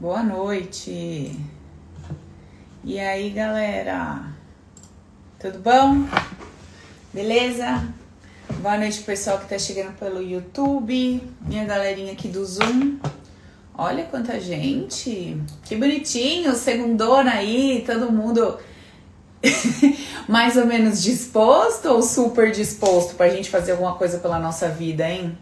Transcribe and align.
Boa 0.00 0.22
noite. 0.22 1.36
E 2.84 3.00
aí, 3.00 3.30
galera? 3.30 4.32
Tudo 5.40 5.58
bom? 5.58 6.06
Beleza? 7.12 7.82
Boa 8.60 8.78
noite, 8.78 9.00
pessoal 9.00 9.40
que 9.40 9.48
tá 9.48 9.58
chegando 9.58 9.98
pelo 9.98 10.22
YouTube, 10.22 11.20
minha 11.40 11.64
galerinha 11.64 12.12
aqui 12.12 12.28
do 12.28 12.46
Zoom. 12.46 13.00
Olha 13.76 14.04
quanta 14.04 14.38
gente! 14.38 15.36
Que 15.64 15.74
bonitinho, 15.74 16.54
segundona 16.54 17.32
aí, 17.32 17.82
todo 17.84 18.12
mundo 18.12 18.56
mais 20.28 20.56
ou 20.56 20.64
menos 20.64 21.02
disposto 21.02 21.86
ou 21.86 22.04
super 22.04 22.52
disposto 22.52 23.16
pra 23.16 23.30
gente 23.30 23.50
fazer 23.50 23.72
alguma 23.72 23.96
coisa 23.96 24.18
pela 24.18 24.38
nossa 24.38 24.68
vida, 24.68 25.10
hein? 25.10 25.36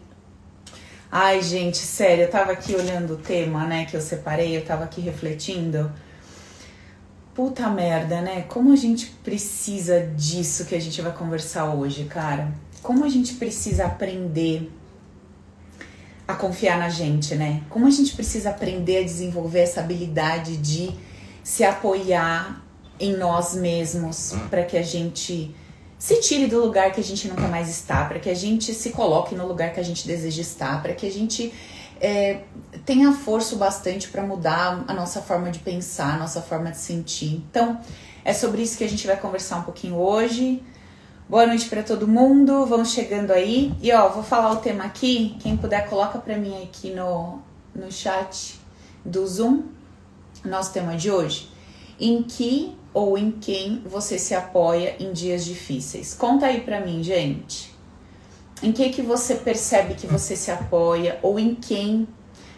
Ai, 1.09 1.41
gente, 1.41 1.77
sério, 1.77 2.25
eu 2.25 2.29
tava 2.29 2.51
aqui 2.51 2.75
olhando 2.75 3.13
o 3.13 3.17
tema, 3.17 3.65
né, 3.65 3.85
que 3.85 3.95
eu 3.95 4.01
separei, 4.01 4.57
eu 4.57 4.65
tava 4.65 4.83
aqui 4.83 4.99
refletindo. 4.99 5.89
Puta 7.33 7.69
merda, 7.69 8.19
né? 8.19 8.41
Como 8.49 8.73
a 8.73 8.75
gente 8.75 9.05
precisa 9.23 10.01
disso 10.01 10.65
que 10.65 10.75
a 10.75 10.81
gente 10.81 11.01
vai 11.01 11.13
conversar 11.13 11.73
hoje, 11.73 12.05
cara? 12.05 12.51
Como 12.81 13.05
a 13.05 13.09
gente 13.09 13.35
precisa 13.35 13.85
aprender 13.85 14.71
a 16.27 16.33
confiar 16.33 16.77
na 16.77 16.89
gente, 16.89 17.35
né? 17.35 17.61
Como 17.69 17.87
a 17.87 17.91
gente 17.91 18.13
precisa 18.13 18.49
aprender 18.49 18.97
a 18.97 19.03
desenvolver 19.03 19.59
essa 19.59 19.79
habilidade 19.79 20.57
de 20.57 20.91
se 21.43 21.63
apoiar 21.63 22.61
em 22.99 23.15
nós 23.15 23.55
mesmos 23.55 24.33
para 24.49 24.63
que 24.63 24.75
a 24.75 24.83
gente 24.83 25.55
se 25.97 26.19
tire 26.21 26.47
do 26.47 26.59
lugar 26.61 26.91
que 26.91 26.99
a 26.99 27.03
gente 27.03 27.27
nunca 27.27 27.47
mais 27.47 27.69
está, 27.69 28.05
para 28.05 28.19
que 28.19 28.29
a 28.29 28.35
gente 28.35 28.73
se 28.73 28.91
coloque 28.91 29.33
no 29.33 29.47
lugar 29.47 29.73
que 29.73 29.79
a 29.79 29.83
gente 29.83 30.07
deseja 30.07 30.41
estar, 30.41 30.81
para 30.81 30.93
que 30.93 31.07
a 31.07 31.11
gente 31.11 31.51
é, 31.99 32.41
tenha 32.85 33.11
força 33.13 33.55
bastante 33.55 34.07
para 34.09 34.21
mudar 34.23 34.83
a 34.87 34.93
nossa 34.93 35.21
forma 35.21 35.49
de 35.49 35.59
pensar, 35.59 36.15
a 36.15 36.17
nossa 36.17 36.41
forma 36.41 36.69
de 36.69 36.77
sentir. 36.77 37.43
Então, 37.49 37.79
é 38.23 38.31
sobre 38.31 38.61
isso 38.61 38.77
que 38.77 38.83
a 38.83 38.89
gente 38.89 39.07
vai 39.07 39.17
conversar 39.17 39.57
um 39.57 39.63
pouquinho 39.63 39.95
hoje. 39.95 40.61
Boa 41.27 41.47
noite 41.47 41.67
para 41.67 41.81
todo 41.81 42.07
mundo, 42.07 42.65
vamos 42.65 42.91
chegando 42.91 43.31
aí. 43.31 43.73
E 43.81 43.91
ó, 43.91 44.07
vou 44.09 44.23
falar 44.23 44.51
o 44.51 44.57
tema 44.57 44.83
aqui, 44.83 45.35
quem 45.39 45.57
puder 45.57 45.89
coloca 45.89 46.19
para 46.19 46.37
mim 46.37 46.61
aqui 46.63 46.91
no, 46.91 47.39
no 47.75 47.91
chat 47.91 48.59
do 49.03 49.25
Zoom, 49.25 49.63
nosso 50.45 50.71
tema 50.71 50.95
de 50.95 51.09
hoje. 51.09 51.49
Em 51.99 52.21
que 52.21 52.76
ou 52.97 53.15
em 53.15 53.29
quem 53.29 53.83
você 53.85 54.17
se 54.17 54.33
apoia 54.33 54.95
em 54.99 55.13
dias 55.13 55.45
difíceis? 55.45 56.15
Conta 56.15 56.47
aí 56.47 56.61
pra 56.61 56.79
mim, 56.79 57.03
gente. 57.03 57.71
Em 58.63 58.71
que 58.71 58.89
que 58.89 59.03
você 59.03 59.35
percebe 59.35 59.93
que 59.93 60.07
você 60.07 60.35
se 60.35 60.49
apoia 60.49 61.19
ou 61.21 61.37
em 61.37 61.53
quem 61.53 62.07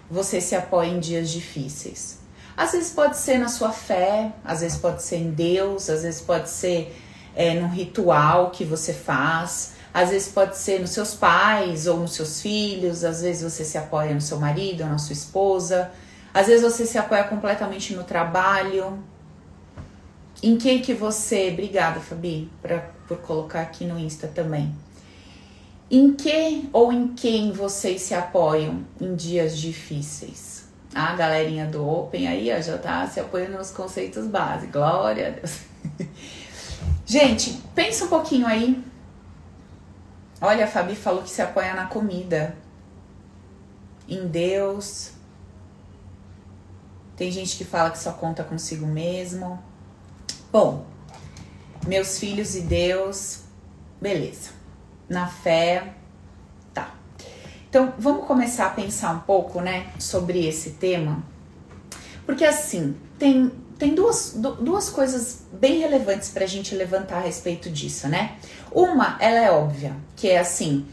você 0.09 0.39
se 0.39 0.55
apoia 0.55 0.87
em 0.87 0.99
dias 1.01 1.29
difíceis? 1.29 2.19
Às 2.55 2.71
vezes 2.71 2.89
pode 2.89 3.17
ser 3.17 3.37
na 3.37 3.49
sua 3.49 3.73
fé, 3.73 4.31
às 4.45 4.61
vezes 4.61 4.77
pode 4.77 5.03
ser 5.03 5.17
em 5.17 5.29
Deus, 5.29 5.89
às 5.89 6.03
vezes 6.03 6.21
pode 6.21 6.49
ser 6.49 6.97
é, 7.35 7.59
num 7.59 7.67
ritual 7.67 8.49
que 8.49 8.63
você 8.63 8.93
faz, 8.93 9.73
às 9.93 10.09
vezes 10.09 10.29
pode 10.29 10.57
ser 10.57 10.79
nos 10.79 10.91
seus 10.91 11.13
pais 11.15 11.85
ou 11.85 11.97
nos 11.97 12.13
seus 12.13 12.41
filhos, 12.41 13.03
às 13.03 13.21
vezes 13.23 13.43
você 13.43 13.65
se 13.65 13.77
apoia 13.77 14.13
no 14.13 14.21
seu 14.21 14.39
marido 14.39 14.83
ou 14.83 14.89
na 14.89 14.99
sua 14.99 15.11
esposa, 15.11 15.91
às 16.33 16.47
vezes 16.47 16.61
você 16.61 16.85
se 16.85 16.97
apoia 16.97 17.25
completamente 17.25 17.93
no 17.93 18.05
trabalho, 18.05 19.03
em 20.41 20.57
quem 20.57 20.81
que 20.81 20.93
você, 20.93 21.49
obrigada 21.51 21.99
Fabi, 21.99 22.49
pra, 22.61 22.79
por 23.07 23.17
colocar 23.17 23.61
aqui 23.61 23.85
no 23.85 23.99
Insta 23.99 24.27
também. 24.27 24.73
Em 25.91 26.13
que 26.13 26.69
ou 26.71 26.93
em 26.93 27.09
quem 27.09 27.51
vocês 27.51 28.01
se 28.03 28.13
apoiam 28.13 28.85
em 29.01 29.15
dias 29.15 29.57
difíceis? 29.57 30.67
A 30.93 31.15
galerinha 31.15 31.65
do 31.65 31.87
Open 31.87 32.27
aí 32.27 32.51
ó, 32.55 32.61
já 32.61 32.77
tá 32.77 33.07
se 33.07 33.19
apoiando 33.19 33.57
nos 33.57 33.71
conceitos 33.71 34.27
básicos. 34.27 34.73
Glória 34.73 35.27
a 35.27 35.31
Deus. 35.31 35.59
Gente, 37.05 37.59
pensa 37.73 38.05
um 38.05 38.07
pouquinho 38.07 38.45
aí. 38.45 38.83
Olha, 40.39 40.65
a 40.65 40.67
Fabi 40.67 40.95
falou 40.95 41.23
que 41.23 41.29
se 41.29 41.41
apoia 41.41 41.73
na 41.73 41.87
comida, 41.87 42.55
em 44.07 44.27
Deus. 44.27 45.11
Tem 47.17 47.29
gente 47.31 47.57
que 47.57 47.65
fala 47.65 47.91
que 47.91 47.97
só 47.99 48.13
conta 48.13 48.43
consigo 48.43 48.85
mesmo. 48.85 49.61
Bom, 50.51 50.83
meus 51.85 52.17
filhos 52.17 52.55
e 52.55 52.61
Deus, 52.61 53.41
beleza. 54.01 54.49
Na 55.07 55.27
fé, 55.27 55.93
tá. 56.73 56.95
Então, 57.69 57.93
vamos 57.99 58.25
começar 58.25 58.65
a 58.65 58.69
pensar 58.71 59.13
um 59.13 59.19
pouco, 59.19 59.61
né, 59.61 59.91
sobre 59.99 60.47
esse 60.47 60.71
tema. 60.71 61.21
Porque 62.25 62.43
assim, 62.43 62.95
tem, 63.19 63.51
tem 63.77 63.93
duas, 63.93 64.33
duas 64.59 64.89
coisas 64.89 65.43
bem 65.53 65.81
relevantes 65.81 66.29
para 66.29 66.45
a 66.45 66.47
gente 66.47 66.73
levantar 66.73 67.17
a 67.17 67.21
respeito 67.21 67.69
disso, 67.69 68.07
né? 68.07 68.37
Uma, 68.71 69.17
ela 69.19 69.37
é 69.37 69.51
óbvia, 69.51 69.95
que 70.15 70.29
é 70.29 70.39
assim, 70.39 70.87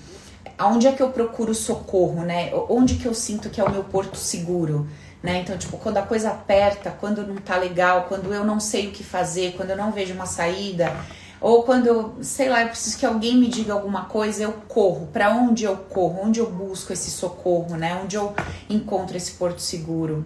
aonde 0.58 0.86
é 0.86 0.92
que 0.92 1.02
eu 1.02 1.08
procuro 1.08 1.54
socorro, 1.54 2.26
né? 2.26 2.50
Onde 2.68 2.96
que 2.96 3.06
eu 3.06 3.14
sinto 3.14 3.48
que 3.48 3.58
é 3.58 3.64
o 3.64 3.70
meu 3.70 3.84
porto 3.84 4.18
seguro? 4.18 4.86
Né? 5.26 5.40
Então, 5.40 5.58
tipo, 5.58 5.76
quando 5.76 5.96
a 5.96 6.02
coisa 6.02 6.30
aperta, 6.30 6.96
quando 7.00 7.26
não 7.26 7.34
tá 7.34 7.56
legal, 7.56 8.04
quando 8.08 8.32
eu 8.32 8.44
não 8.44 8.60
sei 8.60 8.86
o 8.86 8.92
que 8.92 9.02
fazer, 9.02 9.54
quando 9.56 9.70
eu 9.70 9.76
não 9.76 9.90
vejo 9.90 10.14
uma 10.14 10.24
saída, 10.24 10.94
ou 11.40 11.64
quando 11.64 12.14
sei 12.22 12.48
lá, 12.48 12.62
eu 12.62 12.68
preciso 12.68 12.96
que 12.96 13.04
alguém 13.04 13.36
me 13.36 13.48
diga 13.48 13.72
alguma 13.72 14.04
coisa, 14.04 14.44
eu 14.44 14.52
corro. 14.68 15.08
Para 15.08 15.30
onde 15.34 15.64
eu 15.64 15.76
corro? 15.76 16.20
Onde 16.22 16.38
eu 16.38 16.48
busco 16.48 16.92
esse 16.92 17.10
socorro, 17.10 17.76
né? 17.76 18.00
Onde 18.00 18.14
eu 18.14 18.36
encontro 18.70 19.16
esse 19.16 19.32
porto 19.32 19.58
seguro? 19.58 20.24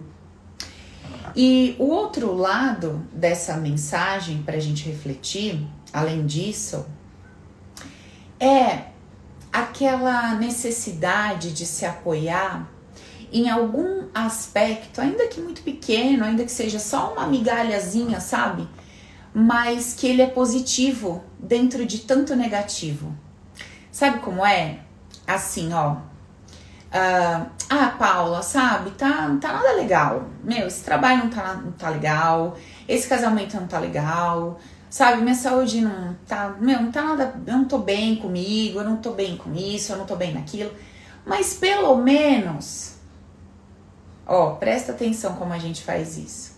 E 1.35 1.75
o 1.79 1.85
outro 1.85 2.35
lado 2.35 3.01
dessa 3.11 3.57
mensagem 3.57 4.43
para 4.43 4.57
a 4.57 4.59
gente 4.59 4.87
refletir, 4.87 5.67
além 5.91 6.27
disso, 6.27 6.85
é 8.39 8.83
aquela 9.51 10.35
necessidade 10.35 11.51
de 11.51 11.65
se 11.65 11.87
apoiar 11.87 12.69
em 13.31 13.49
algum 13.49 14.07
aspecto, 14.13 14.99
ainda 14.99 15.27
que 15.27 15.39
muito 15.39 15.61
pequeno, 15.61 16.25
ainda 16.25 16.43
que 16.43 16.51
seja 16.51 16.79
só 16.79 17.13
uma 17.13 17.27
migalhazinha, 17.27 18.19
sabe? 18.19 18.67
Mas 19.33 19.93
que 19.93 20.07
ele 20.07 20.21
é 20.21 20.27
positivo 20.27 21.23
dentro 21.39 21.85
de 21.85 21.99
tanto 21.99 22.35
negativo. 22.35 23.15
Sabe 23.91 24.19
como 24.19 24.45
é? 24.45 24.79
Assim, 25.25 25.71
ó. 25.73 25.93
Uh, 25.93 27.49
ah, 27.69 27.95
Paula, 27.97 28.41
sabe? 28.41 28.91
Tá, 28.91 29.29
não 29.29 29.39
tá 29.39 29.53
nada 29.53 29.71
legal. 29.73 30.27
Meu, 30.43 30.67
esse 30.67 30.83
trabalho 30.83 31.23
não 31.23 31.29
tá, 31.29 31.53
não 31.53 31.71
tá 31.71 31.89
legal. 31.89 32.57
Esse 32.87 33.07
casamento 33.07 33.55
não 33.55 33.67
tá 33.67 33.79
legal. 33.79 34.59
Sabe, 34.89 35.21
minha 35.21 35.35
saúde 35.35 35.79
não 35.79 36.17
tá. 36.27 36.53
Meu, 36.59 36.81
não 36.81 36.91
tá 36.91 37.01
nada. 37.01 37.41
Eu 37.47 37.53
não 37.53 37.65
tô 37.65 37.77
bem 37.77 38.17
comigo, 38.17 38.79
eu 38.79 38.83
não 38.83 38.97
tô 38.97 39.11
bem 39.11 39.37
com 39.37 39.53
isso, 39.53 39.93
eu 39.93 39.97
não 39.97 40.05
tô 40.05 40.17
bem 40.17 40.33
naquilo. 40.33 40.71
Mas 41.25 41.53
pelo 41.53 41.95
menos 41.95 42.90
Ó, 44.33 44.51
presta 44.51 44.93
atenção 44.93 45.35
como 45.35 45.51
a 45.51 45.57
gente 45.57 45.83
faz 45.83 46.17
isso. 46.17 46.53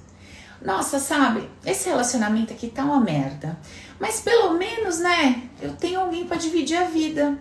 Nossa, 0.61 1.00
sabe, 1.00 1.50
esse 1.66 1.89
relacionamento 1.89 2.53
aqui 2.53 2.67
tá 2.67 2.85
uma 2.85 3.00
merda. 3.00 3.57
Mas 4.00 4.22
pelo 4.22 4.53
menos, 4.53 5.00
né, 5.00 5.41
eu 5.59 5.73
tenho 5.73 6.00
alguém 6.00 6.28
para 6.28 6.38
dividir 6.38 6.78
a 6.78 6.83
vida. 6.83 7.35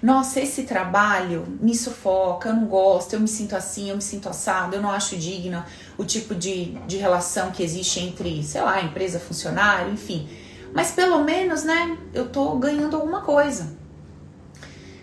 Nossa, 0.00 0.38
esse 0.38 0.62
trabalho 0.62 1.44
me 1.60 1.74
sufoca, 1.74 2.50
eu 2.50 2.54
não 2.54 2.66
gosto, 2.66 3.14
eu 3.14 3.20
me 3.20 3.26
sinto 3.26 3.56
assim, 3.56 3.90
eu 3.90 3.96
me 3.96 4.02
sinto 4.02 4.28
assado, 4.28 4.76
eu 4.76 4.80
não 4.80 4.92
acho 4.92 5.16
digno 5.16 5.64
o 5.98 6.04
tipo 6.04 6.32
de, 6.32 6.66
de 6.86 6.96
relação 6.96 7.50
que 7.50 7.64
existe 7.64 7.98
entre, 7.98 8.44
sei 8.44 8.62
lá, 8.62 8.80
empresa, 8.80 9.18
funcionário, 9.18 9.92
enfim. 9.92 10.28
Mas 10.72 10.92
pelo 10.92 11.24
menos, 11.24 11.64
né, 11.64 11.98
eu 12.14 12.28
tô 12.28 12.54
ganhando 12.58 12.94
alguma 12.94 13.22
coisa. 13.22 13.76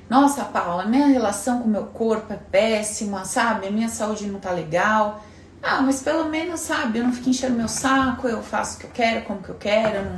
Nossa, 0.09 0.43
Paula, 0.45 0.85
minha 0.85 1.07
relação 1.07 1.59
com 1.61 1.67
o 1.67 1.71
meu 1.71 1.85
corpo 1.85 2.33
é 2.33 2.37
péssima, 2.37 3.25
sabe? 3.25 3.67
A 3.67 3.71
minha 3.71 3.89
saúde 3.89 4.27
não 4.27 4.39
tá 4.39 4.51
legal. 4.51 5.23
Ah, 5.61 5.81
mas 5.81 6.01
pelo 6.01 6.29
menos, 6.29 6.59
sabe, 6.59 6.99
eu 6.99 7.05
não 7.05 7.13
fico 7.13 7.29
enchendo 7.29 7.55
meu 7.55 7.69
saco, 7.69 8.27
eu 8.27 8.43
faço 8.43 8.75
o 8.75 8.79
que 8.81 8.85
eu 8.85 8.91
quero, 8.91 9.25
como 9.25 9.41
que 9.41 9.49
eu 9.49 9.55
quero, 9.55 9.95
eu 9.95 10.05
não, 10.05 10.17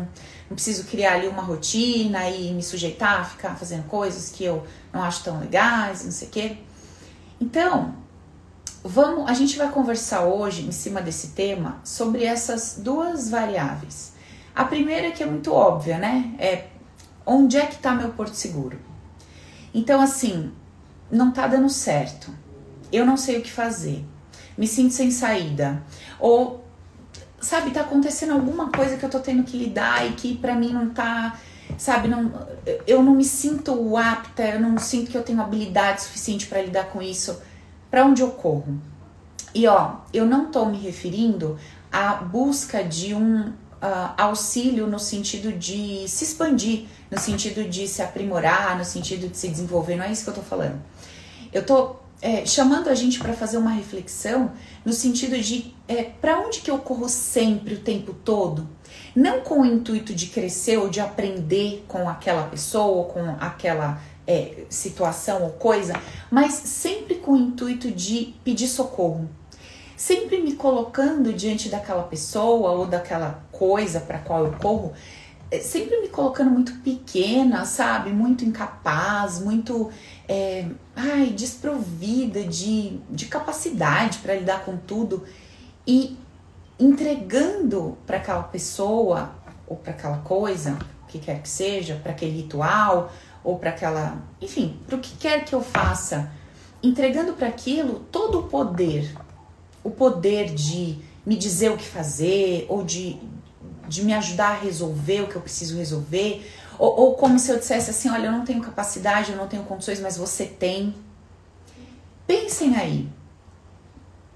não 0.49 0.55
preciso 0.55 0.85
criar 0.85 1.13
ali 1.13 1.27
uma 1.27 1.43
rotina 1.43 2.27
e 2.27 2.51
me 2.51 2.63
sujeitar 2.63 3.21
a 3.21 3.23
ficar 3.23 3.55
fazendo 3.55 3.83
coisas 3.87 4.29
que 4.31 4.43
eu 4.43 4.65
não 4.91 5.03
acho 5.03 5.23
tão 5.23 5.39
legais, 5.39 6.03
não 6.03 6.11
sei 6.11 6.27
o 6.27 6.31
quê. 6.31 6.57
Então, 7.39 7.93
vamos, 8.83 9.29
a 9.29 9.33
gente 9.33 9.55
vai 9.55 9.69
conversar 9.69 10.23
hoje 10.23 10.65
em 10.65 10.71
cima 10.71 10.99
desse 10.99 11.27
tema 11.29 11.79
sobre 11.83 12.23
essas 12.23 12.77
duas 12.79 13.29
variáveis. 13.29 14.13
A 14.55 14.63
primeira 14.63 15.11
que 15.11 15.21
é 15.21 15.27
muito 15.27 15.53
óbvia, 15.53 15.99
né? 15.99 16.33
É 16.39 16.67
onde 17.23 17.57
é 17.57 17.67
que 17.67 17.77
tá 17.77 17.93
meu 17.93 18.09
porto 18.09 18.33
seguro? 18.33 18.79
Então, 19.75 19.99
assim, 19.99 20.53
não 21.11 21.31
tá 21.31 21.45
dando 21.47 21.69
certo. 21.69 22.33
Eu 22.93 23.05
não 23.05 23.17
sei 23.17 23.39
o 23.39 23.41
que 23.41 23.51
fazer. 23.51 24.05
Me 24.57 24.65
sinto 24.65 24.93
sem 24.93 25.11
saída. 25.11 25.83
Ou, 26.17 26.63
sabe, 27.41 27.71
tá 27.71 27.81
acontecendo 27.81 28.31
alguma 28.31 28.71
coisa 28.71 28.95
que 28.95 29.03
eu 29.03 29.09
tô 29.09 29.19
tendo 29.19 29.43
que 29.43 29.57
lidar 29.57 30.07
e 30.07 30.13
que 30.13 30.37
pra 30.37 30.55
mim 30.55 30.71
não 30.71 30.91
tá. 30.91 31.37
Sabe, 31.77 32.07
não, 32.07 32.31
eu 32.87 33.03
não 33.03 33.15
me 33.15 33.25
sinto 33.25 33.97
apta, 33.97 34.43
eu 34.43 34.61
não 34.61 34.77
sinto 34.77 35.11
que 35.11 35.17
eu 35.17 35.23
tenho 35.23 35.41
habilidade 35.41 36.03
suficiente 36.03 36.47
para 36.47 36.61
lidar 36.61 36.85
com 36.85 37.01
isso. 37.01 37.41
Para 37.91 38.05
onde 38.05 38.21
eu 38.21 38.31
corro? 38.31 38.79
E 39.53 39.67
ó, 39.67 39.95
eu 40.13 40.25
não 40.25 40.45
tô 40.45 40.65
me 40.65 40.77
referindo 40.77 41.59
à 41.91 42.13
busca 42.13 42.81
de 42.81 43.13
um 43.13 43.51
uh, 43.85 44.13
auxílio 44.17 44.87
no 44.87 44.99
sentido 44.99 45.51
de 45.51 46.07
se 46.07 46.23
expandir, 46.23 46.85
no 47.11 47.19
sentido 47.19 47.63
de 47.69 47.87
se 47.87 48.01
aprimorar, 48.01 48.77
no 48.77 48.83
sentido 48.83 49.27
de 49.27 49.37
se 49.37 49.47
desenvolver, 49.47 49.95
não 49.95 50.05
é 50.05 50.11
isso 50.11 50.23
que 50.23 50.29
eu 50.31 50.33
tô 50.35 50.41
falando. 50.41 50.81
Eu 51.53 51.65
tô 51.65 51.95
é, 52.21 52.45
chamando 52.45 52.89
a 52.89 52.95
gente 52.95 53.19
para 53.19 53.33
fazer 53.33 53.57
uma 53.57 53.69
reflexão 53.69 54.51
no 54.83 54.91
sentido 54.91 55.37
de 55.37 55.73
é, 55.87 56.03
para 56.03 56.39
onde 56.39 56.61
que 56.61 56.71
eu 56.71 56.79
corro 56.79 57.07
sempre 57.07 57.75
o 57.75 57.79
tempo 57.79 58.13
todo? 58.13 58.67
Não 59.15 59.41
com 59.41 59.61
o 59.61 59.65
intuito 59.65 60.13
de 60.13 60.27
crescer 60.27 60.77
ou 60.77 60.89
de 60.89 60.99
aprender 60.99 61.85
com 61.87 62.09
aquela 62.09 62.47
pessoa 62.47 62.97
ou 62.97 63.05
com 63.05 63.35
aquela 63.39 64.01
é, 64.25 64.63
situação 64.69 65.43
ou 65.43 65.51
coisa, 65.51 65.93
mas 66.31 66.53
sempre 66.53 67.15
com 67.15 67.33
o 67.33 67.37
intuito 67.37 67.91
de 67.91 68.33
pedir 68.43 68.67
socorro. 68.67 69.29
Sempre 69.95 70.41
me 70.41 70.55
colocando 70.55 71.31
diante 71.31 71.69
daquela 71.69 72.03
pessoa 72.03 72.71
ou 72.71 72.85
daquela 72.85 73.44
coisa 73.57 73.99
para 73.99 74.19
qual 74.19 74.45
eu 74.45 74.53
corro, 74.53 74.93
é, 75.51 75.59
sempre 75.59 75.99
me 76.01 76.09
colocando 76.09 76.49
muito 76.49 76.73
pequena, 76.79 77.65
sabe? 77.65 78.11
Muito 78.11 78.43
incapaz, 78.43 79.39
muito 79.39 79.89
é, 80.27 80.65
ai, 80.95 81.27
desprovida 81.27 82.43
de, 82.43 82.99
de 83.09 83.25
capacidade 83.27 84.19
para 84.19 84.35
lidar 84.35 84.65
com 84.65 84.75
tudo 84.77 85.23
e 85.85 86.17
entregando 86.79 87.97
para 88.05 88.17
aquela 88.17 88.43
pessoa 88.43 89.31
ou 89.67 89.77
para 89.77 89.91
aquela 89.91 90.17
coisa, 90.19 90.77
o 91.03 91.07
que 91.07 91.19
quer 91.19 91.41
que 91.41 91.49
seja, 91.49 91.99
para 92.01 92.11
aquele 92.11 92.41
ritual 92.41 93.11
ou 93.43 93.57
para 93.57 93.69
aquela, 93.69 94.17
enfim, 94.41 94.79
para 94.85 94.95
o 94.95 94.99
que 94.99 95.15
quer 95.15 95.45
que 95.45 95.53
eu 95.53 95.61
faça, 95.61 96.31
entregando 96.81 97.33
para 97.33 97.47
aquilo 97.47 97.99
todo 98.11 98.39
o 98.39 98.43
poder, 98.43 99.15
o 99.83 99.91
poder 99.91 100.53
de 100.53 100.97
me 101.25 101.35
dizer 101.35 101.71
o 101.71 101.77
que 101.77 101.85
fazer 101.85 102.65
ou 102.69 102.83
de, 102.83 103.19
de 103.87 104.03
me 104.03 104.13
ajudar 104.13 104.49
a 104.49 104.59
resolver 104.59 105.21
o 105.21 105.27
que 105.27 105.35
eu 105.35 105.41
preciso 105.41 105.77
resolver, 105.77 106.49
ou, 106.77 106.99
ou 106.99 107.15
como 107.15 107.39
se 107.39 107.51
eu 107.51 107.57
dissesse 107.57 107.89
assim: 107.89 108.09
olha, 108.09 108.27
eu 108.27 108.31
não 108.31 108.45
tenho 108.45 108.61
capacidade, 108.61 109.31
eu 109.31 109.37
não 109.37 109.47
tenho 109.47 109.63
condições, 109.63 109.99
mas 109.99 110.17
você 110.17 110.45
tem. 110.45 110.95
Pensem 112.27 112.75
aí. 112.75 113.09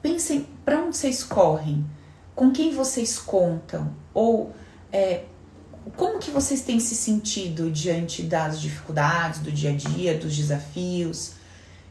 Pensem 0.02 0.48
para 0.64 0.80
onde 0.80 0.96
vocês 0.96 1.24
correm, 1.24 1.86
com 2.34 2.52
quem 2.52 2.74
vocês 2.74 3.20
contam, 3.20 3.94
ou 4.14 4.54
é, 4.94 5.24
como 5.96 6.20
que 6.20 6.32
vocês 6.32 6.62
têm 6.62 6.80
se 6.80 6.96
sentido 6.96 7.70
diante 7.70 8.24
das 8.24 8.62
dificuldades 8.62 9.40
do 9.40 9.52
dia 9.52 9.72
a 9.72 9.76
dia, 9.76 10.18
dos 10.18 10.36
desafios, 10.36 11.34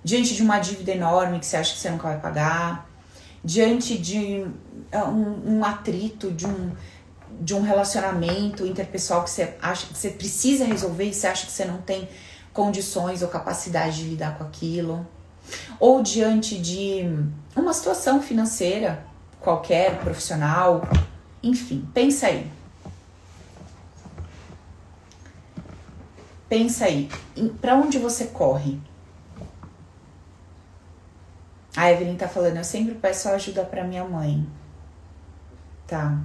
diante 0.03 0.35
de 0.35 0.43
uma 0.43 0.59
dívida 0.59 0.93
enorme 0.93 1.39
que 1.39 1.47
você 1.47 1.57
acha 1.57 1.75
que 1.75 1.81
você 1.81 1.91
nunca 1.91 2.09
vai 2.09 2.21
pagar, 2.21 2.89
diante 3.45 3.99
de 3.99 4.47
uh, 4.93 5.09
um, 5.09 5.59
um 5.59 5.65
atrito, 5.65 6.31
de 6.31 6.47
um, 6.47 6.73
de 7.41 7.55
um 7.55 7.63
relacionamento 7.63 8.67
interpessoal 8.67 9.23
que 9.25 9.31
você 9.31 9.55
acha 9.63 9.87
que 9.87 9.97
você 9.97 10.11
precisa 10.11 10.65
resolver 10.65 11.05
e 11.05 11.15
você 11.15 11.27
acha 11.27 11.47
que 11.47 11.53
você 11.53 11.65
não 11.65 11.79
tem 11.79 12.09
condições 12.53 13.23
ou 13.23 13.29
capacidade 13.29 13.99
de 13.99 14.11
lidar 14.11 14.37
com 14.37 14.45
aquilo, 14.45 15.07
ou 15.79 16.03
diante 16.03 16.59
de 16.59 17.03
uma 17.55 17.73
situação 17.73 18.21
financeira 18.21 19.05
qualquer, 19.41 20.01
profissional, 20.01 20.83
enfim, 21.43 21.89
pensa 21.95 22.27
aí. 22.27 22.51
Pensa 26.49 26.87
aí, 26.87 27.09
para 27.61 27.77
onde 27.77 27.99
você 27.99 28.27
corre? 28.27 28.81
A 31.77 31.93
Evelyn 31.93 32.17
tá 32.17 32.27
falando, 32.27 32.57
eu 32.57 32.65
sempre 32.65 32.95
peço 32.95 33.29
ajuda 33.29 33.63
para 33.65 33.85
minha 33.85 34.05
mãe. 34.05 34.45
Tá. 35.87 36.19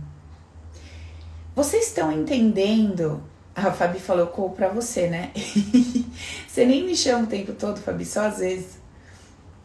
Vocês 1.55 1.88
estão 1.88 2.11
entendendo? 2.11 3.23
A 3.55 3.71
Fabi 3.71 4.00
falou, 4.00 4.27
corro 4.27 4.55
pra 4.55 4.69
você, 4.69 5.07
né? 5.07 5.31
você 6.47 6.65
nem 6.65 6.83
me 6.83 6.95
chama 6.95 7.25
o 7.25 7.27
tempo 7.27 7.53
todo, 7.53 7.79
Fabi, 7.79 8.05
só 8.05 8.25
às 8.25 8.39
vezes. 8.39 8.79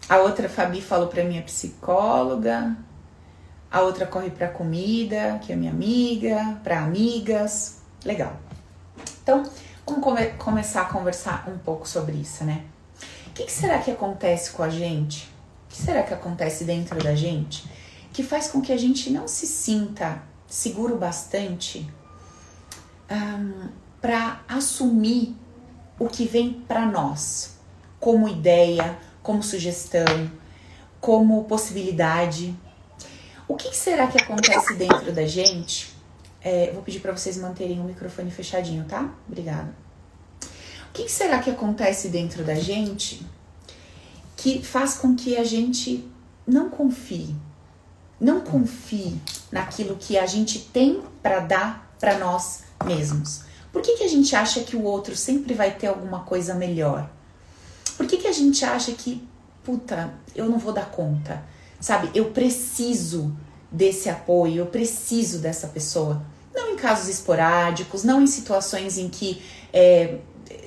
A 0.08 0.18
outra 0.18 0.48
Fabi 0.48 0.82
falou 0.82 1.08
pra 1.08 1.24
minha 1.24 1.42
psicóloga. 1.42 2.76
A 3.70 3.80
outra 3.80 4.06
corre 4.06 4.30
pra 4.30 4.48
comida, 4.48 5.38
que 5.42 5.52
é 5.52 5.56
minha 5.56 5.70
amiga, 5.70 6.60
pra 6.62 6.80
amigas. 6.80 7.78
Legal. 8.04 8.36
Então, 9.22 9.42
vamos 9.86 10.02
come 10.02 10.26
começar 10.38 10.82
a 10.82 10.86
conversar 10.86 11.48
um 11.48 11.58
pouco 11.58 11.88
sobre 11.88 12.16
isso, 12.16 12.44
né? 12.44 12.64
O 13.28 13.30
que, 13.32 13.44
que 13.44 13.52
será 13.52 13.78
que 13.78 13.90
acontece 13.90 14.50
com 14.50 14.62
a 14.62 14.68
gente? 14.68 15.24
O 15.66 15.74
que 15.74 15.76
será 15.76 16.02
que 16.02 16.12
acontece 16.12 16.64
dentro 16.64 17.02
da 17.02 17.14
gente 17.14 17.68
que 18.12 18.22
faz 18.22 18.48
com 18.48 18.60
que 18.60 18.72
a 18.72 18.76
gente 18.76 19.10
não 19.10 19.28
se 19.28 19.46
sinta 19.46 20.22
seguro 20.48 20.96
bastante 20.96 21.88
um, 23.10 23.68
para 24.00 24.40
assumir 24.48 25.36
o 25.98 26.08
que 26.08 26.24
vem 26.26 26.64
para 26.66 26.86
nós, 26.86 27.58
como 28.00 28.28
ideia, 28.28 28.98
como 29.22 29.42
sugestão, 29.42 30.30
como 31.00 31.44
possibilidade. 31.44 32.56
O 33.46 33.56
que 33.56 33.76
será 33.76 34.06
que 34.06 34.20
acontece 34.20 34.74
dentro 34.74 35.12
da 35.12 35.26
gente? 35.26 35.94
É, 36.40 36.70
vou 36.72 36.82
pedir 36.82 37.00
para 37.00 37.12
vocês 37.12 37.36
manterem 37.36 37.80
o 37.80 37.84
microfone 37.84 38.30
fechadinho, 38.30 38.84
tá? 38.84 39.12
Obrigada. 39.26 39.74
O 40.88 40.92
que 40.92 41.08
será 41.08 41.40
que 41.40 41.50
acontece 41.50 42.08
dentro 42.08 42.44
da 42.44 42.54
gente 42.54 43.26
que 44.36 44.62
faz 44.62 44.94
com 44.94 45.14
que 45.14 45.36
a 45.36 45.44
gente 45.44 46.08
não 46.46 46.70
confie? 46.70 47.34
Não 48.20 48.40
confie 48.40 49.20
naquilo 49.50 49.96
que 49.96 50.18
a 50.18 50.26
gente 50.26 50.58
tem 50.58 51.02
para 51.22 51.40
dar 51.40 51.94
para 51.98 52.18
nós 52.18 52.62
mesmos. 52.84 53.42
Por 53.72 53.82
que, 53.82 53.96
que 53.96 54.04
a 54.04 54.08
gente 54.08 54.34
acha 54.34 54.60
que 54.60 54.76
o 54.76 54.82
outro 54.82 55.16
sempre 55.16 55.54
vai 55.54 55.70
ter 55.72 55.86
alguma 55.86 56.20
coisa 56.20 56.54
melhor? 56.54 57.08
Por 57.96 58.06
que, 58.06 58.16
que 58.16 58.26
a 58.26 58.32
gente 58.32 58.64
acha 58.64 58.92
que, 58.92 59.26
puta, 59.62 60.14
eu 60.34 60.48
não 60.48 60.58
vou 60.58 60.72
dar 60.72 60.90
conta? 60.90 61.42
Sabe, 61.80 62.10
eu 62.14 62.30
preciso 62.30 63.36
desse 63.70 64.08
apoio, 64.08 64.56
eu 64.56 64.66
preciso 64.66 65.38
dessa 65.38 65.68
pessoa. 65.68 66.22
Não 66.54 66.72
em 66.72 66.76
casos 66.76 67.08
esporádicos, 67.08 68.02
não 68.02 68.22
em 68.22 68.26
situações 68.26 68.98
em 68.98 69.08
que 69.08 69.42
é, 69.72 70.18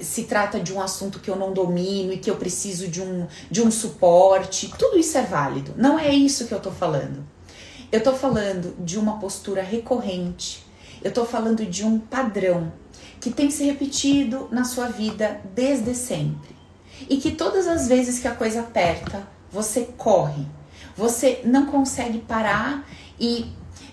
se 0.02 0.24
trata 0.24 0.60
de 0.60 0.74
um 0.74 0.80
assunto 0.80 1.20
que 1.20 1.30
eu 1.30 1.36
não 1.36 1.54
domino 1.54 2.14
e 2.14 2.18
que 2.18 2.30
eu 2.30 2.36
preciso 2.36 2.88
de 2.88 3.02
um, 3.02 3.28
de 3.50 3.62
um 3.62 3.72
suporte. 3.72 4.72
Tudo 4.78 4.98
isso 4.98 5.18
é 5.18 5.24
válido. 5.24 5.74
Não 5.76 5.98
é 5.98 6.14
isso 6.14 6.48
que 6.48 6.54
eu 6.54 6.60
tô 6.60 6.72
falando. 6.72 7.26
Eu 7.92 8.02
tô 8.02 8.14
falando 8.14 8.74
de 8.80 8.98
uma 8.98 9.20
postura 9.20 9.62
recorrente, 9.62 10.66
eu 11.04 11.12
tô 11.12 11.26
falando 11.26 11.66
de 11.66 11.86
um 11.86 12.00
padrão 12.00 12.72
que 13.20 13.30
tem 13.30 13.52
se 13.52 13.66
repetido 13.66 14.48
na 14.50 14.64
sua 14.64 14.88
vida 14.88 15.42
desde 15.54 15.94
sempre. 15.94 16.56
E 17.10 17.18
que 17.18 17.32
todas 17.32 17.68
as 17.68 17.90
vezes 17.90 18.20
que 18.20 18.30
a 18.30 18.36
coisa 18.36 18.62
aperta, 18.62 19.28
você 19.52 19.90
corre, 19.98 20.46
você 20.96 21.42
não 21.44 21.66
consegue 21.66 22.20
parar 22.20 22.88
e 23.20 23.52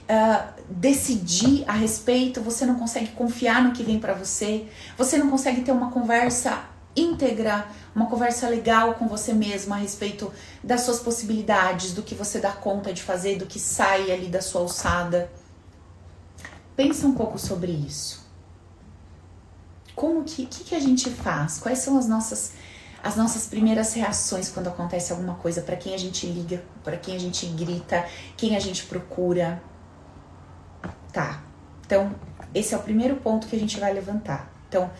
uh, 0.08 0.48
decidir 0.68 1.64
a 1.66 1.72
respeito, 1.72 2.40
você 2.40 2.64
não 2.64 2.76
consegue 2.76 3.08
confiar 3.08 3.64
no 3.64 3.72
que 3.72 3.82
vem 3.82 3.98
para 3.98 4.14
você, 4.14 4.66
você 4.96 5.18
não 5.18 5.28
consegue 5.28 5.62
ter 5.62 5.72
uma 5.72 5.90
conversa 5.90 6.62
íntegra, 6.96 7.66
uma 7.94 8.06
conversa 8.06 8.48
legal 8.48 8.94
com 8.94 9.06
você 9.08 9.32
mesma 9.32 9.76
a 9.76 9.78
respeito 9.78 10.32
das 10.62 10.82
suas 10.82 11.00
possibilidades, 11.00 11.92
do 11.92 12.02
que 12.02 12.14
você 12.14 12.40
dá 12.40 12.52
conta 12.52 12.92
de 12.92 13.02
fazer, 13.02 13.38
do 13.38 13.46
que 13.46 13.58
sai 13.58 14.10
ali 14.10 14.26
da 14.26 14.40
sua 14.40 14.62
alçada. 14.62 15.30
Pensa 16.74 17.06
um 17.06 17.14
pouco 17.14 17.38
sobre 17.38 17.72
isso. 17.72 18.26
Como 19.94 20.22
que, 20.22 20.46
que, 20.46 20.64
que 20.64 20.74
a 20.74 20.80
gente 20.80 21.10
faz? 21.10 21.58
Quais 21.58 21.78
são 21.78 21.98
as 21.98 22.06
nossas 22.06 22.52
as 23.02 23.14
nossas 23.14 23.46
primeiras 23.46 23.94
reações 23.94 24.48
quando 24.50 24.68
acontece 24.68 25.12
alguma 25.12 25.34
coisa? 25.36 25.62
Para 25.62 25.76
quem 25.76 25.94
a 25.94 25.98
gente 25.98 26.26
liga? 26.26 26.62
Para 26.82 26.96
quem 26.96 27.14
a 27.14 27.18
gente 27.18 27.46
grita? 27.46 28.04
Quem 28.36 28.56
a 28.56 28.60
gente 28.60 28.84
procura? 28.86 29.62
Tá. 31.12 31.42
Então, 31.86 32.14
esse 32.54 32.74
é 32.74 32.76
o 32.76 32.80
primeiro 32.82 33.16
ponto 33.16 33.46
que 33.46 33.56
a 33.56 33.58
gente 33.58 33.78
vai 33.78 33.92
levantar. 33.92 34.52
Então, 34.68 34.90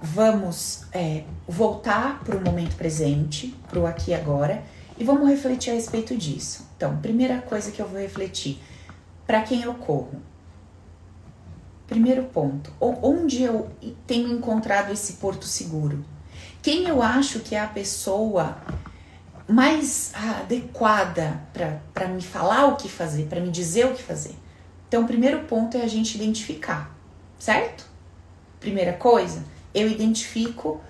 vamos 0.00 0.84
é, 0.92 1.24
voltar 1.46 2.20
para 2.24 2.36
o 2.36 2.44
momento 2.44 2.76
presente, 2.76 3.54
para 3.68 3.78
o 3.78 3.86
aqui 3.86 4.12
e 4.12 4.14
agora, 4.14 4.62
e 4.96 5.04
vamos 5.04 5.28
refletir 5.28 5.70
a 5.70 5.74
respeito 5.74 6.16
disso. 6.16 6.66
Então, 6.76 6.96
primeira 6.98 7.40
coisa 7.40 7.70
que 7.70 7.80
eu 7.80 7.88
vou 7.88 8.00
refletir: 8.00 8.60
para 9.26 9.42
quem 9.42 9.62
eu 9.62 9.74
corro? 9.74 10.22
Primeiro 11.86 12.24
ponto, 12.24 12.72
onde 12.80 13.42
eu 13.42 13.70
tenho 14.06 14.30
encontrado 14.30 14.92
esse 14.92 15.14
porto 15.14 15.46
seguro? 15.46 16.04
Quem 16.60 16.86
eu 16.86 17.02
acho 17.02 17.40
que 17.40 17.54
é 17.54 17.60
a 17.60 17.66
pessoa 17.66 18.58
mais 19.48 20.12
adequada 20.14 21.40
para 21.94 22.08
me 22.08 22.20
falar 22.20 22.66
o 22.66 22.76
que 22.76 22.90
fazer, 22.90 23.26
para 23.26 23.40
me 23.40 23.50
dizer 23.50 23.86
o 23.86 23.94
que 23.94 24.02
fazer? 24.02 24.34
Então, 24.86 25.02
o 25.02 25.06
primeiro 25.06 25.44
ponto 25.44 25.78
é 25.78 25.82
a 25.82 25.88
gente 25.88 26.14
identificar, 26.14 26.94
certo? 27.38 27.86
Primeira 28.60 28.92
coisa, 28.92 29.42
eu 29.78 29.88
identifico 29.88 30.80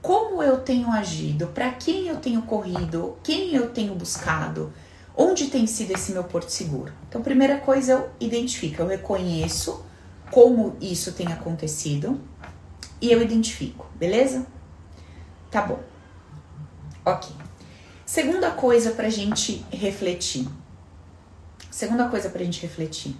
como 0.00 0.42
eu 0.42 0.60
tenho 0.60 0.90
agido, 0.90 1.48
para 1.48 1.70
quem 1.72 2.06
eu 2.08 2.16
tenho 2.16 2.42
corrido, 2.42 3.16
quem 3.22 3.54
eu 3.54 3.70
tenho 3.70 3.94
buscado, 3.94 4.72
Onde 5.20 5.48
tem 5.48 5.66
sido 5.66 5.90
esse 5.90 6.12
meu 6.12 6.22
porto 6.22 6.48
seguro? 6.48 6.92
Então, 7.08 7.20
primeira 7.20 7.58
coisa, 7.58 7.90
eu 7.90 8.10
identifico, 8.20 8.82
eu 8.82 8.86
reconheço 8.86 9.84
como 10.30 10.76
isso 10.80 11.10
tem 11.10 11.26
acontecido 11.26 12.20
e 13.02 13.10
eu 13.10 13.20
identifico, 13.20 13.90
beleza? 13.96 14.46
Tá 15.50 15.62
bom. 15.62 15.80
Ok. 17.04 17.34
Segunda 18.06 18.52
coisa 18.52 18.92
pra 18.92 19.10
gente 19.10 19.66
refletir. 19.72 20.48
Segunda 21.68 22.08
coisa 22.08 22.30
pra 22.30 22.44
gente 22.44 22.62
refletir. 22.62 23.16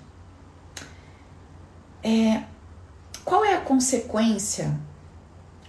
É, 2.01 2.45
qual 3.25 3.45
é 3.45 3.57
a 3.57 3.61
consequência? 3.61 4.79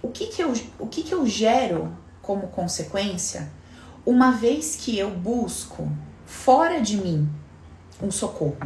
O 0.02 0.08
que 0.08 0.26
que 0.26 0.42
eu, 0.42 0.52
o 0.78 0.86
que 0.86 1.02
que 1.02 1.12
eu 1.12 1.26
gero 1.26 1.96
como 2.22 2.48
consequência 2.48 3.50
uma 4.04 4.32
vez 4.32 4.76
que 4.76 4.98
eu 4.98 5.10
busco 5.10 5.90
fora 6.24 6.80
de 6.80 6.96
mim 6.96 7.28
um 8.02 8.10
socorro? 8.10 8.56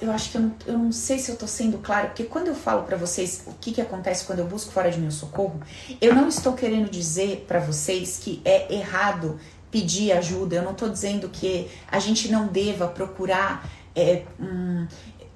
eu 0.00 0.12
acho 0.12 0.30
que 0.30 0.36
eu 0.36 0.42
não, 0.42 0.54
eu 0.66 0.78
não 0.78 0.92
sei 0.92 1.18
se 1.18 1.30
eu 1.30 1.36
tô 1.36 1.46
sendo 1.46 1.78
clara, 1.78 2.08
porque 2.08 2.24
quando 2.24 2.48
eu 2.48 2.54
falo 2.54 2.82
para 2.82 2.96
vocês 2.96 3.42
o 3.46 3.52
que, 3.54 3.72
que 3.72 3.80
acontece 3.80 4.24
quando 4.24 4.40
eu 4.40 4.46
busco 4.46 4.70
fora 4.72 4.90
de 4.90 4.98
mim 4.98 5.06
o 5.06 5.12
socorro, 5.12 5.60
eu 6.00 6.14
não 6.14 6.28
estou 6.28 6.52
querendo 6.52 6.90
dizer 6.90 7.44
para 7.48 7.58
vocês 7.58 8.18
que 8.22 8.40
é 8.44 8.72
errado 8.74 9.38
pedir 9.70 10.12
ajuda, 10.12 10.56
eu 10.56 10.62
não 10.62 10.74
tô 10.74 10.88
dizendo 10.88 11.28
que 11.28 11.68
a 11.90 11.98
gente 11.98 12.30
não 12.30 12.46
deva 12.46 12.88
procurar 12.88 13.68
é, 13.94 14.22
hum, 14.38 14.86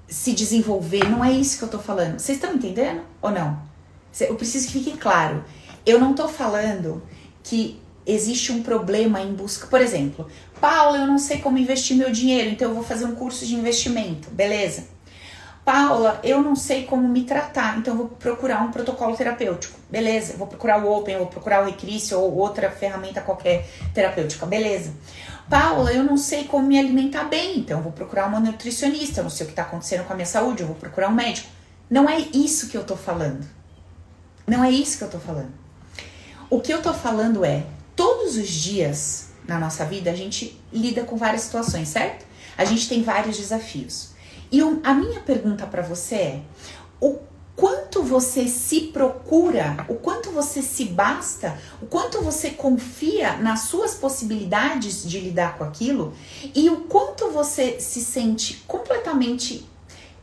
se 0.07 0.33
desenvolver, 0.33 1.09
não 1.09 1.25
é 1.25 1.33
isso 1.33 1.59
que 1.59 1.65
eu 1.65 1.69
tô 1.69 1.79
falando. 1.79 2.19
Vocês 2.19 2.37
estão 2.37 2.55
entendendo 2.55 3.03
ou 3.23 3.31
não? 3.31 3.70
Eu 4.21 4.35
preciso 4.35 4.67
que 4.67 4.73
fique 4.73 4.97
claro. 4.97 5.45
Eu 5.85 5.99
não 5.99 6.15
tô 6.15 6.29
falando 6.29 7.03
que 7.43 7.81
existe 8.07 8.53
um 8.53 8.63
problema 8.63 9.21
em 9.21 9.33
busca. 9.33 9.67
Por 9.67 9.81
exemplo, 9.81 10.27
Paula, 10.61 10.99
eu 10.99 11.07
não 11.07 11.19
sei 11.19 11.39
como 11.39 11.59
investir 11.59 11.97
meu 11.97 12.11
dinheiro, 12.11 12.51
então 12.51 12.69
eu 12.69 12.75
vou 12.75 12.85
fazer 12.85 13.05
um 13.05 13.15
curso 13.15 13.47
de 13.47 13.55
investimento, 13.55 14.31
beleza? 14.31 14.85
Paula, 15.65 16.19
eu 16.25 16.43
não 16.43 16.57
sei 16.57 16.85
como 16.85 17.07
me 17.07 17.23
tratar, 17.23 17.79
então 17.79 17.97
vou 17.97 18.09
procurar 18.09 18.63
um 18.63 18.71
protocolo 18.71 19.17
terapêutico, 19.17 19.79
beleza? 19.91 20.37
Vou 20.37 20.47
procurar 20.47 20.83
o 20.83 20.91
Open, 20.91 21.19
vou 21.19 21.27
procurar 21.27 21.63
o 21.63 21.67
Recrício 21.67 22.19
ou 22.19 22.35
outra 22.35 22.71
ferramenta 22.71 23.21
qualquer 23.21 23.69
terapêutica, 23.95 24.47
beleza? 24.47 24.93
Paula, 25.49 25.93
eu 25.93 26.03
não 26.03 26.17
sei 26.17 26.45
como 26.45 26.67
me 26.67 26.79
alimentar 26.79 27.25
bem, 27.25 27.59
então 27.59 27.83
vou 27.83 27.93
procurar 27.93 28.27
uma 28.27 28.41
nutricionista, 28.41 29.21
eu 29.21 29.25
não 29.25 29.31
sei 29.31 29.45
o 29.45 29.49
que 29.49 29.53
está 29.53 29.63
acontecendo 29.63 30.05
com 30.05 30.13
a 30.13 30.17
minha 30.17 30.27
saúde, 30.27 30.63
eu 30.63 30.67
vou 30.67 30.77
procurar 30.77 31.09
um 31.09 31.15
médico. 31.15 31.49
Não 31.89 32.09
é 32.09 32.19
isso 32.19 32.69
que 32.69 32.77
eu 32.77 32.85
tô 32.85 32.97
falando. 32.97 33.47
Não 34.51 34.65
é 34.65 34.71
isso 34.73 34.99
que 34.99 35.05
eu 35.05 35.09
tô 35.09 35.21
falando. 35.21 35.53
O 36.51 36.61
que 36.61 36.75
eu 36.75 36.83
tô 36.83 36.93
falando 36.93 37.45
é 37.45 37.65
todos 37.95 38.37
os 38.37 38.49
dias 38.49 39.29
na 39.47 39.61
nossa 39.61 39.85
vida 39.85 40.11
a 40.11 40.15
gente 40.15 40.61
lida 40.73 41.05
com 41.05 41.17
várias 41.17 41.43
situações, 41.43 41.87
certo? 41.87 42.27
A 42.59 42.65
gente 42.65 42.89
tem 42.89 43.01
vários 43.01 43.37
desafios. 43.37 44.09
E 44.51 44.61
a 44.83 44.93
minha 44.93 45.21
pergunta 45.21 45.69
para 45.69 45.83
você 45.83 46.15
é: 46.17 46.41
o 47.01 47.21
quanto 47.55 48.03
você 48.03 48.49
se 48.49 48.89
procura, 48.89 49.87
o 49.89 49.95
quanto 49.95 50.33
você 50.33 50.63
se 50.63 50.87
basta, 50.87 51.57
o 51.81 51.87
quanto 51.87 52.21
você 52.21 52.51
confia 52.51 53.37
nas 53.37 53.61
suas 53.61 53.95
possibilidades 53.95 55.09
de 55.09 55.21
lidar 55.21 55.59
com 55.59 55.63
aquilo 55.63 56.13
e 56.53 56.69
o 56.69 56.79
quanto 56.79 57.31
você 57.31 57.79
se 57.79 58.01
sente 58.01 58.65
completamente 58.67 59.65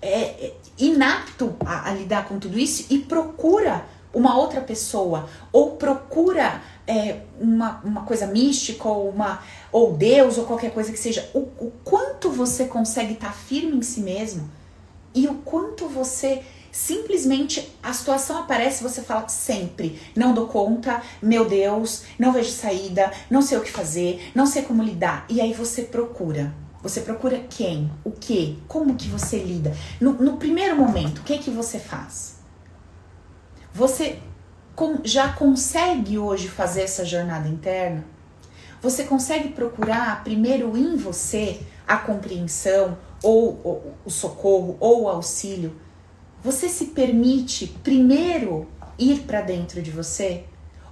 é, 0.01 0.51
inapto 0.77 1.55
a, 1.65 1.89
a 1.89 1.93
lidar 1.93 2.27
com 2.27 2.37
tudo 2.37 2.59
isso 2.59 2.87
e 2.89 2.99
procura 2.99 3.85
uma 4.13 4.37
outra 4.37 4.61
pessoa 4.61 5.29
ou 5.51 5.71
procura 5.71 6.61
é, 6.87 7.21
uma, 7.39 7.81
uma 7.83 8.03
coisa 8.03 8.25
mística 8.27 8.87
ou 8.87 9.09
uma 9.09 9.41
ou 9.71 9.93
Deus 9.93 10.37
ou 10.37 10.45
qualquer 10.45 10.71
coisa 10.71 10.91
que 10.91 10.97
seja, 10.97 11.29
o, 11.33 11.39
o 11.39 11.71
quanto 11.83 12.29
você 12.29 12.65
consegue 12.65 13.13
estar 13.13 13.27
tá 13.27 13.33
firme 13.33 13.77
em 13.77 13.81
si 13.81 13.99
mesmo 13.99 14.49
e 15.13 15.27
o 15.27 15.35
quanto 15.35 15.87
você 15.87 16.43
simplesmente 16.71 17.73
a 17.81 17.91
situação 17.91 18.37
aparece 18.39 18.83
você 18.83 19.01
fala 19.01 19.27
sempre 19.27 19.99
não 20.15 20.33
dou 20.33 20.47
conta 20.47 21.01
meu 21.21 21.45
Deus 21.45 22.03
não 22.19 22.31
vejo 22.31 22.51
saída 22.51 23.11
não 23.29 23.41
sei 23.41 23.57
o 23.57 23.61
que 23.61 23.71
fazer 23.71 24.31
não 24.33 24.45
sei 24.45 24.61
como 24.61 24.83
lidar. 24.83 25.25
E 25.29 25.41
aí 25.41 25.53
você 25.53 25.83
procura. 25.83 26.53
Você 26.83 27.01
procura 27.01 27.43
quem? 27.49 27.91
O 28.03 28.11
que 28.11 28.59
como 28.67 28.95
que 28.95 29.09
você 29.09 29.39
lida? 29.39 29.75
No, 29.99 30.13
no 30.13 30.37
primeiro 30.37 30.75
momento 30.77 31.19
o 31.19 31.23
que 31.23 31.37
que 31.39 31.49
você 31.49 31.79
faz 31.79 32.36
você 33.77 34.17
já 35.03 35.33
consegue 35.33 36.17
hoje 36.17 36.47
fazer 36.47 36.81
essa 36.81 37.05
jornada 37.05 37.47
interna? 37.47 38.03
Você 38.81 39.03
consegue 39.03 39.49
procurar 39.49 40.23
primeiro 40.23 40.75
em 40.75 40.97
você 40.97 41.59
a 41.87 41.95
compreensão 41.95 42.97
ou, 43.21 43.93
o 44.03 44.09
socorro 44.09 44.77
ou 44.79 45.03
o 45.03 45.07
auxílio? 45.07 45.75
Você 46.43 46.67
se 46.67 46.85
permite 46.85 47.67
primeiro 47.83 48.67
ir 48.97 49.19
para 49.27 49.41
dentro 49.41 49.79
de 49.79 49.91
você? 49.91 50.45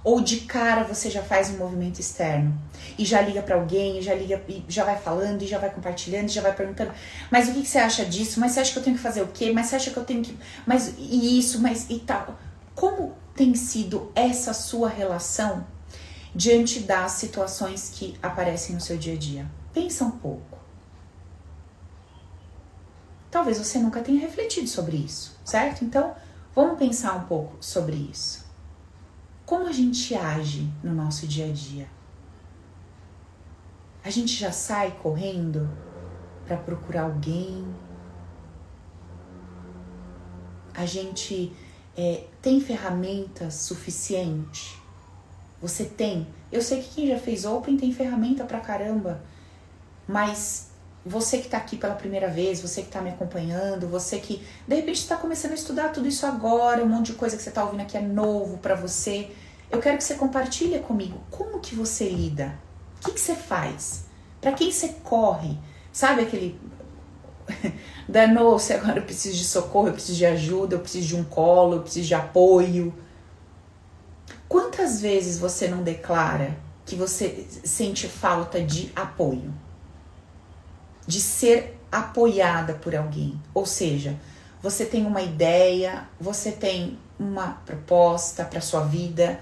Ou 0.04 0.20
de 0.20 0.42
cara 0.42 0.84
você 0.84 1.10
já 1.10 1.22
faz 1.24 1.50
um 1.50 1.56
movimento 1.56 1.98
externo 1.98 2.56
e 2.96 3.04
já 3.04 3.20
liga 3.20 3.42
para 3.42 3.56
alguém, 3.56 3.98
e 3.98 4.02
já 4.02 4.14
liga 4.14 4.40
e 4.48 4.62
já 4.68 4.84
vai 4.84 4.96
falando 4.96 5.42
e 5.42 5.46
já 5.48 5.58
vai 5.58 5.70
compartilhando, 5.70 6.28
e 6.28 6.32
já 6.32 6.40
vai 6.40 6.54
perguntando, 6.54 6.92
mas 7.32 7.48
o 7.48 7.52
que, 7.52 7.62
que, 7.62 7.68
você 7.68 7.78
acha 7.78 8.04
disso? 8.04 8.38
Mas 8.38 8.52
você 8.52 8.60
acha 8.60 8.72
que 8.72 8.78
eu 8.78 8.84
tenho 8.84 8.96
que 8.96 9.02
fazer 9.02 9.22
o 9.22 9.26
quê? 9.26 9.50
Mas 9.52 9.66
você 9.66 9.74
acha 9.74 9.90
que 9.90 9.96
eu 9.96 10.04
tenho 10.04 10.22
que, 10.22 10.38
mas 10.64 10.94
e 10.96 11.36
isso, 11.36 11.60
mas 11.60 11.90
e 11.90 11.98
tal? 11.98 12.38
Como 12.76 13.16
tem 13.34 13.54
sido 13.54 14.12
essa 14.14 14.52
sua 14.52 14.90
relação 14.90 15.66
diante 16.34 16.80
das 16.80 17.12
situações 17.12 17.90
que 17.94 18.14
aparecem 18.22 18.74
no 18.74 18.80
seu 18.82 18.98
dia 18.98 19.14
a 19.14 19.18
dia? 19.18 19.50
Pensa 19.72 20.04
um 20.04 20.10
pouco. 20.10 20.58
Talvez 23.30 23.56
você 23.56 23.78
nunca 23.78 24.02
tenha 24.02 24.20
refletido 24.20 24.68
sobre 24.68 24.98
isso, 24.98 25.38
certo? 25.42 25.84
Então, 25.86 26.14
vamos 26.54 26.78
pensar 26.78 27.14
um 27.16 27.24
pouco 27.24 27.56
sobre 27.64 27.96
isso. 27.96 28.44
Como 29.46 29.66
a 29.66 29.72
gente 29.72 30.14
age 30.14 30.70
no 30.84 30.92
nosso 30.92 31.26
dia 31.26 31.46
a 31.46 31.52
dia? 31.52 31.88
A 34.04 34.10
gente 34.10 34.34
já 34.34 34.52
sai 34.52 34.90
correndo 35.02 35.66
para 36.46 36.58
procurar 36.58 37.04
alguém? 37.04 37.66
A 40.74 40.84
gente 40.84 41.56
é, 41.96 42.24
tem 42.42 42.60
ferramentas 42.60 43.54
suficiente? 43.54 44.80
Você 45.60 45.84
tem? 45.84 46.26
Eu 46.52 46.60
sei 46.60 46.82
que 46.82 46.94
quem 46.94 47.08
já 47.08 47.18
fez 47.18 47.44
Open 47.44 47.76
tem 47.76 47.92
ferramenta 47.92 48.44
pra 48.44 48.60
caramba, 48.60 49.22
mas 50.06 50.70
você 51.04 51.38
que 51.38 51.48
tá 51.48 51.56
aqui 51.56 51.76
pela 51.76 51.94
primeira 51.94 52.28
vez, 52.28 52.60
você 52.60 52.82
que 52.82 52.88
tá 52.88 53.00
me 53.00 53.10
acompanhando, 53.10 53.88
você 53.88 54.18
que 54.18 54.42
de 54.66 54.74
repente 54.74 55.00
está 55.00 55.16
começando 55.16 55.52
a 55.52 55.54
estudar 55.54 55.88
tudo 55.90 56.06
isso 56.06 56.26
agora, 56.26 56.84
um 56.84 56.88
monte 56.88 57.06
de 57.06 57.14
coisa 57.14 57.36
que 57.36 57.42
você 57.42 57.50
tá 57.50 57.64
ouvindo 57.64 57.80
aqui 57.80 57.96
é 57.96 58.02
novo 58.02 58.58
para 58.58 58.74
você. 58.74 59.30
Eu 59.70 59.80
quero 59.80 59.96
que 59.96 60.04
você 60.04 60.14
compartilhe 60.14 60.78
comigo 60.80 61.20
como 61.30 61.60
que 61.60 61.74
você 61.74 62.08
lida, 62.08 62.58
o 63.00 63.06
que, 63.06 63.12
que 63.12 63.20
você 63.20 63.34
faz, 63.34 64.04
para 64.40 64.52
quem 64.52 64.70
você 64.70 64.88
corre, 65.02 65.58
sabe 65.92 66.22
aquele 66.22 66.60
Danou-se, 68.08 68.72
agora 68.72 68.98
eu 68.98 69.02
preciso 69.02 69.36
de 69.36 69.44
socorro, 69.44 69.88
eu 69.88 69.92
preciso 69.92 70.18
de 70.18 70.26
ajuda, 70.26 70.76
eu 70.76 70.80
preciso 70.80 71.08
de 71.08 71.16
um 71.16 71.24
colo, 71.24 71.74
eu 71.74 71.82
preciso 71.82 72.06
de 72.06 72.14
apoio. 72.14 72.94
Quantas 74.48 75.00
vezes 75.00 75.38
você 75.38 75.66
não 75.66 75.82
declara 75.82 76.56
que 76.84 76.94
você 76.94 77.46
sente 77.64 78.06
falta 78.06 78.62
de 78.62 78.92
apoio? 78.94 79.52
De 81.06 81.20
ser 81.20 81.80
apoiada 81.90 82.74
por 82.74 82.94
alguém? 82.94 83.40
Ou 83.52 83.66
seja, 83.66 84.18
você 84.62 84.84
tem 84.84 85.04
uma 85.04 85.22
ideia, 85.22 86.08
você 86.20 86.52
tem 86.52 86.98
uma 87.18 87.60
proposta 87.64 88.44
para 88.44 88.60
sua 88.60 88.84
vida, 88.84 89.40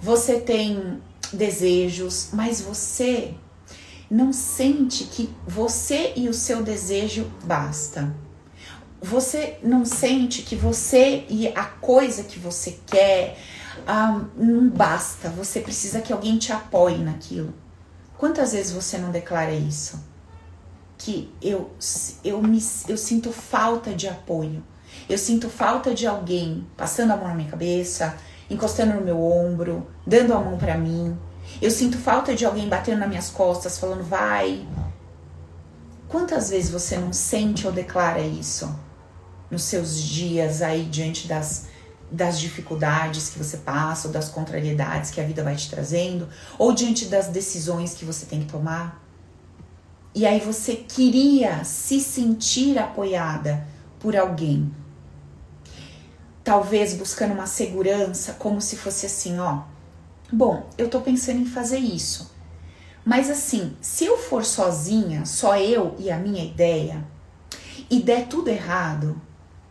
você 0.00 0.40
tem 0.40 1.02
desejos, 1.32 2.30
mas 2.32 2.60
você 2.60 3.34
não 4.14 4.32
sente 4.32 5.04
que 5.04 5.28
você 5.44 6.12
e 6.14 6.28
o 6.28 6.34
seu 6.34 6.62
desejo 6.62 7.28
basta. 7.42 8.14
Você 9.02 9.58
não 9.60 9.84
sente 9.84 10.42
que 10.42 10.54
você 10.54 11.24
e 11.28 11.48
a 11.48 11.64
coisa 11.64 12.22
que 12.22 12.38
você 12.38 12.78
quer 12.86 13.36
um, 13.88 14.28
não 14.36 14.68
basta. 14.70 15.28
Você 15.30 15.58
precisa 15.58 16.00
que 16.00 16.12
alguém 16.12 16.38
te 16.38 16.52
apoie 16.52 16.98
naquilo. 16.98 17.52
Quantas 18.16 18.52
vezes 18.52 18.70
você 18.70 18.98
não 18.98 19.10
declara 19.10 19.50
isso? 19.50 20.00
Que 20.96 21.28
eu, 21.42 21.72
eu, 22.22 22.40
me, 22.40 22.62
eu 22.88 22.96
sinto 22.96 23.32
falta 23.32 23.92
de 23.92 24.06
apoio. 24.06 24.62
Eu 25.08 25.18
sinto 25.18 25.50
falta 25.50 25.92
de 25.92 26.06
alguém 26.06 26.64
passando 26.76 27.10
a 27.10 27.16
mão 27.16 27.26
na 27.26 27.34
minha 27.34 27.50
cabeça, 27.50 28.16
encostando 28.48 28.94
no 28.94 29.00
meu 29.00 29.20
ombro, 29.20 29.88
dando 30.06 30.32
a 30.32 30.38
mão 30.38 30.56
para 30.56 30.78
mim, 30.78 31.18
eu 31.60 31.70
sinto 31.70 31.98
falta 31.98 32.34
de 32.34 32.44
alguém 32.44 32.68
batendo 32.68 32.98
nas 32.98 33.08
minhas 33.08 33.30
costas, 33.30 33.78
falando 33.78 34.04
vai. 34.04 34.66
Quantas 36.08 36.50
vezes 36.50 36.70
você 36.70 36.96
não 36.96 37.12
sente 37.12 37.66
ou 37.66 37.72
declara 37.72 38.20
isso 38.20 38.74
nos 39.50 39.62
seus 39.62 40.00
dias 40.00 40.62
aí 40.62 40.84
diante 40.84 41.26
das 41.26 41.66
das 42.10 42.38
dificuldades 42.38 43.30
que 43.30 43.38
você 43.38 43.56
passa, 43.56 44.06
ou 44.06 44.12
das 44.12 44.28
contrariedades 44.28 45.10
que 45.10 45.20
a 45.20 45.24
vida 45.24 45.42
vai 45.42 45.56
te 45.56 45.68
trazendo, 45.68 46.28
ou 46.58 46.72
diante 46.72 47.06
das 47.06 47.26
decisões 47.26 47.94
que 47.94 48.04
você 48.04 48.24
tem 48.26 48.40
que 48.40 48.52
tomar. 48.52 49.02
E 50.14 50.24
aí 50.24 50.38
você 50.38 50.76
queria 50.76 51.64
se 51.64 52.00
sentir 52.00 52.78
apoiada 52.78 53.66
por 53.98 54.14
alguém. 54.14 54.72
Talvez 56.44 56.94
buscando 56.94 57.32
uma 57.32 57.46
segurança, 57.46 58.34
como 58.34 58.60
se 58.60 58.76
fosse 58.76 59.06
assim, 59.06 59.40
ó. 59.40 59.62
Bom, 60.34 60.68
eu 60.76 60.88
tô 60.88 61.00
pensando 61.00 61.38
em 61.38 61.46
fazer 61.46 61.78
isso. 61.78 62.32
Mas 63.04 63.30
assim, 63.30 63.76
se 63.80 64.04
eu 64.04 64.18
for 64.18 64.44
sozinha, 64.44 65.24
só 65.24 65.56
eu 65.56 65.94
e 65.96 66.10
a 66.10 66.18
minha 66.18 66.44
ideia, 66.44 67.06
e 67.88 68.00
der 68.00 68.26
tudo 68.26 68.48
errado, 68.48 69.22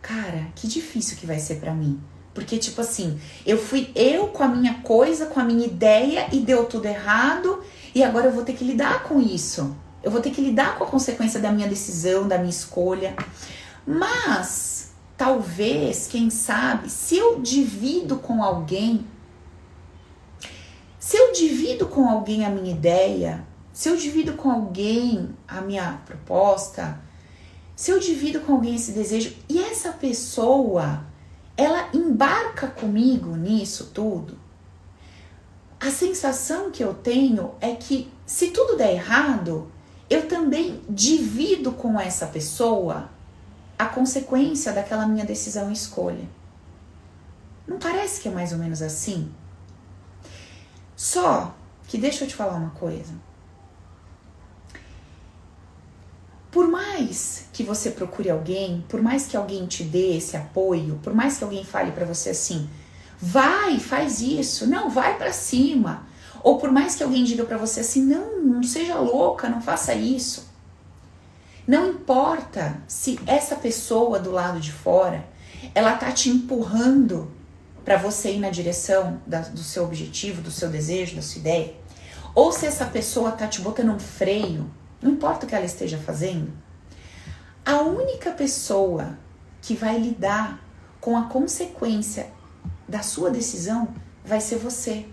cara, 0.01 0.47
que 0.55 0.65
difícil 0.65 1.17
que 1.17 1.25
vai 1.25 1.37
ser 1.37 1.55
para 1.55 1.73
mim. 1.73 1.99
Porque, 2.33 2.57
tipo 2.57 2.79
assim, 2.79 3.19
eu 3.45 3.57
fui 3.57 3.91
eu 3.93 4.27
com 4.27 4.41
a 4.41 4.47
minha 4.47 4.75
coisa, 4.75 5.25
com 5.25 5.37
a 5.37 5.43
minha 5.43 5.65
ideia 5.65 6.29
e 6.31 6.39
deu 6.39 6.63
tudo 6.63 6.85
errado, 6.85 7.61
e 7.93 8.01
agora 8.01 8.27
eu 8.27 8.31
vou 8.31 8.45
ter 8.45 8.53
que 8.53 8.63
lidar 8.63 9.03
com 9.03 9.19
isso. 9.19 9.75
Eu 10.01 10.11
vou 10.11 10.21
ter 10.21 10.31
que 10.31 10.39
lidar 10.39 10.77
com 10.77 10.85
a 10.85 10.87
consequência 10.87 11.41
da 11.41 11.51
minha 11.51 11.67
decisão, 11.67 12.25
da 12.25 12.37
minha 12.37 12.49
escolha. 12.49 13.17
Mas, 13.85 14.93
talvez, 15.17 16.07
quem 16.07 16.29
sabe, 16.29 16.89
se 16.89 17.17
eu 17.17 17.41
divido 17.41 18.15
com 18.15 18.41
alguém, 18.41 19.05
se 21.03 21.17
eu 21.17 21.33
divido 21.33 21.87
com 21.87 22.07
alguém 22.07 22.45
a 22.45 22.49
minha 22.49 22.71
ideia, 22.71 23.45
se 23.73 23.89
eu 23.89 23.97
divido 23.97 24.35
com 24.35 24.49
alguém 24.49 25.35
a 25.45 25.59
minha 25.59 26.01
proposta, 26.05 26.97
se 27.75 27.91
eu 27.91 27.99
divido 27.99 28.39
com 28.39 28.53
alguém 28.53 28.75
esse 28.75 28.93
desejo 28.93 29.35
e 29.49 29.61
essa 29.61 29.91
pessoa 29.91 31.05
ela 31.57 31.89
embarca 31.93 32.67
comigo 32.67 33.35
nisso 33.35 33.91
tudo, 33.93 34.39
a 35.77 35.91
sensação 35.91 36.71
que 36.71 36.81
eu 36.81 36.93
tenho 36.93 37.53
é 37.59 37.75
que 37.75 38.09
se 38.25 38.51
tudo 38.51 38.77
der 38.77 38.93
errado, 38.93 39.69
eu 40.09 40.29
também 40.29 40.81
divido 40.87 41.73
com 41.73 41.99
essa 41.99 42.27
pessoa 42.27 43.09
a 43.77 43.87
consequência 43.87 44.71
daquela 44.71 45.05
minha 45.05 45.25
decisão 45.25 45.69
e 45.69 45.73
escolha. 45.73 46.29
Não 47.67 47.77
parece 47.77 48.21
que 48.21 48.29
é 48.29 48.31
mais 48.31 48.53
ou 48.53 48.57
menos 48.57 48.81
assim? 48.81 49.29
Só 51.03 51.53
que 51.85 51.97
deixa 51.97 52.23
eu 52.23 52.29
te 52.29 52.33
falar 52.33 52.55
uma 52.55 52.69
coisa. 52.69 53.13
Por 56.49 56.65
mais 56.65 57.45
que 57.51 57.61
você 57.61 57.91
procure 57.91 58.29
alguém, 58.29 58.85
por 58.87 59.01
mais 59.01 59.27
que 59.27 59.35
alguém 59.35 59.65
te 59.67 59.83
dê 59.83 60.15
esse 60.15 60.37
apoio, 60.37 60.97
por 61.03 61.13
mais 61.13 61.37
que 61.37 61.43
alguém 61.43 61.65
fale 61.65 61.91
para 61.91 62.05
você 62.05 62.29
assim, 62.29 62.69
vai, 63.19 63.81
faz 63.81 64.21
isso, 64.21 64.65
não, 64.65 64.89
vai 64.89 65.17
para 65.17 65.33
cima. 65.33 66.07
Ou 66.41 66.57
por 66.57 66.71
mais 66.71 66.95
que 66.95 67.03
alguém 67.03 67.25
diga 67.25 67.43
para 67.43 67.57
você 67.57 67.81
assim, 67.81 68.01
não, 68.01 68.39
não 68.41 68.63
seja 68.63 68.97
louca, 68.97 69.49
não 69.49 69.61
faça 69.61 69.93
isso. 69.93 70.47
Não 71.67 71.89
importa 71.89 72.81
se 72.87 73.19
essa 73.27 73.57
pessoa 73.57 74.19
do 74.19 74.31
lado 74.31 74.57
de 74.57 74.71
fora, 74.71 75.27
ela 75.75 75.97
tá 75.97 76.13
te 76.13 76.29
empurrando 76.29 77.29
para 77.83 77.97
você 77.97 78.33
ir 78.33 78.39
na 78.39 78.49
direção 78.49 79.21
da, 79.27 79.39
do 79.41 79.63
seu 79.63 79.83
objetivo, 79.83 80.41
do 80.41 80.51
seu 80.51 80.69
desejo, 80.69 81.15
da 81.15 81.21
sua 81.21 81.39
ideia, 81.39 81.73
ou 82.33 82.51
se 82.51 82.65
essa 82.65 82.85
pessoa 82.85 83.31
tá 83.31 83.47
te 83.47 83.61
botando 83.61 83.89
um 83.89 83.99
freio 83.99 84.69
não 85.03 85.11
importa 85.11 85.45
o 85.45 85.49
que 85.49 85.53
ela 85.53 85.65
esteja 85.65 85.97
fazendo, 85.97 86.51
a 87.65 87.81
única 87.81 88.31
pessoa 88.31 89.17
que 89.61 89.75
vai 89.75 89.99
lidar 89.99 90.63
com 91.01 91.17
a 91.17 91.23
consequência 91.23 92.31
da 92.87 93.01
sua 93.01 93.29
decisão 93.29 93.93
vai 94.23 94.39
ser 94.39 94.57
você. 94.57 95.05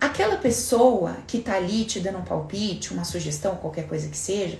Aquela 0.00 0.36
pessoa 0.36 1.16
que 1.26 1.38
está 1.38 1.56
ali 1.56 1.84
te 1.84 1.98
dando 1.98 2.18
um 2.18 2.24
palpite, 2.24 2.92
uma 2.92 3.04
sugestão, 3.04 3.56
qualquer 3.56 3.88
coisa 3.88 4.08
que 4.08 4.16
seja, 4.16 4.58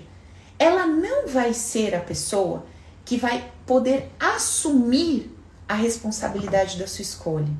ela 0.59 0.85
não 0.85 1.27
vai 1.27 1.53
ser 1.53 1.95
a 1.95 2.01
pessoa 2.01 2.65
que 3.05 3.17
vai 3.17 3.49
poder 3.65 4.11
assumir 4.19 5.35
a 5.71 5.75
responsabilidade 5.75 6.77
da 6.77 6.87
sua 6.87 7.01
escolha. 7.01 7.53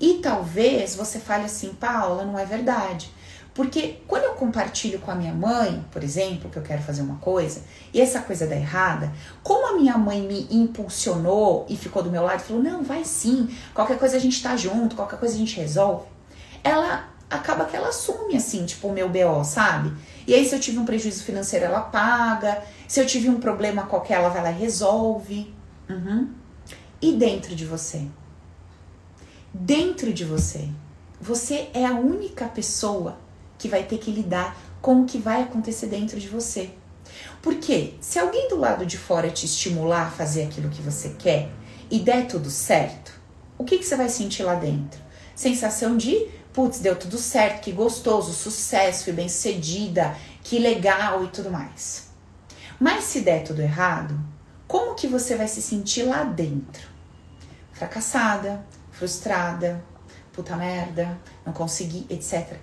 E 0.00 0.14
talvez 0.22 0.94
você 0.94 1.18
fale 1.18 1.44
assim, 1.44 1.72
Paula, 1.74 2.24
não 2.24 2.38
é 2.38 2.44
verdade. 2.44 3.10
Porque 3.54 4.00
quando 4.06 4.24
eu 4.24 4.32
compartilho 4.32 4.98
com 4.98 5.10
a 5.10 5.14
minha 5.14 5.32
mãe, 5.32 5.84
por 5.90 6.02
exemplo, 6.02 6.50
que 6.50 6.56
eu 6.56 6.62
quero 6.62 6.82
fazer 6.82 7.02
uma 7.02 7.16
coisa, 7.16 7.62
e 7.92 8.00
essa 8.00 8.20
coisa 8.20 8.46
dá 8.46 8.56
errada, 8.56 9.12
como 9.42 9.66
a 9.66 9.78
minha 9.78 9.96
mãe 9.98 10.22
me 10.22 10.46
impulsionou 10.50 11.66
e 11.68 11.76
ficou 11.76 12.02
do 12.02 12.10
meu 12.10 12.22
lado 12.22 12.40
e 12.40 12.44
falou: 12.44 12.62
não, 12.62 12.82
vai 12.82 13.04
sim, 13.04 13.48
qualquer 13.74 13.98
coisa 13.98 14.16
a 14.16 14.20
gente 14.20 14.42
tá 14.42 14.56
junto, 14.56 14.96
qualquer 14.96 15.18
coisa 15.18 15.34
a 15.34 15.38
gente 15.38 15.56
resolve, 15.60 16.06
ela 16.64 17.08
acaba 17.28 17.66
que 17.66 17.76
ela 17.76 17.88
assume 17.88 18.36
assim, 18.36 18.64
tipo, 18.64 18.88
o 18.88 18.92
meu 18.92 19.08
BO, 19.08 19.44
sabe? 19.44 19.92
E 20.26 20.34
aí, 20.34 20.46
se 20.46 20.54
eu 20.54 20.60
tive 20.60 20.78
um 20.78 20.84
prejuízo 20.84 21.22
financeiro, 21.24 21.66
ela 21.66 21.80
paga, 21.80 22.62
se 22.88 23.00
eu 23.00 23.06
tive 23.06 23.28
um 23.28 23.40
problema 23.40 23.82
qualquer, 23.82 24.14
ela 24.14 24.28
vai 24.28 24.42
lá 24.42 24.50
e 24.50 24.58
resolve. 24.58 25.54
Uhum. 25.88 26.41
E 27.02 27.10
dentro 27.10 27.56
de 27.56 27.66
você? 27.66 28.06
Dentro 29.52 30.12
de 30.12 30.24
você. 30.24 30.68
Você 31.20 31.68
é 31.74 31.84
a 31.84 31.94
única 31.94 32.46
pessoa 32.46 33.18
que 33.58 33.66
vai 33.66 33.82
ter 33.82 33.98
que 33.98 34.12
lidar 34.12 34.56
com 34.80 35.02
o 35.02 35.04
que 35.04 35.18
vai 35.18 35.42
acontecer 35.42 35.88
dentro 35.88 36.20
de 36.20 36.28
você. 36.28 36.70
Porque 37.42 37.94
se 38.00 38.20
alguém 38.20 38.48
do 38.48 38.56
lado 38.56 38.86
de 38.86 38.96
fora 38.96 39.28
te 39.30 39.46
estimular 39.46 40.06
a 40.06 40.10
fazer 40.12 40.44
aquilo 40.44 40.70
que 40.70 40.80
você 40.80 41.08
quer 41.18 41.50
e 41.90 41.98
der 41.98 42.28
tudo 42.28 42.48
certo, 42.48 43.12
o 43.58 43.64
que, 43.64 43.78
que 43.78 43.84
você 43.84 43.96
vai 43.96 44.08
sentir 44.08 44.44
lá 44.44 44.54
dentro? 44.54 45.00
Sensação 45.34 45.96
de, 45.96 46.28
putz, 46.52 46.78
deu 46.78 46.94
tudo 46.94 47.18
certo, 47.18 47.62
que 47.62 47.72
gostoso, 47.72 48.32
sucesso, 48.32 49.04
fui 49.04 49.12
bem 49.12 49.28
sucedida, 49.28 50.16
que 50.44 50.56
legal 50.56 51.24
e 51.24 51.28
tudo 51.28 51.50
mais. 51.50 52.10
Mas 52.78 53.04
se 53.04 53.22
der 53.22 53.42
tudo 53.42 53.60
errado, 53.60 54.16
como 54.68 54.94
que 54.94 55.08
você 55.08 55.34
vai 55.34 55.48
se 55.48 55.60
sentir 55.60 56.04
lá 56.04 56.22
dentro? 56.22 56.91
Fracassada, 57.82 58.64
frustrada, 58.90 59.82
puta 60.32 60.56
merda, 60.56 61.18
não 61.44 61.52
consegui, 61.52 62.06
etc 62.08 62.58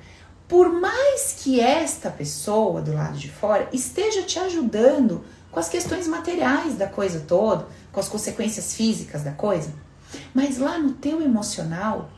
por 0.49 0.73
mais 0.73 1.35
que 1.39 1.61
esta 1.61 2.09
pessoa 2.09 2.81
do 2.81 2.91
lado 2.91 3.15
de 3.15 3.29
fora 3.29 3.69
esteja 3.71 4.23
te 4.23 4.39
ajudando 4.39 5.23
com 5.51 5.59
as 5.59 5.69
questões 5.69 6.07
materiais 6.07 6.75
da 6.75 6.87
coisa 6.87 7.19
toda, 7.19 7.67
com 7.91 7.99
as 7.99 8.09
consequências 8.09 8.73
físicas 8.73 9.21
da 9.21 9.31
coisa, 9.31 9.71
mas 10.33 10.57
lá 10.57 10.79
no 10.79 10.93
teu 10.93 11.21
emocional, 11.21 12.09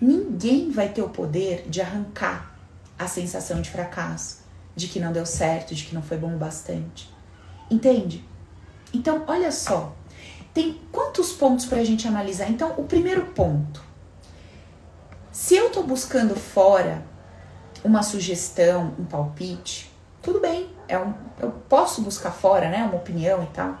ninguém 0.00 0.70
vai 0.70 0.90
ter 0.90 1.02
o 1.02 1.08
poder 1.08 1.68
de 1.68 1.80
arrancar 1.80 2.56
a 2.96 3.08
sensação 3.08 3.60
de 3.60 3.68
fracasso, 3.68 4.44
de 4.76 4.86
que 4.86 5.00
não 5.00 5.12
deu 5.12 5.26
certo, 5.26 5.74
de 5.74 5.84
que 5.84 5.94
não 5.94 6.02
foi 6.02 6.18
bom 6.18 6.36
o 6.36 6.38
bastante. 6.38 7.12
Entende? 7.68 8.24
Então, 8.94 9.24
olha 9.26 9.50
só, 9.50 9.95
tem 10.56 10.80
quantos 10.90 11.32
pontos 11.32 11.66
para 11.66 11.80
a 11.80 11.84
gente 11.84 12.08
analisar? 12.08 12.48
Então, 12.48 12.72
o 12.78 12.84
primeiro 12.84 13.26
ponto: 13.26 13.84
se 15.30 15.54
eu 15.54 15.66
estou 15.66 15.82
buscando 15.82 16.34
fora 16.34 17.04
uma 17.84 18.02
sugestão, 18.02 18.94
um 18.98 19.04
palpite, 19.04 19.92
tudo 20.22 20.40
bem. 20.40 20.70
É 20.88 20.98
um, 20.98 21.12
eu 21.40 21.50
posso 21.68 22.00
buscar 22.00 22.30
fora, 22.30 22.70
né? 22.70 22.84
Uma 22.84 22.96
opinião 22.96 23.42
e 23.42 23.46
tal. 23.48 23.76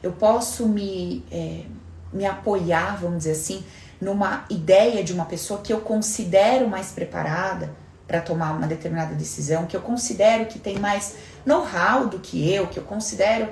Eu 0.00 0.12
posso 0.12 0.68
me, 0.68 1.24
é, 1.28 1.64
me 2.12 2.24
apoiar, 2.24 2.98
vamos 3.00 3.18
dizer 3.18 3.32
assim, 3.32 3.64
numa 4.00 4.44
ideia 4.48 5.02
de 5.02 5.12
uma 5.12 5.24
pessoa 5.24 5.60
que 5.60 5.72
eu 5.72 5.80
considero 5.80 6.68
mais 6.68 6.92
preparada 6.92 7.74
para 8.06 8.20
tomar 8.20 8.52
uma 8.52 8.68
determinada 8.68 9.12
decisão, 9.12 9.66
que 9.66 9.76
eu 9.76 9.80
considero 9.80 10.46
que 10.46 10.60
tem 10.60 10.78
mais 10.78 11.16
know-how 11.44 12.06
do 12.06 12.20
que 12.20 12.48
eu, 12.48 12.68
que 12.68 12.78
eu 12.78 12.84
considero 12.84 13.48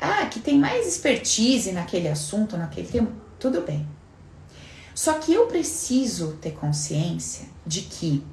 ah, 0.00 0.26
que 0.26 0.40
tem 0.40 0.58
mais 0.58 0.86
expertise 0.86 1.72
naquele 1.72 2.08
assunto, 2.08 2.56
naquele 2.56 2.88
tema, 2.88 3.12
tudo 3.38 3.60
bem. 3.60 3.86
Só 4.94 5.14
que 5.14 5.32
eu 5.32 5.46
preciso 5.46 6.38
ter 6.40 6.52
consciência 6.52 7.46
de 7.66 7.82
que 7.82 8.24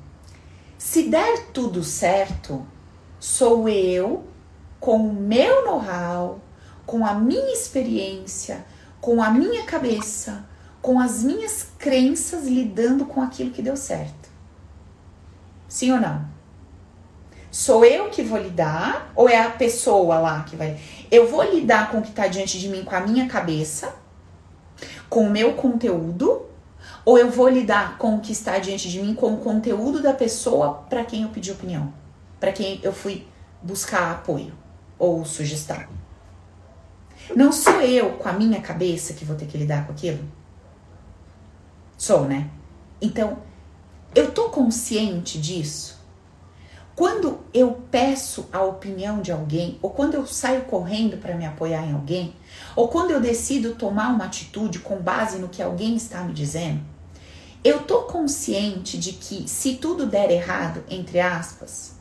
se 0.77 1.03
der 1.09 1.47
tudo 1.47 1.83
certo, 1.83 2.65
sou 3.19 3.67
eu 3.67 4.25
com 4.79 5.09
o 5.09 5.13
meu 5.13 5.65
know-how, 5.65 6.39
com 6.85 7.05
a 7.05 7.13
minha 7.13 7.53
experiência, 7.53 8.65
com 9.01 9.21
a 9.21 9.29
minha 9.29 9.63
cabeça, 9.63 10.47
com 10.81 10.99
as 10.99 11.23
minhas 11.23 11.67
crenças 11.77 12.45
lidando 12.45 13.05
com 13.05 13.21
aquilo 13.21 13.51
que 13.51 13.61
deu 13.61 13.75
certo. 13.75 14.29
Sim 15.67 15.91
ou 15.91 15.99
não? 15.99 16.36
Sou 17.49 17.85
eu 17.85 18.09
que 18.09 18.21
vou 18.21 18.37
lidar 18.37 19.11
ou 19.15 19.29
é 19.29 19.41
a 19.41 19.49
pessoa 19.49 20.19
lá 20.19 20.43
que 20.43 20.55
vai? 20.55 20.79
Eu 21.09 21.27
vou 21.27 21.43
lidar 21.43 21.91
com 21.91 21.99
o 21.99 22.01
que 22.01 22.09
está 22.09 22.27
diante 22.27 22.59
de 22.59 22.67
mim 22.67 22.83
com 22.83 22.95
a 22.95 22.99
minha 22.99 23.27
cabeça, 23.27 23.95
com 25.09 25.27
o 25.27 25.29
meu 25.29 25.53
conteúdo 25.53 26.45
ou 27.05 27.17
eu 27.17 27.31
vou 27.31 27.47
lidar 27.47 27.97
com 27.97 28.17
o 28.17 28.19
que 28.19 28.33
está 28.33 28.59
diante 28.59 28.89
de 28.89 29.01
mim, 29.01 29.15
com 29.15 29.33
o 29.33 29.37
conteúdo 29.37 30.01
da 30.01 30.13
pessoa 30.13 30.85
para 30.89 31.05
quem 31.05 31.23
eu 31.23 31.29
pedi 31.29 31.51
opinião, 31.51 31.93
para 32.39 32.51
quem 32.51 32.81
eu 32.83 32.91
fui 32.91 33.25
buscar 33.61 34.11
apoio 34.11 34.53
ou 34.99 35.23
sugestão. 35.23 35.85
Não 37.35 37.51
sou 37.51 37.81
eu 37.81 38.13
com 38.13 38.27
a 38.27 38.33
minha 38.33 38.61
cabeça 38.61 39.13
que 39.13 39.25
vou 39.25 39.35
ter 39.35 39.45
que 39.45 39.57
lidar 39.57 39.85
com 39.85 39.93
aquilo. 39.93 40.23
Sou, 41.97 42.25
né? 42.25 42.49
Então, 43.01 43.37
eu 44.13 44.31
tô 44.31 44.49
consciente 44.49 45.39
disso? 45.39 45.96
Quando 46.97 47.41
eu 47.53 47.79
peço 47.91 48.49
a 48.51 48.63
opinião 48.63 49.21
de 49.21 49.31
alguém, 49.31 49.77
ou 49.83 49.91
quando 49.91 50.15
eu 50.15 50.25
saio 50.25 50.63
correndo 50.63 51.17
para 51.17 51.35
me 51.35 51.45
apoiar 51.45 51.85
em 51.85 51.93
alguém, 51.93 52.33
ou 52.75 52.87
quando 52.87 53.11
eu 53.11 53.21
decido 53.21 53.75
tomar 53.75 54.07
uma 54.07 54.25
atitude 54.25 54.79
com 54.79 54.97
base 54.97 55.37
no 55.37 55.47
que 55.47 55.61
alguém 55.61 55.95
está 55.95 56.23
me 56.23 56.33
dizendo, 56.33 56.81
eu 57.63 57.83
tô 57.83 58.05
consciente 58.05 58.97
de 58.97 59.13
que 59.13 59.47
se 59.47 59.75
tudo 59.75 60.07
der 60.07 60.31
errado, 60.31 60.83
entre 60.89 61.19
aspas, 61.19 61.97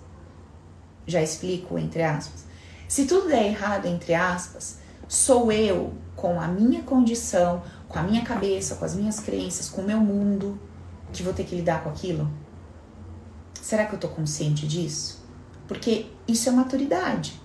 já 1.06 1.20
explico 1.20 1.78
entre 1.78 2.02
aspas, 2.02 2.46
se 2.88 3.04
tudo 3.04 3.28
der 3.28 3.44
errado, 3.48 3.84
entre 3.84 4.14
aspas, 4.14 4.78
sou 5.06 5.52
eu 5.52 5.92
com 6.16 6.40
a 6.40 6.48
minha 6.48 6.82
condição, 6.82 7.62
com 7.86 7.98
a 7.98 8.02
minha 8.02 8.24
cabeça, 8.24 8.76
com 8.76 8.86
as 8.86 8.94
minhas 8.94 9.20
crenças, 9.20 9.68
com 9.68 9.82
o 9.82 9.86
meu 9.86 9.98
mundo, 9.98 10.58
que 11.12 11.22
vou 11.22 11.34
ter 11.34 11.44
que 11.44 11.54
lidar 11.54 11.84
com 11.84 11.90
aquilo? 11.90 12.45
Será 13.66 13.84
que 13.84 13.96
eu 13.96 13.98
tô 13.98 14.06
consciente 14.06 14.64
disso? 14.64 15.20
Porque 15.66 16.06
isso 16.28 16.48
é 16.48 16.52
maturidade. 16.52 17.42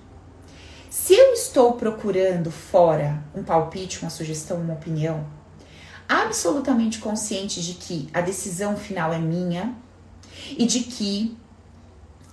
Se 0.88 1.16
eu 1.16 1.34
estou 1.34 1.74
procurando 1.74 2.52
fora 2.52 3.24
um 3.34 3.42
palpite, 3.42 4.00
uma 4.04 4.12
sugestão, 4.12 4.62
uma 4.62 4.76
opinião, 4.76 5.26
absolutamente 6.08 7.00
consciente 7.00 7.60
de 7.64 7.74
que 7.74 8.08
a 8.14 8.22
decisão 8.22 8.78
final 8.78 9.12
é 9.12 9.18
minha 9.18 9.76
e 10.56 10.68
de 10.68 10.82
que 10.82 11.36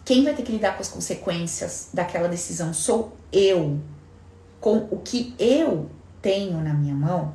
quem 0.04 0.22
vai 0.22 0.34
ter 0.34 0.42
que 0.42 0.52
lidar 0.52 0.74
com 0.74 0.82
as 0.82 0.88
consequências 0.88 1.88
daquela 1.94 2.28
decisão 2.28 2.74
sou 2.74 3.16
eu, 3.32 3.80
com 4.60 4.86
o 4.90 4.98
que 4.98 5.34
eu 5.38 5.90
tenho 6.20 6.60
na 6.60 6.74
minha 6.74 6.94
mão, 6.94 7.34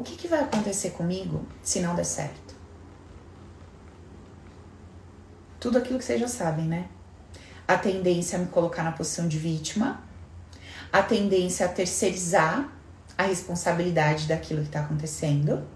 o 0.00 0.02
que, 0.02 0.16
que 0.16 0.28
vai 0.28 0.40
acontecer 0.40 0.92
comigo 0.92 1.46
se 1.62 1.78
não 1.78 1.94
der 1.94 2.06
certo? 2.06 2.54
Tudo 5.60 5.76
aquilo 5.76 5.98
que 5.98 6.04
vocês 6.06 6.18
já 6.18 6.26
sabem, 6.26 6.64
né? 6.64 6.88
A 7.68 7.76
tendência 7.76 8.38
a 8.38 8.40
me 8.40 8.46
colocar 8.46 8.82
na 8.82 8.92
posição 8.92 9.28
de 9.28 9.38
vítima, 9.38 10.02
a 10.90 11.02
tendência 11.02 11.66
a 11.66 11.68
terceirizar 11.68 12.72
a 13.18 13.24
responsabilidade 13.24 14.26
daquilo 14.26 14.62
que 14.62 14.68
está 14.68 14.80
acontecendo, 14.80 15.68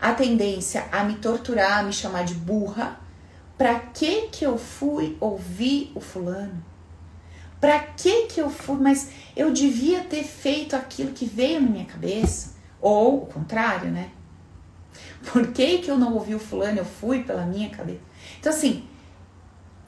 a 0.00 0.12
tendência 0.12 0.88
a 0.90 1.04
me 1.04 1.14
torturar, 1.14 1.78
a 1.78 1.82
me 1.84 1.92
chamar 1.92 2.24
de 2.24 2.34
burra. 2.34 2.98
Pra 3.56 3.78
que 3.78 4.22
que 4.32 4.44
eu 4.44 4.58
fui 4.58 5.16
ouvir 5.20 5.92
o 5.94 6.00
fulano? 6.00 6.60
Pra 7.60 7.78
que 7.78 8.26
que 8.26 8.40
eu 8.40 8.50
fui? 8.50 8.80
Mas 8.80 9.10
eu 9.36 9.52
devia 9.52 10.02
ter 10.02 10.24
feito 10.24 10.74
aquilo 10.74 11.12
que 11.12 11.24
veio 11.24 11.60
na 11.60 11.70
minha 11.70 11.84
cabeça. 11.84 12.53
Ou 12.84 13.22
o 13.22 13.26
contrário, 13.26 13.90
né? 13.90 14.10
Por 15.32 15.46
que, 15.46 15.78
que 15.78 15.90
eu 15.90 15.96
não 15.96 16.12
ouvi 16.12 16.34
o 16.34 16.38
fulano? 16.38 16.78
Eu 16.78 16.84
fui 16.84 17.22
pela 17.22 17.46
minha 17.46 17.70
cabeça. 17.70 18.02
Então, 18.38 18.52
assim, 18.52 18.84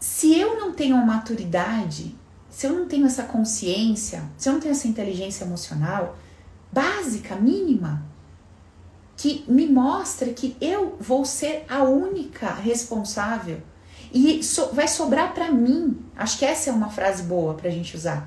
se 0.00 0.34
eu 0.34 0.58
não 0.58 0.72
tenho 0.72 0.96
uma 0.96 1.04
maturidade, 1.04 2.16
se 2.48 2.66
eu 2.66 2.72
não 2.72 2.88
tenho 2.88 3.04
essa 3.04 3.24
consciência, 3.24 4.24
se 4.38 4.48
eu 4.48 4.54
não 4.54 4.60
tenho 4.60 4.72
essa 4.72 4.88
inteligência 4.88 5.44
emocional 5.44 6.16
básica, 6.72 7.36
mínima, 7.36 8.02
que 9.14 9.44
me 9.46 9.66
mostra 9.66 10.32
que 10.32 10.56
eu 10.58 10.96
vou 10.98 11.26
ser 11.26 11.66
a 11.68 11.82
única 11.82 12.54
responsável 12.54 13.60
e 14.10 14.42
so, 14.42 14.70
vai 14.72 14.88
sobrar 14.88 15.34
para 15.34 15.52
mim. 15.52 15.98
Acho 16.16 16.38
que 16.38 16.46
essa 16.46 16.70
é 16.70 16.72
uma 16.72 16.88
frase 16.88 17.24
boa 17.24 17.52
pra 17.52 17.68
gente 17.68 17.94
usar. 17.94 18.26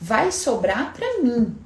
Vai 0.00 0.32
sobrar 0.32 0.92
para 0.92 1.22
mim 1.22 1.56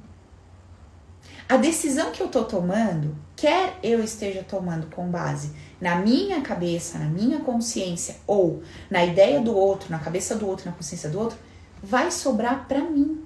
a 1.47 1.57
decisão 1.57 2.11
que 2.11 2.21
eu 2.21 2.27
tô 2.27 2.45
tomando, 2.45 3.15
quer 3.35 3.77
eu 3.83 4.03
esteja 4.03 4.43
tomando 4.43 4.87
com 4.87 5.09
base 5.09 5.51
na 5.79 5.97
minha 5.97 6.41
cabeça, 6.41 6.97
na 6.97 7.05
minha 7.05 7.41
consciência 7.41 8.15
ou 8.25 8.63
na 8.89 9.03
ideia 9.03 9.41
do 9.41 9.53
outro, 9.55 9.91
na 9.91 9.99
cabeça 9.99 10.35
do 10.35 10.47
outro, 10.47 10.65
na 10.65 10.71
consciência 10.71 11.09
do 11.09 11.19
outro, 11.19 11.37
vai 11.81 12.09
sobrar 12.09 12.67
para 12.67 12.79
mim. 12.79 13.21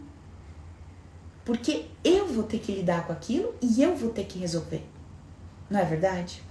Porque 1.45 1.85
eu 2.03 2.27
vou 2.27 2.43
ter 2.43 2.59
que 2.59 2.71
lidar 2.71 3.05
com 3.05 3.13
aquilo 3.13 3.53
e 3.61 3.81
eu 3.81 3.95
vou 3.95 4.09
ter 4.09 4.25
que 4.25 4.39
resolver. 4.39 4.83
Não 5.69 5.79
é 5.79 5.85
verdade? 5.85 6.41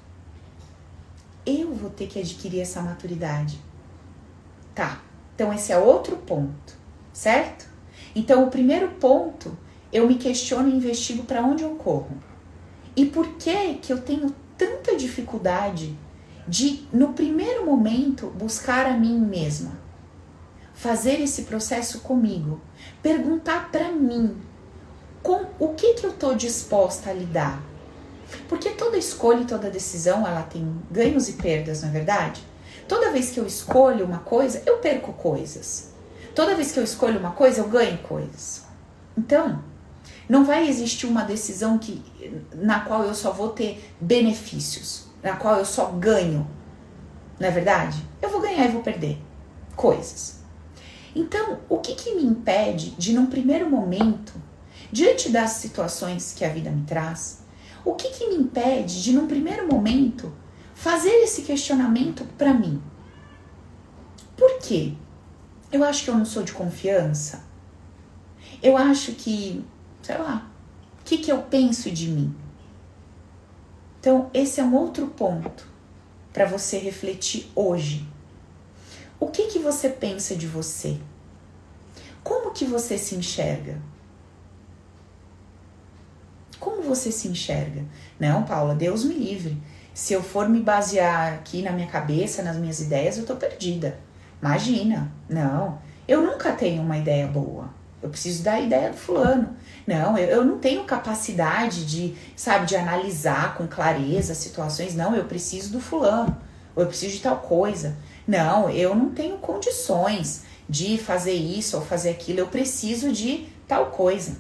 Eu 1.45 1.75
vou 1.75 1.91
ter 1.91 2.07
que 2.07 2.21
adquirir 2.21 2.61
essa 2.61 2.81
maturidade. 2.81 3.59
Tá. 4.75 5.03
Então 5.35 5.53
esse 5.53 5.73
é 5.73 5.79
outro 5.79 6.17
ponto, 6.17 6.75
certo? 7.13 7.69
Então 8.15 8.45
o 8.45 8.51
primeiro 8.51 8.89
ponto 8.93 9.59
eu 9.93 10.07
me 10.07 10.17
questiono 10.17 10.69
e 10.69 10.77
investigo 10.77 11.25
para 11.25 11.43
onde 11.43 11.63
eu 11.63 11.71
corro. 11.71 12.17
E 12.95 13.07
por 13.07 13.35
que 13.35 13.75
que 13.75 13.93
eu 13.93 14.01
tenho 14.01 14.35
tanta 14.57 14.97
dificuldade 14.97 15.97
de, 16.49 16.87
no 16.93 17.13
primeiro 17.13 17.67
momento, 17.67 18.29
buscar 18.29 18.87
a 18.87 18.97
mim 18.97 19.19
mesma? 19.19 19.79
Fazer 20.75 21.21
esse 21.21 21.43
processo 21.43 22.01
comigo, 22.01 22.61
perguntar 23.03 23.71
para 23.71 23.91
mim 23.93 24.37
com 25.23 25.47
o 25.59 25.75
que 25.75 25.95
que 25.95 26.07
eu 26.07 26.11
estou 26.11 26.35
disposta 26.35 27.11
a 27.11 27.13
lidar. 27.13 27.63
Porque 28.49 28.71
toda 28.71 28.97
escolha 28.97 29.43
e 29.43 29.47
toda 29.47 29.71
decisão, 29.71 30.27
ela 30.27 30.43
tem 30.43 30.81
ganhos 30.91 31.29
e 31.29 31.35
perdas, 31.35 31.83
não 31.83 31.89
é 31.89 31.93
verdade? 31.93 32.43
Toda 32.89 33.11
vez 33.11 33.31
que 33.31 33.41
eu 33.41 33.47
escolho 33.47 34.05
uma 34.05 34.19
coisa, 34.19 34.63
eu 34.67 34.79
perco 34.79 35.13
coisas. 35.13 35.93
Toda 36.35 36.55
vez 36.55 36.73
que 36.73 36.79
eu 36.79 36.85
escolho 36.85 37.19
uma 37.19 37.33
coisa, 37.33 37.61
eu 37.61 37.69
ganho 37.69 37.99
coisas. 37.99 38.65
Então, 39.17 39.65
não 40.29 40.45
vai 40.45 40.69
existir 40.69 41.07
uma 41.07 41.23
decisão 41.23 41.79
que, 41.79 42.03
na 42.55 42.81
qual 42.81 43.05
eu 43.05 43.15
só 43.15 43.33
vou 43.33 43.51
ter 43.51 43.93
benefícios, 44.01 45.07
na 45.23 45.37
qual 45.37 45.57
eu 45.57 45.65
só 45.65 45.87
ganho. 45.87 46.49
Não 47.39 47.49
é 47.49 47.51
verdade? 47.51 48.03
Eu 48.21 48.31
vou 48.31 48.41
ganhar 48.41 48.65
e 48.65 48.73
vou 48.73 48.83
perder 48.83 49.19
coisas. 49.77 50.41
Então, 51.15 51.61
o 51.69 51.79
que, 51.79 51.95
que 51.95 52.15
me 52.15 52.25
impede 52.25 52.91
de, 52.91 53.13
num 53.13 53.27
primeiro 53.27 53.71
momento, 53.71 54.35
diante 54.91 55.31
das 55.31 55.53
situações 55.53 56.35
que 56.37 56.45
a 56.45 56.49
vida 56.49 56.71
me 56.71 56.83
traz, 56.85 57.43
o 57.85 57.95
que, 57.95 58.09
que 58.11 58.29
me 58.29 58.35
impede 58.35 59.03
de, 59.03 59.13
num 59.13 59.27
primeiro 59.27 59.67
momento, 59.67 60.33
fazer 60.75 61.23
esse 61.23 61.43
questionamento 61.43 62.25
para 62.37 62.53
mim? 62.53 62.83
Por 64.37 64.59
quê? 64.59 64.93
Eu 65.71 65.85
acho 65.85 66.05
que 66.05 66.11
eu 66.11 66.17
não 66.17 66.25
sou 66.25 66.43
de 66.43 66.53
confiança. 66.53 67.45
Eu 68.63 68.77
acho 68.77 69.13
que 69.13 69.65
sei 70.07 70.19
lá, 70.19 70.49
o 71.01 71.05
que, 71.05 71.19
que 71.19 71.33
eu 71.33 71.43
penso 71.43 71.91
de 71.91 72.07
mim? 72.07 72.33
Então, 73.99 74.31
esse 74.33 74.61
é 74.61 74.63
um 74.63 74.73
outro 74.77 75.09
ponto 75.09 75.67
para 76.33 76.47
você 76.47 76.79
refletir 76.79 77.51
hoje. 77.57 78.09
O 79.19 79.27
que, 79.27 79.49
que 79.49 79.59
você 79.59 79.89
pensa 79.89 80.37
de 80.37 80.47
você? 80.47 80.97
Como 82.23 82.53
que 82.53 82.65
você 82.65 82.97
se 82.97 83.17
enxerga? 83.17 83.83
Como 86.61 86.83
você 86.83 87.11
se 87.11 87.27
enxerga? 87.27 87.85
Não, 88.21 88.45
Paula, 88.45 88.77
Deus 88.77 89.05
me 89.05 89.15
livre. 89.15 89.61
Se 89.93 90.13
eu 90.13 90.23
for 90.23 90.49
me 90.49 90.61
basear 90.61 91.35
aqui 91.35 91.63
na 91.63 91.73
minha 91.73 91.89
cabeça, 91.89 92.45
nas 92.45 92.57
minhas 92.57 92.79
ideias, 92.79 93.19
eu 93.19 93.27
tô 93.27 93.35
perdida. 93.35 93.99
Imagina. 94.41 95.11
Não, 95.29 95.81
eu 96.07 96.23
nunca 96.23 96.53
tenho 96.53 96.81
uma 96.81 96.97
ideia 96.97 97.27
boa. 97.27 97.75
Eu 98.01 98.11
preciso 98.11 98.45
da 98.45 98.61
ideia 98.61 98.91
do 98.91 98.97
fulano. 98.97 99.57
Não, 99.87 100.19
eu, 100.19 100.29
eu 100.29 100.45
não 100.45 100.59
tenho 100.59 100.85
capacidade 100.85 101.87
de, 101.87 102.17
sabe, 102.35 102.67
de 102.67 102.77
analisar 102.77 103.55
com 103.57 103.67
clareza 103.69 104.35
situações. 104.35 104.95
Não, 104.95 105.15
eu 105.15 105.25
preciso 105.25 105.73
do 105.73 105.81
fulano. 105.81 106.37
Ou 106.75 106.83
eu 106.83 106.89
preciso 106.89 107.17
de 107.17 107.23
tal 107.23 107.39
coisa. 107.39 107.97
Não, 108.27 108.69
eu 108.69 108.95
não 108.95 109.11
tenho 109.11 109.39
condições 109.39 110.45
de 110.69 110.99
fazer 110.99 111.35
isso 111.35 111.77
ou 111.77 111.83
fazer 111.83 112.11
aquilo. 112.11 112.41
Eu 112.41 112.49
preciso 112.49 113.13
de 113.13 113.49
tal 113.69 113.87
coisa. 113.87 114.37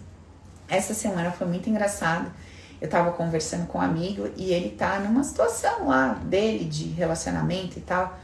Essa 0.68 0.94
semana 0.94 1.30
foi 1.30 1.46
muito 1.46 1.70
engraçado. 1.70 2.30
Eu 2.80 2.88
tava 2.88 3.12
conversando 3.12 3.66
com 3.66 3.78
um 3.78 3.80
amigo 3.80 4.28
e 4.36 4.52
ele 4.52 4.70
tá 4.70 4.98
numa 4.98 5.22
situação 5.22 5.88
lá 5.88 6.14
dele 6.24 6.64
de 6.64 6.88
relacionamento 6.88 7.78
e 7.78 7.82
tal. 7.82 8.18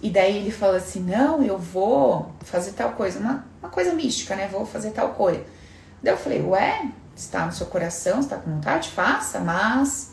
E 0.00 0.10
daí 0.10 0.36
ele 0.36 0.50
fala 0.50 0.76
assim: 0.76 1.00
Não, 1.00 1.42
eu 1.42 1.58
vou 1.58 2.30
fazer 2.42 2.72
tal 2.72 2.92
coisa, 2.92 3.18
uma, 3.18 3.44
uma 3.60 3.70
coisa 3.70 3.92
mística, 3.92 4.36
né? 4.36 4.46
Vou 4.46 4.64
fazer 4.64 4.90
tal 4.90 5.10
coisa. 5.14 5.44
Daí 6.02 6.12
eu 6.12 6.18
falei: 6.18 6.42
Ué, 6.42 6.90
está 7.16 7.46
no 7.46 7.52
seu 7.52 7.66
coração, 7.66 8.20
está 8.20 8.36
com 8.36 8.50
vontade? 8.50 8.90
Faça, 8.90 9.40
mas 9.40 10.12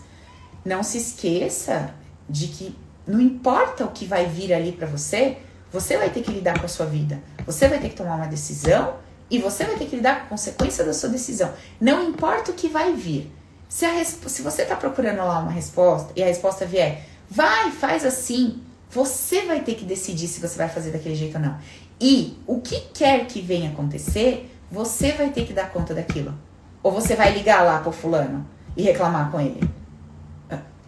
não 0.63 0.81
se 0.81 0.97
esqueça 0.97 1.93
de 2.27 2.47
que 2.47 2.75
não 3.05 3.21
importa 3.21 3.85
o 3.85 3.91
que 3.91 4.05
vai 4.05 4.25
vir 4.25 4.53
ali 4.53 4.71
para 4.71 4.87
você, 4.87 5.37
você 5.71 5.97
vai 5.97 6.09
ter 6.09 6.23
que 6.23 6.31
lidar 6.31 6.59
com 6.59 6.65
a 6.65 6.69
sua 6.69 6.85
vida. 6.85 7.21
Você 7.45 7.67
vai 7.67 7.79
ter 7.79 7.89
que 7.89 7.95
tomar 7.95 8.15
uma 8.15 8.27
decisão 8.27 8.95
e 9.29 9.37
você 9.37 9.63
vai 9.65 9.75
ter 9.75 9.85
que 9.85 9.95
lidar 9.95 10.19
com 10.19 10.25
a 10.25 10.29
consequência 10.29 10.83
da 10.83 10.93
sua 10.93 11.09
decisão. 11.09 11.53
Não 11.79 12.03
importa 12.03 12.51
o 12.51 12.55
que 12.55 12.67
vai 12.67 12.93
vir. 12.93 13.31
Se, 13.69 13.85
se 14.05 14.41
você 14.41 14.63
está 14.63 14.75
procurando 14.75 15.17
lá 15.17 15.39
uma 15.39 15.51
resposta 15.51 16.11
e 16.15 16.23
a 16.23 16.25
resposta 16.25 16.65
vier, 16.65 17.03
vai, 17.29 17.71
faz 17.71 18.05
assim, 18.05 18.61
você 18.89 19.41
vai 19.45 19.61
ter 19.61 19.75
que 19.75 19.85
decidir 19.85 20.27
se 20.27 20.39
você 20.39 20.57
vai 20.57 20.69
fazer 20.69 20.91
daquele 20.91 21.15
jeito 21.15 21.35
ou 21.35 21.41
não. 21.41 21.57
E 21.99 22.37
o 22.45 22.61
que 22.61 22.79
quer 22.93 23.25
que 23.25 23.41
venha 23.41 23.69
acontecer, 23.69 24.51
você 24.71 25.11
vai 25.11 25.29
ter 25.29 25.45
que 25.45 25.53
dar 25.53 25.71
conta 25.71 25.93
daquilo. 25.93 26.33
Ou 26.81 26.91
você 26.91 27.15
vai 27.15 27.31
ligar 27.31 27.63
lá 27.63 27.79
pro 27.79 27.91
fulano 27.91 28.45
e 28.75 28.83
reclamar 28.83 29.31
com 29.31 29.39
ele? 29.39 29.67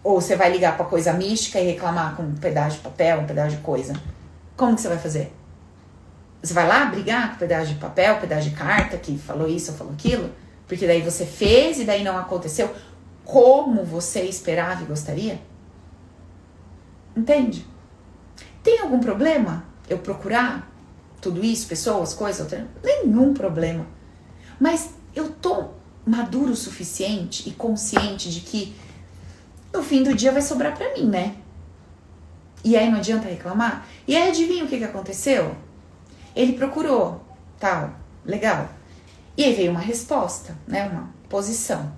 Ou 0.02 0.20
você 0.20 0.36
vai 0.36 0.50
ligar 0.50 0.76
pra 0.76 0.86
coisa 0.86 1.12
mística 1.12 1.58
e 1.60 1.72
reclamar 1.72 2.14
com 2.14 2.22
um 2.22 2.34
pedaço 2.34 2.76
de 2.76 2.82
papel, 2.82 3.20
um 3.20 3.26
pedaço 3.26 3.56
de 3.56 3.62
coisa? 3.62 3.94
Como 4.56 4.74
que 4.74 4.80
você 4.80 4.88
vai 4.88 4.98
fazer? 4.98 5.32
Você 6.42 6.54
vai 6.54 6.68
lá 6.68 6.84
brigar 6.86 7.30
com 7.30 7.34
um 7.34 7.38
pedaço 7.38 7.72
de 7.72 7.80
papel, 7.80 8.14
um 8.14 8.20
pedaço 8.20 8.48
de 8.48 8.54
carta 8.54 8.96
que 8.96 9.18
falou 9.18 9.48
isso 9.48 9.72
ou 9.72 9.76
falou 9.76 9.92
aquilo? 9.92 10.30
Porque 10.66 10.86
daí 10.86 11.02
você 11.02 11.26
fez 11.26 11.80
e 11.80 11.84
daí 11.84 12.04
não 12.04 12.16
aconteceu 12.16 12.72
como 13.24 13.84
você 13.84 14.22
esperava 14.22 14.82
e 14.82 14.86
gostaria? 14.86 15.40
Entende? 17.16 17.66
Tem 18.62 18.80
algum 18.80 19.00
problema 19.00 19.64
eu 19.88 19.98
procurar 19.98 20.70
tudo 21.20 21.44
isso, 21.44 21.66
pessoas, 21.66 22.14
coisas? 22.14 22.48
Nenhum 22.82 23.34
problema. 23.34 23.86
Mas 24.58 24.90
eu 25.14 25.30
tô 25.30 25.68
maduro 26.06 26.52
o 26.52 26.56
suficiente 26.56 27.48
e 27.48 27.52
consciente 27.52 28.30
de 28.30 28.40
que 28.40 28.74
no 29.72 29.82
fim 29.82 30.02
do 30.02 30.14
dia 30.14 30.32
vai 30.32 30.42
sobrar 30.42 30.76
para 30.76 30.94
mim, 30.94 31.06
né? 31.06 31.36
E 32.64 32.76
aí 32.76 32.90
não 32.90 32.98
adianta 32.98 33.28
reclamar. 33.28 33.86
E 34.06 34.16
aí 34.16 34.28
adivinha 34.28 34.64
o 34.64 34.68
que, 34.68 34.78
que 34.78 34.84
aconteceu? 34.84 35.54
Ele 36.34 36.54
procurou, 36.54 37.24
tal, 37.58 37.94
legal. 38.24 38.68
E 39.36 39.44
aí 39.44 39.54
veio 39.54 39.70
uma 39.70 39.80
resposta, 39.80 40.56
né? 40.66 40.88
Uma 40.88 41.10
posição. 41.28 41.92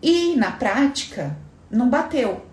E 0.00 0.36
na 0.36 0.52
prática, 0.52 1.36
não 1.70 1.88
bateu. 1.88 2.44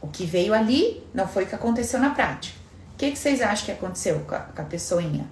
O 0.00 0.08
que 0.08 0.24
veio 0.24 0.54
ali 0.54 1.02
não 1.12 1.26
foi 1.26 1.44
o 1.44 1.46
que 1.46 1.54
aconteceu 1.54 1.98
na 1.98 2.10
prática. 2.10 2.57
O 2.98 3.00
que, 3.00 3.12
que 3.12 3.16
vocês 3.16 3.40
acham 3.40 3.66
que 3.66 3.70
aconteceu 3.70 4.18
com 4.26 4.34
a, 4.34 4.40
com 4.40 4.60
a 4.60 4.64
pessoinha? 4.64 5.24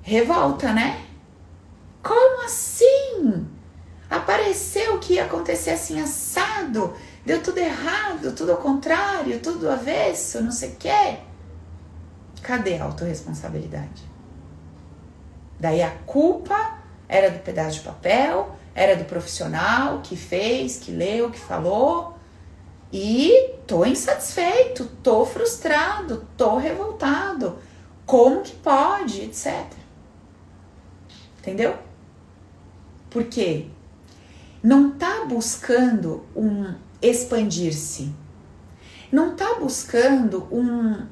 Revolta, 0.00 0.72
né? 0.72 1.04
Como 2.02 2.46
assim? 2.46 3.46
Apareceu 4.08 4.98
que 4.98 5.12
ia 5.12 5.26
acontecer 5.26 5.72
assim 5.72 6.00
assado, 6.00 6.94
deu 7.26 7.42
tudo 7.42 7.58
errado, 7.58 8.32
tudo 8.34 8.52
ao 8.52 8.56
contrário, 8.56 9.38
tudo 9.40 9.70
avesso, 9.70 10.42
não 10.42 10.50
sei 10.50 10.70
o 10.70 10.76
quê. 10.76 11.18
Cadê 12.42 12.78
a 12.78 12.84
autorresponsabilidade? 12.84 14.02
Daí 15.60 15.82
a 15.82 15.90
culpa 16.06 16.78
era 17.06 17.30
do 17.30 17.40
pedaço 17.40 17.80
de 17.80 17.84
papel, 17.84 18.56
era 18.74 18.96
do 18.96 19.04
profissional 19.04 20.00
que 20.02 20.16
fez, 20.16 20.78
que 20.78 20.90
leu, 20.90 21.30
que 21.30 21.38
falou. 21.38 22.15
E 22.92 23.54
tô 23.66 23.84
insatisfeito, 23.84 24.86
tô 25.02 25.26
frustrado, 25.26 26.26
tô 26.36 26.56
revoltado. 26.56 27.58
Como 28.04 28.42
que 28.42 28.54
pode, 28.54 29.22
etc. 29.22 29.66
Entendeu? 31.40 31.76
Porque 33.10 33.66
não 34.62 34.92
tá 34.92 35.24
buscando 35.26 36.24
um 36.34 36.74
expandir-se. 37.02 38.14
Não 39.10 39.34
tá 39.34 39.54
buscando 39.54 40.46
um, 40.52 41.06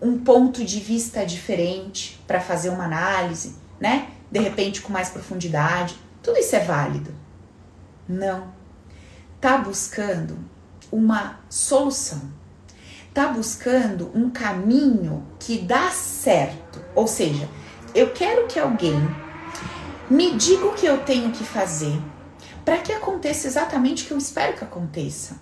um 0.00 0.18
ponto 0.18 0.64
de 0.64 0.80
vista 0.80 1.24
diferente 1.24 2.22
para 2.26 2.40
fazer 2.40 2.70
uma 2.70 2.84
análise, 2.84 3.56
né? 3.78 4.10
De 4.30 4.38
repente 4.38 4.80
com 4.80 4.92
mais 4.92 5.10
profundidade. 5.10 5.96
Tudo 6.22 6.38
isso 6.38 6.56
é 6.56 6.60
válido. 6.60 7.14
Não. 8.08 8.52
Tá 9.40 9.58
buscando 9.58 10.38
uma 10.90 11.40
solução. 11.48 12.20
Tá 13.12 13.28
buscando 13.28 14.10
um 14.14 14.30
caminho 14.30 15.26
que 15.38 15.58
dá 15.58 15.90
certo. 15.90 16.80
Ou 16.94 17.06
seja, 17.06 17.48
eu 17.94 18.12
quero 18.12 18.46
que 18.46 18.58
alguém 18.58 18.96
me 20.08 20.34
diga 20.36 20.66
o 20.66 20.74
que 20.74 20.86
eu 20.86 21.04
tenho 21.04 21.30
que 21.32 21.44
fazer 21.44 22.00
para 22.64 22.78
que 22.78 22.92
aconteça 22.92 23.46
exatamente 23.46 24.04
o 24.04 24.06
que 24.06 24.12
eu 24.12 24.18
espero 24.18 24.56
que 24.56 24.64
aconteça. 24.64 25.40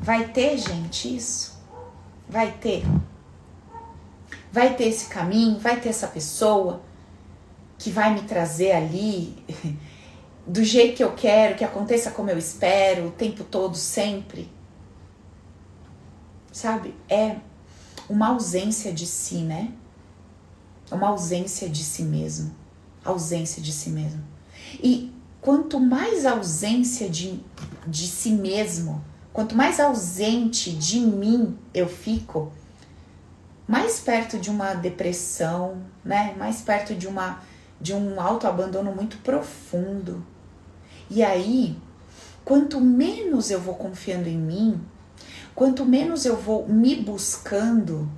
Vai 0.00 0.28
ter, 0.28 0.56
gente, 0.58 1.16
isso? 1.16 1.58
Vai 2.28 2.52
ter. 2.52 2.84
Vai 4.50 4.74
ter 4.74 4.84
esse 4.84 5.06
caminho, 5.06 5.58
vai 5.58 5.78
ter 5.78 5.90
essa 5.90 6.06
pessoa 6.06 6.82
que 7.78 7.90
vai 7.90 8.14
me 8.14 8.22
trazer 8.22 8.72
ali 8.72 9.44
do 10.48 10.64
jeito 10.64 10.96
que 10.96 11.04
eu 11.04 11.12
quero, 11.12 11.56
que 11.56 11.64
aconteça 11.64 12.10
como 12.10 12.30
eu 12.30 12.38
espero, 12.38 13.08
o 13.08 13.10
tempo 13.10 13.44
todo, 13.44 13.76
sempre. 13.76 14.50
Sabe? 16.50 16.94
É 17.08 17.36
uma 18.08 18.28
ausência 18.28 18.90
de 18.90 19.06
si, 19.06 19.42
né? 19.42 19.70
É 20.90 20.94
uma 20.94 21.08
ausência 21.08 21.68
de 21.68 21.84
si 21.84 22.02
mesmo. 22.02 22.50
Ausência 23.04 23.62
de 23.62 23.70
si 23.70 23.90
mesmo. 23.90 24.24
E 24.82 25.12
quanto 25.38 25.78
mais 25.78 26.24
ausência 26.24 27.10
de, 27.10 27.40
de 27.86 28.06
si 28.06 28.30
mesmo, 28.30 29.04
quanto 29.34 29.54
mais 29.54 29.78
ausente 29.78 30.72
de 30.72 30.98
mim 30.98 31.58
eu 31.74 31.86
fico, 31.86 32.50
mais 33.66 34.00
perto 34.00 34.38
de 34.38 34.48
uma 34.48 34.72
depressão, 34.72 35.82
né? 36.02 36.34
Mais 36.38 36.62
perto 36.62 36.94
de 36.94 37.06
uma 37.06 37.42
de 37.80 37.94
um 37.94 38.20
autoabandono 38.20 38.92
muito 38.92 39.18
profundo. 39.18 40.24
E 41.10 41.22
aí, 41.22 41.76
quanto 42.44 42.80
menos 42.80 43.50
eu 43.50 43.60
vou 43.60 43.74
confiando 43.74 44.28
em 44.28 44.36
mim, 44.36 44.80
quanto 45.54 45.84
menos 45.84 46.24
eu 46.24 46.36
vou 46.36 46.68
me 46.68 46.96
buscando, 46.96 48.08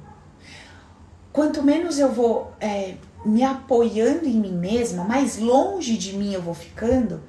quanto 1.32 1.62
menos 1.62 1.98
eu 1.98 2.12
vou 2.12 2.52
é, 2.60 2.96
me 3.24 3.44
apoiando 3.44 4.26
em 4.26 4.40
mim 4.40 4.52
mesma, 4.52 5.04
mais 5.04 5.38
longe 5.38 5.96
de 5.96 6.16
mim 6.16 6.32
eu 6.32 6.42
vou 6.42 6.54
ficando, 6.54 7.22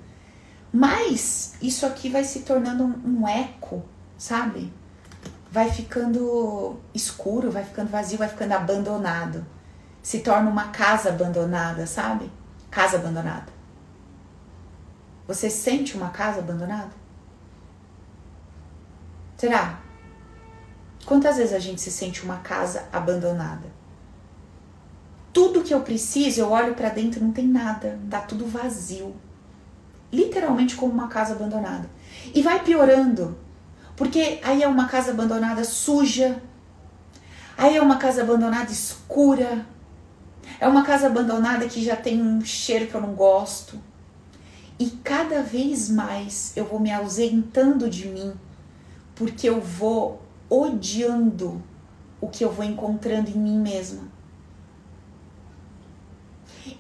mais 0.74 1.54
isso 1.62 1.86
aqui 1.86 2.10
vai 2.10 2.24
se 2.24 2.40
tornando 2.42 2.84
um, 2.84 3.20
um 3.22 3.28
eco, 3.28 3.84
sabe? 4.18 4.72
Vai 5.52 5.70
ficando 5.70 6.80
escuro, 6.94 7.52
vai 7.52 7.64
ficando 7.64 7.90
vazio, 7.90 8.18
vai 8.18 8.30
ficando 8.30 8.54
abandonado. 8.54 9.46
Se 10.02 10.20
torna 10.20 10.50
uma 10.50 10.70
casa 10.70 11.10
abandonada, 11.10 11.86
sabe? 11.86 12.32
Casa 12.72 12.98
abandonada. 12.98 13.61
Você 15.28 15.50
sente 15.50 15.96
uma 15.96 16.10
casa 16.10 16.40
abandonada? 16.40 16.92
Será? 19.38 19.80
Quantas 21.06 21.38
vezes 21.38 21.54
a 21.54 21.60
gente 21.60 21.82
se 21.82 21.92
sente 21.92 22.24
uma 22.24 22.38
casa 22.38 22.88
abandonada? 22.92 23.68
Tudo 25.34 25.64
que 25.64 25.74
eu 25.74 25.82
preciso, 25.82 26.42
eu 26.42 26.52
olho 26.52 26.76
para 26.76 26.90
dentro, 26.90 27.24
não 27.24 27.32
tem 27.32 27.48
nada, 27.48 27.98
tá 28.10 28.20
tudo 28.20 28.46
vazio. 28.46 29.16
Literalmente 30.12 30.76
como 30.76 30.92
uma 30.92 31.08
casa 31.08 31.34
abandonada. 31.34 31.90
E 32.36 32.42
vai 32.42 32.64
piorando, 32.64 33.38
porque 33.96 34.40
aí 34.44 34.62
é 34.62 34.68
uma 34.68 34.88
casa 34.88 35.12
abandonada 35.12 35.64
suja, 35.64 36.42
aí 37.58 37.78
é 37.78 37.82
uma 37.82 37.98
casa 37.98 38.22
abandonada 38.22 38.72
escura, 38.72 39.66
é 40.60 40.68
uma 40.68 40.84
casa 40.84 41.08
abandonada 41.08 41.68
que 41.68 41.84
já 41.84 41.96
tem 41.96 42.22
um 42.22 42.44
cheiro 42.44 42.88
que 42.88 42.96
eu 42.96 43.02
não 43.02 43.14
gosto. 43.14 43.80
E 44.82 44.90
cada 45.04 45.42
vez 45.44 45.90
mais 45.90 46.54
eu 46.56 46.66
vou 46.66 46.80
me 46.80 46.92
ausentando 46.92 47.90
de 47.90 48.08
mim, 48.08 48.34
porque 49.16 49.48
eu 49.48 49.62
vou 49.62 50.22
odiando 50.50 51.62
o 52.20 52.28
que 52.28 52.44
eu 52.44 52.52
vou 52.52 52.66
encontrando 52.66 53.30
em 53.30 53.38
mim 53.38 53.60
mesma 53.60 54.12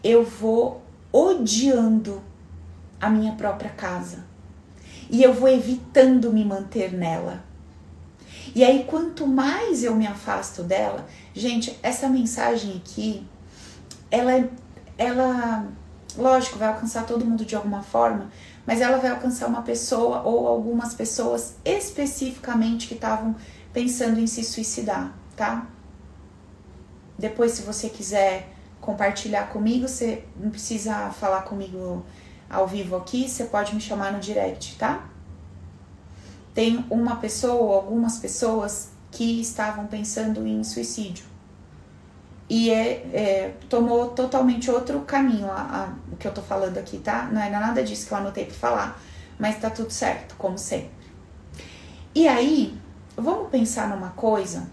eu 0.04 0.24
vou 0.24 0.82
odiando 1.12 2.22
a 3.00 3.10
minha 3.10 3.34
própria 3.34 3.70
casa. 3.70 4.26
E 5.10 5.22
eu 5.22 5.34
vou 5.34 5.50
evitando 5.50 6.32
me 6.32 6.46
manter 6.46 6.94
nela. 6.94 7.44
E 8.56 8.64
aí, 8.64 8.86
quanto 8.86 9.28
mais 9.28 9.84
eu 9.84 9.96
me 9.96 10.08
afasto 10.08 10.64
dela, 10.64 11.06
gente, 11.34 11.78
essa 11.84 12.08
mensagem 12.08 12.78
aqui, 12.78 13.26
ela, 14.10 14.50
ela, 14.98 15.68
lógico, 16.18 16.58
vai 16.58 16.68
alcançar 16.70 17.06
todo 17.06 17.26
mundo 17.26 17.46
de 17.46 17.56
alguma 17.56 17.82
forma, 17.82 18.30
mas 18.66 18.82
ela 18.82 18.98
vai 18.98 19.12
alcançar 19.12 19.48
uma 19.48 19.62
pessoa 19.62 20.22
ou 20.22 20.48
algumas 20.48 20.94
pessoas 20.94 21.56
especificamente 21.64 22.88
que 22.88 22.94
estavam 22.94 23.36
pensando 23.74 24.20
em 24.20 24.28
se 24.28 24.44
suicidar, 24.44 25.14
tá? 25.36 25.68
Depois, 27.18 27.54
se 27.54 27.62
você 27.62 27.90
quiser 27.90 28.50
compartilhar 28.80 29.50
comigo, 29.50 29.88
você 29.88 30.24
não 30.36 30.50
precisa 30.50 31.10
falar 31.12 31.44
comigo 31.44 32.06
ao 32.50 32.68
vivo 32.68 32.96
aqui, 32.96 33.30
você 33.30 33.46
pode 33.46 33.74
me 33.74 33.82
chamar 33.82 34.12
no 34.12 34.20
direct, 34.20 34.76
tá? 34.78 35.08
Tem 36.54 36.86
uma 36.90 37.16
pessoa 37.16 37.54
ou 37.54 37.74
algumas 37.74 38.18
pessoas 38.18 38.90
que 39.10 39.40
estavam 39.40 39.88
pensando 39.88 40.46
em 40.46 40.64
suicídio 40.64 41.31
e 42.52 42.70
é, 42.70 42.92
é, 43.14 43.54
tomou 43.70 44.10
totalmente 44.10 44.70
outro 44.70 45.00
caminho 45.02 45.50
a, 45.50 45.62
a, 45.62 45.94
o 46.12 46.18
que 46.18 46.28
eu 46.28 46.34
tô 46.34 46.42
falando 46.42 46.78
aqui, 46.78 46.98
tá? 46.98 47.30
Não 47.32 47.42
é 47.42 47.50
nada 47.50 47.82
disso 47.82 48.06
que 48.06 48.14
eu 48.14 48.18
anotei 48.18 48.44
pra 48.44 48.56
falar, 48.56 49.02
mas 49.40 49.58
tá 49.58 49.70
tudo 49.70 49.90
certo, 49.90 50.36
como 50.38 50.58
sempre. 50.58 50.92
E 52.14 52.28
aí, 52.28 52.78
vamos 53.16 53.50
pensar 53.50 53.88
numa 53.88 54.10
coisa 54.10 54.68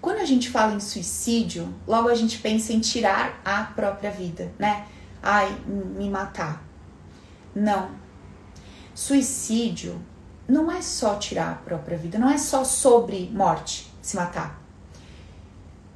quando 0.00 0.18
a 0.18 0.24
gente 0.24 0.50
fala 0.50 0.72
em 0.72 0.80
suicídio, 0.80 1.72
logo 1.86 2.08
a 2.08 2.14
gente 2.14 2.38
pensa 2.38 2.72
em 2.72 2.80
tirar 2.80 3.40
a 3.44 3.62
própria 3.62 4.10
vida, 4.10 4.50
né? 4.58 4.86
ai, 5.22 5.54
me 5.66 6.10
matar. 6.10 6.60
Não. 7.54 7.90
Suicídio 8.94 10.00
não 10.48 10.72
é 10.72 10.82
só 10.82 11.14
tirar 11.14 11.52
a 11.52 11.54
própria 11.54 11.96
vida, 11.96 12.18
não 12.18 12.30
é 12.30 12.38
só 12.38 12.64
sobre 12.64 13.30
morte, 13.32 13.92
se 14.02 14.16
matar. 14.16 14.60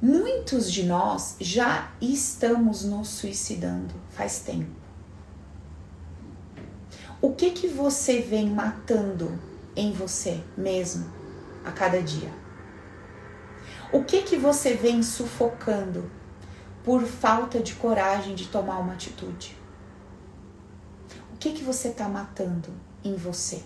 Muitos 0.07 0.71
de 0.71 0.83
nós 0.83 1.35
já 1.39 1.91
estamos 1.99 2.83
nos 2.83 3.07
suicidando 3.07 3.91
faz 4.11 4.37
tempo. 4.37 4.69
O 7.19 7.33
que 7.33 7.49
que 7.49 7.67
você 7.67 8.21
vem 8.21 8.51
matando 8.51 9.39
em 9.75 9.91
você 9.91 10.43
mesmo 10.55 11.11
a 11.65 11.71
cada 11.71 12.03
dia? 12.03 12.31
O 13.91 14.03
que 14.03 14.21
que 14.21 14.37
você 14.37 14.75
vem 14.75 15.01
sufocando 15.01 16.07
por 16.83 17.01
falta 17.01 17.59
de 17.59 17.73
coragem 17.73 18.35
de 18.35 18.47
tomar 18.47 18.77
uma 18.77 18.93
atitude? 18.93 19.57
O 21.33 21.37
que 21.37 21.51
que 21.51 21.63
você 21.63 21.87
está 21.87 22.07
matando 22.07 22.69
em 23.03 23.15
você? 23.15 23.63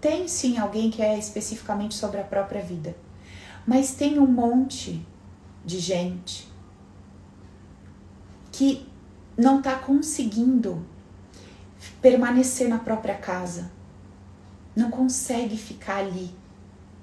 Tem 0.00 0.26
sim 0.26 0.58
alguém 0.58 0.90
que 0.90 1.02
é 1.02 1.16
especificamente 1.16 1.94
sobre 1.94 2.20
a 2.20 2.24
própria 2.24 2.62
vida, 2.62 2.96
mas 3.66 3.94
tem 3.94 4.18
um 4.18 4.26
monte 4.26 5.06
de 5.64 5.78
gente 5.78 6.48
que 8.52 8.86
não 9.36 9.58
está 9.58 9.74
conseguindo 9.76 10.84
permanecer 12.00 12.68
na 12.68 12.78
própria 12.78 13.14
casa, 13.14 13.70
não 14.76 14.90
consegue 14.90 15.56
ficar 15.56 15.96
ali, 15.96 16.30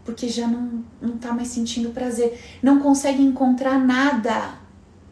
porque 0.03 0.29
já 0.29 0.47
não, 0.47 0.83
não 1.01 1.17
tá 1.17 1.33
mais 1.33 1.49
sentindo 1.49 1.91
prazer, 1.91 2.39
não 2.61 2.79
consegue 2.79 3.21
encontrar 3.21 3.79
nada, 3.79 4.55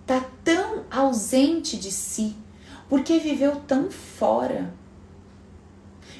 tá 0.05 0.25
tão 0.43 0.85
ausente 0.89 1.77
de 1.77 1.91
si, 1.91 2.35
porque 2.87 3.19
viveu 3.19 3.57
tão 3.67 3.91
fora, 3.91 4.73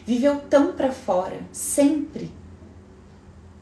viveu 0.06 0.40
tão 0.42 0.74
para 0.74 0.92
fora, 0.92 1.42
sempre. 1.52 2.39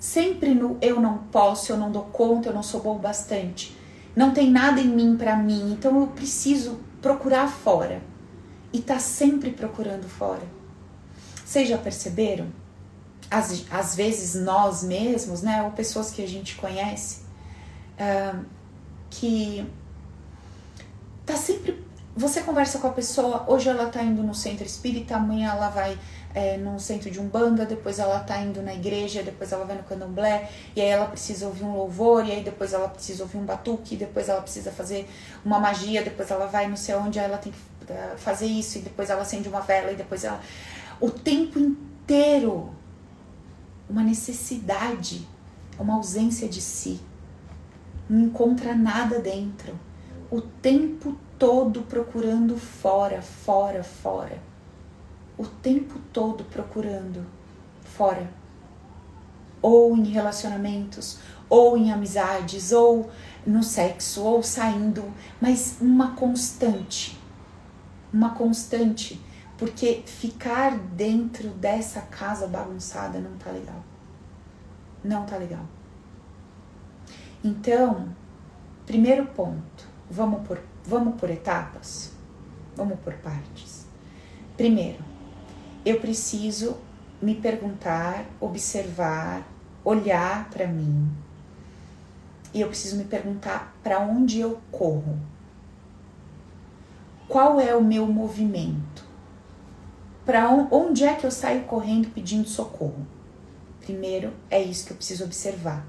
Sempre 0.08 0.54
no 0.54 0.78
eu 0.82 1.00
não 1.02 1.18
posso, 1.18 1.72
eu 1.72 1.78
não 1.78 1.92
dou 1.92 2.04
conta, 2.04 2.50
eu 2.50 2.54
não 2.54 2.64
sou 2.64 2.82
bom 2.82 2.98
bastante. 2.98 3.76
Não 4.16 4.32
tem 4.32 4.50
nada 4.50 4.80
em 4.80 4.88
mim 4.88 5.18
para 5.18 5.36
mim, 5.36 5.74
então 5.74 6.00
eu 6.00 6.08
preciso 6.08 6.80
procurar 7.02 7.48
fora. 7.48 8.02
E 8.72 8.80
tá 8.80 9.00
sempre 9.00 9.52
procurando 9.52 10.08
fora. 10.08 10.44
Vocês 11.46 11.68
já 11.68 11.78
perceberam? 11.78 12.48
às, 13.30 13.66
às 13.70 13.96
vezes 13.96 14.42
nós 14.42 14.84
mesmos, 14.84 15.42
né, 15.42 15.62
ou 15.64 15.72
pessoas 15.72 16.12
que 16.12 16.24
a 16.24 16.28
gente 16.28 16.56
conhece, 16.56 17.22
uh, 18.00 18.46
que 19.10 19.70
tá 21.26 21.36
sempre. 21.36 21.86
Você 22.16 22.42
conversa 22.42 22.80
com 22.80 22.88
a 22.88 22.92
pessoa, 22.92 23.46
hoje 23.48 23.70
ela 23.70 23.88
tá 23.90 24.02
indo 24.02 24.24
no 24.24 24.34
centro 24.34 24.66
espírita, 24.66 25.16
amanhã 25.16 25.52
ela 25.52 25.70
vai 25.70 25.98
é, 26.38 26.56
no 26.56 26.80
centro 26.80 27.10
de 27.10 27.20
Umbanda, 27.20 27.66
depois 27.66 27.98
ela 27.98 28.20
tá 28.20 28.40
indo 28.40 28.62
na 28.62 28.72
igreja, 28.72 29.24
depois 29.24 29.52
ela 29.52 29.66
vai 29.66 29.76
no 29.76 29.82
candomblé, 29.82 30.48
e 30.76 30.82
aí 30.82 30.88
ela 30.88 31.08
precisa 31.08 31.48
ouvir 31.48 31.64
um 31.64 31.76
louvor, 31.76 32.24
e 32.28 32.32
aí 32.32 32.44
depois 32.44 32.74
ela 32.74 32.88
precisa 32.88 33.24
ouvir 33.24 33.38
um 33.38 33.44
batuque, 33.44 33.96
depois 33.96 34.30
ela 34.30 34.42
precisa 34.42 34.72
fazer 34.72 35.10
uma 35.44 35.60
magia, 35.60 36.04
depois 36.04 36.30
ela 36.30 36.46
vai 36.46 36.68
não 36.68 36.78
sei 36.78 36.94
onde, 36.94 37.18
aí 37.18 37.26
ela 37.26 37.40
tem 37.40 37.52
que 37.52 37.92
uh, 37.92 38.18
fazer 38.18 38.46
isso, 38.46 38.78
e 38.78 38.82
depois 38.82 39.10
ela 39.10 39.24
acende 39.24 39.50
uma 39.50 39.62
vela, 39.62 39.92
e 39.92 39.96
depois 39.96 40.24
ela. 40.24 40.40
O 41.02 41.10
tempo 41.10 41.58
inteiro 41.58 42.72
uma 43.90 44.04
necessidade, 44.04 45.28
uma 45.80 45.96
ausência 45.96 46.48
de 46.48 46.62
si. 46.62 47.00
Não 48.08 48.26
encontra 48.26 48.76
nada 48.76 49.20
dentro. 49.20 49.74
O 50.30 50.40
tempo 50.40 51.18
todo 51.40 51.82
procurando 51.82 52.58
fora, 52.58 53.24
fora, 53.24 53.84
fora. 53.84 54.47
O 55.38 55.46
tempo 55.46 56.00
todo 56.12 56.44
procurando 56.46 57.26
fora. 57.82 58.30
Ou 59.62 59.96
em 59.96 60.06
relacionamentos, 60.06 61.20
ou 61.50 61.78
em 61.78 61.92
amizades, 61.92 62.72
ou 62.72 63.10
no 63.46 63.64
sexo, 63.64 64.24
ou 64.24 64.44
saindo, 64.44 65.04
mas 65.42 65.78
uma 65.82 66.16
constante. 66.16 67.18
Uma 68.12 68.32
constante 68.32 69.22
porque 69.58 70.04
ficar 70.06 70.78
dentro 70.78 71.50
dessa 71.50 72.02
casa 72.02 72.48
bagunçada 72.48 73.20
não 73.20 73.36
tá 73.38 73.50
legal. 73.50 73.84
Não 75.04 75.26
tá 75.26 75.38
legal. 75.38 75.66
Então, 77.44 78.10
primeiro 78.86 79.26
ponto, 79.28 79.88
vamos 80.10 80.48
por, 80.48 80.60
vamos 80.86 81.20
por 81.20 81.30
etapas? 81.30 82.12
Vamos 82.76 83.00
por 83.00 83.14
partes. 83.16 83.88
Primeiro, 84.56 85.04
eu 85.90 86.00
preciso 86.00 86.78
me 87.22 87.36
perguntar, 87.36 88.26
observar, 88.40 89.48
olhar 89.84 90.50
para 90.50 90.68
mim. 90.68 91.10
E 92.54 92.62
eu 92.62 92.68
preciso 92.68 92.98
me 92.98 93.04
perguntar 93.04 93.76
para 93.84 94.00
onde 94.00 94.40
eu 94.40 94.60
corro. 94.72 95.20
Qual 97.28 97.60
é 97.60 97.76
o 97.76 97.84
meu 97.84 98.06
movimento? 98.08 99.08
para 100.28 100.50
onde 100.50 101.06
é 101.06 101.16
que 101.16 101.26
eu 101.26 101.32
saio 101.32 101.64
correndo 101.64 102.10
pedindo 102.10 102.50
socorro? 102.50 103.08
Primeiro, 103.80 104.34
é 104.52 104.62
isso 104.62 104.86
que 104.86 104.92
eu 104.92 104.98
preciso 104.98 105.24
observar. 105.24 105.88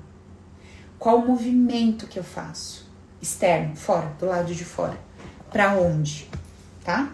Qual 0.97 1.19
o 1.19 1.27
movimento 1.27 2.07
que 2.07 2.21
eu 2.21 2.23
faço? 2.23 2.89
Externo, 3.21 3.75
fora, 3.75 4.13
do 4.17 4.27
lado 4.27 4.55
de 4.55 4.65
fora. 4.65 4.97
Para 5.51 5.75
onde? 5.75 6.31
Tá? 6.85 7.11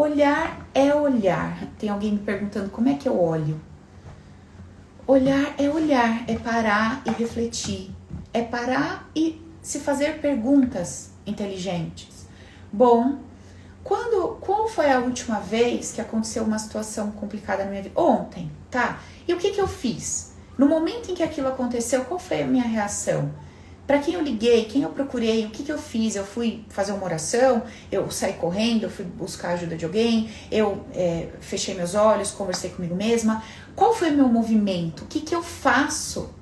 Olhar 0.00 0.66
é 0.72 0.94
olhar. 0.94 1.66
Tem 1.78 1.90
alguém 1.90 2.12
me 2.12 2.20
perguntando 2.20 2.70
como 2.70 2.88
é 2.88 2.94
que 2.94 3.06
eu 3.06 3.22
olho? 3.22 3.60
Olhar 5.06 5.54
é 5.58 5.68
olhar, 5.68 6.24
é 6.26 6.38
parar 6.38 7.02
e 7.04 7.10
refletir. 7.10 7.90
É 8.32 8.40
parar 8.40 9.10
e 9.14 9.46
se 9.60 9.78
fazer 9.78 10.18
perguntas 10.22 11.10
inteligentes. 11.26 12.26
Bom, 12.72 13.18
quando, 13.84 14.38
qual 14.40 14.66
foi 14.66 14.90
a 14.90 15.00
última 15.00 15.38
vez 15.38 15.92
que 15.92 16.00
aconteceu 16.00 16.44
uma 16.44 16.58
situação 16.58 17.10
complicada 17.10 17.64
na 17.64 17.70
minha 17.70 17.82
vida? 17.82 18.00
Ontem, 18.00 18.50
tá? 18.70 19.00
E 19.28 19.34
o 19.34 19.36
que, 19.36 19.50
que 19.50 19.60
eu 19.60 19.68
fiz? 19.68 20.32
No 20.56 20.66
momento 20.66 21.10
em 21.10 21.14
que 21.14 21.22
aquilo 21.22 21.48
aconteceu, 21.48 22.06
qual 22.06 22.18
foi 22.18 22.42
a 22.42 22.46
minha 22.46 22.64
reação? 22.64 23.30
Para 23.90 23.98
quem 23.98 24.14
eu 24.14 24.22
liguei, 24.22 24.66
quem 24.66 24.82
eu 24.82 24.90
procurei, 24.90 25.44
o 25.46 25.50
que, 25.50 25.64
que 25.64 25.72
eu 25.72 25.76
fiz? 25.76 26.14
Eu 26.14 26.24
fui 26.24 26.64
fazer 26.68 26.92
uma 26.92 27.02
oração, 27.02 27.64
eu 27.90 28.08
saí 28.08 28.34
correndo, 28.34 28.84
eu 28.84 28.88
fui 28.88 29.04
buscar 29.04 29.48
a 29.48 29.52
ajuda 29.54 29.76
de 29.76 29.84
alguém, 29.84 30.30
eu 30.48 30.86
é, 30.94 31.32
fechei 31.40 31.74
meus 31.74 31.96
olhos, 31.96 32.30
conversei 32.30 32.70
comigo 32.70 32.94
mesma. 32.94 33.42
Qual 33.74 33.92
foi 33.92 34.12
o 34.12 34.14
meu 34.16 34.28
movimento? 34.28 35.02
O 35.02 35.06
que, 35.08 35.18
que 35.18 35.34
eu 35.34 35.42
faço 35.42 36.32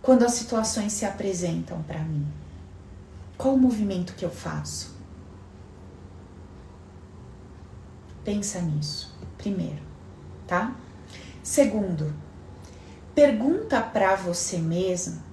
quando 0.00 0.24
as 0.24 0.32
situações 0.32 0.90
se 0.90 1.04
apresentam 1.04 1.82
para 1.82 1.98
mim? 1.98 2.26
Qual 3.36 3.56
o 3.56 3.58
movimento 3.58 4.14
que 4.14 4.24
eu 4.24 4.30
faço? 4.30 4.96
Pensa 8.24 8.58
nisso, 8.62 9.14
primeiro, 9.36 9.82
tá? 10.46 10.74
Segundo, 11.42 12.10
pergunta 13.14 13.82
para 13.82 14.16
você 14.16 14.56
mesmo 14.56 15.25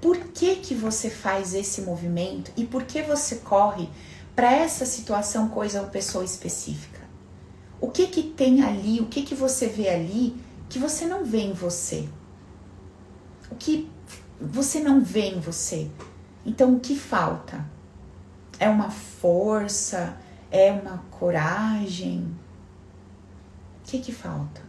por 0.00 0.16
que 0.18 0.56
que 0.56 0.74
você 0.74 1.10
faz 1.10 1.54
esse 1.54 1.82
movimento 1.82 2.52
e 2.56 2.64
por 2.64 2.84
que 2.84 3.02
você 3.02 3.36
corre 3.36 3.88
para 4.38 4.52
essa 4.52 4.86
situação, 4.86 5.48
coisa 5.48 5.82
ou 5.82 5.88
pessoa 5.88 6.24
específica. 6.24 7.00
O 7.80 7.90
que 7.90 8.06
que 8.06 8.22
tem 8.22 8.62
ali, 8.62 9.00
o 9.00 9.06
que 9.06 9.22
que 9.24 9.34
você 9.34 9.66
vê 9.66 9.88
ali 9.88 10.40
que 10.68 10.78
você 10.78 11.06
não 11.06 11.24
vê 11.24 11.40
em 11.40 11.52
você? 11.52 12.08
O 13.50 13.56
que 13.56 13.90
você 14.40 14.78
não 14.78 15.00
vê 15.00 15.30
em 15.30 15.40
você? 15.40 15.90
Então 16.46 16.76
o 16.76 16.78
que 16.78 16.96
falta? 16.96 17.68
É 18.60 18.68
uma 18.68 18.90
força? 18.90 20.16
É 20.52 20.70
uma 20.70 20.98
coragem? 21.10 22.20
O 23.80 23.90
que 23.90 23.98
que 23.98 24.12
falta? 24.12 24.62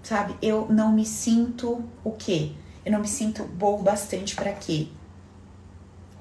Sabe, 0.00 0.36
eu 0.40 0.68
não 0.70 0.92
me 0.92 1.04
sinto 1.04 1.84
o 2.04 2.12
quê? 2.12 2.52
Eu 2.84 2.92
não 2.92 3.00
me 3.00 3.08
sinto 3.08 3.44
bom 3.44 3.82
bastante 3.82 4.34
para 4.34 4.52
quê? 4.52 4.88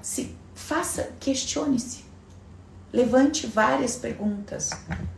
Se 0.01 0.35
faça, 0.53 1.11
questione-se. 1.19 2.05
Levante 2.93 3.47
várias 3.47 3.95
perguntas 3.95 4.71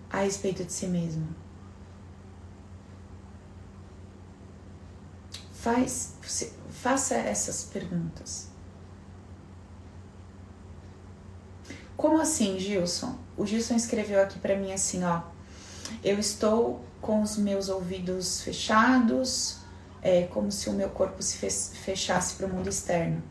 a 0.10 0.20
respeito 0.20 0.64
de 0.64 0.72
si 0.72 0.88
mesmo. 0.88 1.28
Faz, 5.54 6.14
faça 6.70 7.16
essas 7.16 7.64
perguntas. 7.66 8.50
Como 11.96 12.20
assim, 12.20 12.60
Gilson? 12.60 13.18
O 13.38 13.46
Gilson 13.46 13.76
escreveu 13.76 14.22
aqui 14.22 14.38
para 14.39 14.58
mim 14.58 14.74
assim, 14.74 15.04
ó. 15.04 15.22
Eu 16.04 16.20
estou 16.20 16.84
com 17.02 17.22
os 17.22 17.38
meus 17.38 17.70
ouvidos 17.70 18.41
fechados, 18.41 19.62
é 20.04 20.24
como 20.24 20.51
se 20.51 20.70
o 20.70 20.74
meu 20.74 20.89
corpo 20.89 21.24
se 21.24 21.38
fechasse 21.38 22.36
para 22.36 22.45
o 22.45 22.49
mundo 22.49 22.70
externo. 22.70 23.24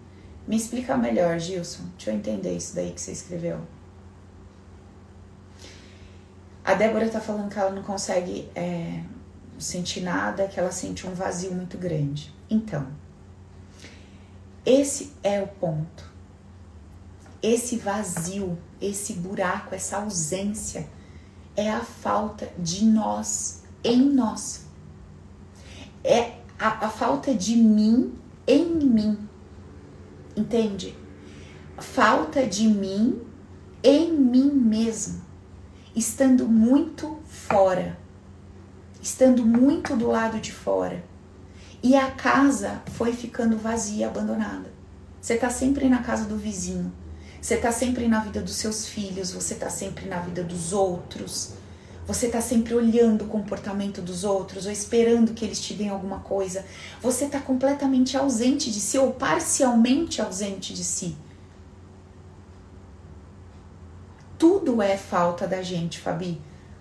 Me 0.49 0.57
explica 0.57 0.97
melhor, 0.97 1.39
Gilson. 1.39 1.85
Deixa 1.97 2.11
eu 2.11 2.17
entender 2.17 2.57
isso 2.57 2.75
daí 2.75 2.91
que 2.93 3.01
você 3.01 3.13
escreveu. 3.13 3.61
A 6.65 6.75
Débora 6.75 7.09
tá 7.09 7.21
falando 7.21 7.51
que 7.51 7.59
ela 7.59 7.71
não 7.71 7.83
consegue 7.83 8.51
é, 8.55 9.03
sentir 9.59 10.01
nada, 10.01 10.49
que 10.49 10.59
ela 10.59 10.73
sente 10.73 11.07
um 11.07 11.13
vazio 11.13 11.53
muito 11.53 11.77
grande. 11.77 12.33
Então, 12.49 12.87
esse 14.65 15.13
é 15.23 15.43
o 15.43 15.47
ponto. 15.47 16.11
Esse 17.43 17.77
vazio, 17.77 18.57
esse 18.81 19.15
buraco, 19.15 19.75
essa 19.75 19.99
ausência 19.99 20.89
é 21.57 21.71
a 21.71 21.81
falta 21.81 22.49
de 22.57 22.85
nós 22.85 23.63
em 23.85 24.01
nós. 24.01 24.65
É 26.05 26.42
a, 26.63 26.87
a 26.87 26.89
falta 26.89 27.35
de 27.35 27.57
mim 27.57 28.15
em 28.47 28.65
mim. 28.67 29.19
Entende? 30.37 30.97
Falta 31.77 32.47
de 32.47 32.69
mim 32.69 33.21
em 33.83 34.13
mim 34.13 34.49
mesmo, 34.53 35.21
estando 35.97 36.47
muito 36.47 37.19
fora, 37.27 37.99
estando 39.03 39.45
muito 39.45 39.97
do 39.97 40.07
lado 40.07 40.39
de 40.39 40.53
fora. 40.53 41.05
E 41.83 41.97
a 41.97 42.13
casa 42.13 42.81
foi 42.93 43.13
ficando 43.13 43.59
vazia, 43.59 44.07
abandonada. 44.07 44.73
Você 45.21 45.37
tá 45.37 45.51
sempre 45.51 45.89
na 45.89 46.01
casa 46.03 46.27
do 46.27 46.37
vizinho, 46.37 46.93
você 47.41 47.57
tá 47.57 47.73
sempre 47.73 48.07
na 48.07 48.21
vida 48.21 48.41
dos 48.41 48.55
seus 48.55 48.87
filhos, 48.87 49.33
você 49.33 49.57
tá 49.57 49.69
sempre 49.69 50.07
na 50.07 50.21
vida 50.21 50.45
dos 50.45 50.73
outros. 50.73 51.55
Você 52.07 52.27
está 52.27 52.41
sempre 52.41 52.75
olhando 52.75 53.25
o 53.25 53.29
comportamento 53.29 54.03
dos 54.03 54.25
outros 54.25 54.67
ou 54.67 54.73
esperando 54.73 55.35
que 55.35 55.45
eles 55.45 55.61
te 55.61 55.73
deem 55.75 55.89
alguma 55.89 56.19
coisa. 56.19 56.65
Você 57.01 57.27
está 57.27 57.41
completamente 57.41 58.17
ausente 58.17 58.73
de 58.73 58.81
si 58.81 58.99
ou 58.99 59.13
parcialmente 59.13 60.21
ausente 60.21 60.75
de 60.75 60.83
si. 60.83 61.17
Tudo 64.37 64.83
é 64.83 64.97
falta 64.97 65.47
da 65.47 65.63
gente, 65.63 66.01
Fabi. 66.01 66.41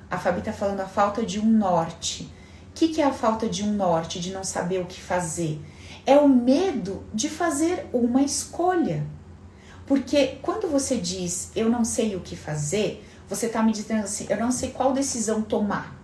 A 0.09 0.17
Fabi 0.17 0.39
está 0.39 0.51
falando 0.51 0.79
a 0.79 0.87
falta 0.87 1.23
de 1.23 1.39
um 1.39 1.45
norte. 1.45 2.23
O 2.69 2.73
que, 2.73 2.87
que 2.87 3.01
é 3.01 3.05
a 3.05 3.13
falta 3.13 3.47
de 3.47 3.63
um 3.63 3.73
norte, 3.73 4.19
de 4.19 4.31
não 4.31 4.43
saber 4.43 4.81
o 4.81 4.85
que 4.85 4.99
fazer? 4.99 5.61
É 6.03 6.17
o 6.17 6.27
medo 6.27 7.03
de 7.13 7.29
fazer 7.29 7.87
uma 7.93 8.23
escolha. 8.23 9.05
Porque 9.85 10.39
quando 10.41 10.67
você 10.67 10.97
diz 10.97 11.51
eu 11.55 11.69
não 11.69 11.85
sei 11.85 12.15
o 12.15 12.21
que 12.21 12.35
fazer, 12.35 13.05
você 13.31 13.45
está 13.45 13.63
me 13.63 13.71
dizendo 13.71 14.03
assim, 14.03 14.27
eu 14.29 14.35
não 14.35 14.51
sei 14.51 14.71
qual 14.71 14.91
decisão 14.91 15.41
tomar. 15.41 15.97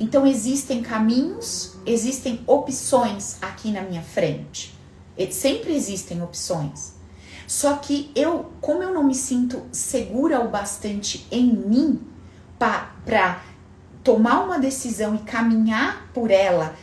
Então 0.00 0.26
existem 0.26 0.82
caminhos, 0.82 1.76
existem 1.86 2.40
opções 2.44 3.36
aqui 3.40 3.70
na 3.70 3.82
minha 3.82 4.02
frente. 4.02 4.76
Sempre 5.30 5.76
existem 5.76 6.20
opções. 6.20 6.94
Só 7.46 7.76
que 7.76 8.10
eu, 8.16 8.50
como 8.60 8.82
eu 8.82 8.92
não 8.92 9.04
me 9.04 9.14
sinto 9.14 9.62
segura 9.70 10.40
o 10.40 10.48
bastante 10.48 11.24
em 11.30 11.52
mim 11.54 12.00
para 12.58 13.40
tomar 14.02 14.40
uma 14.40 14.58
decisão 14.58 15.14
e 15.14 15.18
caminhar 15.18 16.10
por 16.12 16.32
ela, 16.32 16.74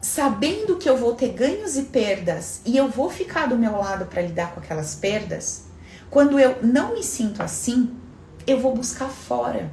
sabendo 0.00 0.78
que 0.78 0.90
eu 0.90 0.96
vou 0.96 1.14
ter 1.14 1.28
ganhos 1.28 1.76
e 1.76 1.84
perdas 1.84 2.60
e 2.66 2.76
eu 2.76 2.88
vou 2.88 3.08
ficar 3.08 3.46
do 3.46 3.56
meu 3.56 3.78
lado 3.78 4.06
para 4.06 4.20
lidar 4.20 4.52
com 4.52 4.58
aquelas 4.58 4.96
perdas, 4.96 5.66
quando 6.10 6.40
eu 6.40 6.58
não 6.60 6.94
me 6.94 7.04
sinto 7.04 7.40
assim, 7.40 8.01
eu 8.46 8.60
vou 8.60 8.74
buscar 8.74 9.08
fora. 9.08 9.72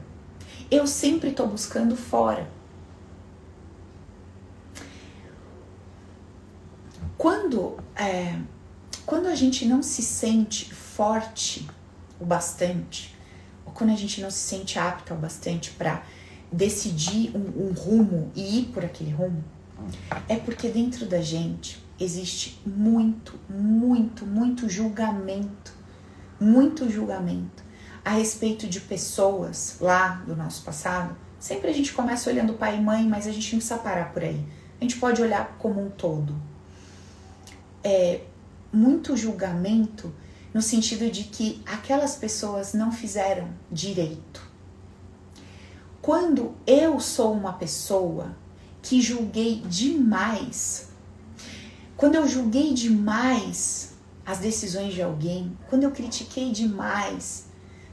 Eu 0.69 0.85
sempre 0.85 1.29
estou 1.29 1.47
buscando 1.47 1.95
fora. 1.95 2.47
Quando, 7.17 7.77
é, 7.95 8.39
quando 9.05 9.27
a 9.27 9.35
gente 9.35 9.65
não 9.65 9.81
se 9.83 10.01
sente 10.01 10.73
forte 10.73 11.67
o 12.19 12.25
bastante, 12.25 13.15
ou 13.65 13.73
quando 13.73 13.89
a 13.89 13.95
gente 13.95 14.21
não 14.21 14.31
se 14.31 14.37
sente 14.37 14.79
apta 14.79 15.13
o 15.13 15.17
bastante 15.17 15.71
para 15.71 16.03
decidir 16.51 17.35
um, 17.35 17.67
um 17.67 17.73
rumo 17.73 18.31
e 18.35 18.59
ir 18.59 18.65
por 18.67 18.85
aquele 18.85 19.11
rumo, 19.11 19.43
é 20.27 20.37
porque 20.37 20.69
dentro 20.69 21.05
da 21.05 21.21
gente 21.21 21.83
existe 21.99 22.61
muito, 22.65 23.37
muito, 23.49 24.25
muito 24.25 24.69
julgamento, 24.69 25.73
muito 26.39 26.89
julgamento 26.89 27.68
a 28.09 28.13
respeito 28.13 28.67
de 28.67 28.79
pessoas 28.81 29.77
lá 29.79 30.23
do 30.25 30.35
nosso 30.35 30.63
passado, 30.63 31.15
sempre 31.39 31.69
a 31.69 31.73
gente 31.73 31.93
começa 31.93 32.27
olhando 32.27 32.55
pai 32.55 32.75
e 32.75 32.81
mãe, 32.81 33.07
mas 33.07 33.27
a 33.27 33.31
gente 33.31 33.53
não 33.53 33.59
precisa 33.59 33.77
parar 33.79 34.11
por 34.11 34.23
aí. 34.23 34.43
A 34.81 34.83
gente 34.83 34.97
pode 34.97 35.21
olhar 35.21 35.55
como 35.59 35.79
um 35.79 35.91
todo. 35.91 36.35
É 37.83 38.21
muito 38.73 39.15
julgamento 39.15 40.11
no 40.51 40.59
sentido 40.59 41.11
de 41.11 41.25
que 41.25 41.61
aquelas 41.67 42.15
pessoas 42.15 42.73
não 42.73 42.91
fizeram 42.91 43.47
direito. 43.71 44.41
Quando 46.01 46.55
eu 46.65 46.99
sou 46.99 47.31
uma 47.31 47.53
pessoa 47.53 48.35
que 48.81 49.03
julguei 49.03 49.61
demais, 49.67 50.89
quando 51.95 52.15
eu 52.15 52.27
julguei 52.27 52.73
demais 52.73 53.93
as 54.25 54.39
decisões 54.39 54.95
de 54.95 55.03
alguém, 55.03 55.55
quando 55.69 55.83
eu 55.83 55.91
critiquei 55.91 56.51
demais 56.51 57.48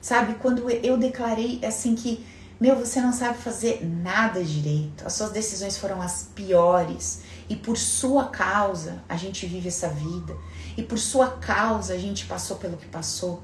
Sabe, 0.07 0.35
quando 0.35 0.71
eu 0.71 0.97
declarei 0.97 1.59
assim 1.65 1.97
que, 1.97 2.25
meu, 2.61 2.77
você 2.77 3.01
não 3.01 3.13
sabe 3.13 3.39
fazer 3.39 3.85
nada 3.85 4.41
direito, 4.41 5.05
as 5.05 5.15
suas 5.15 5.33
decisões 5.33 5.77
foram 5.77 6.01
as 6.01 6.31
piores 6.33 7.23
e 7.49 7.57
por 7.57 7.77
sua 7.77 8.27
causa 8.27 9.03
a 9.09 9.17
gente 9.17 9.45
vive 9.47 9.67
essa 9.67 9.89
vida 9.89 10.33
e 10.77 10.83
por 10.85 10.97
sua 10.97 11.31
causa 11.31 11.93
a 11.93 11.99
gente 11.99 12.25
passou 12.25 12.57
pelo 12.57 12.77
que 12.77 12.87
passou. 12.87 13.43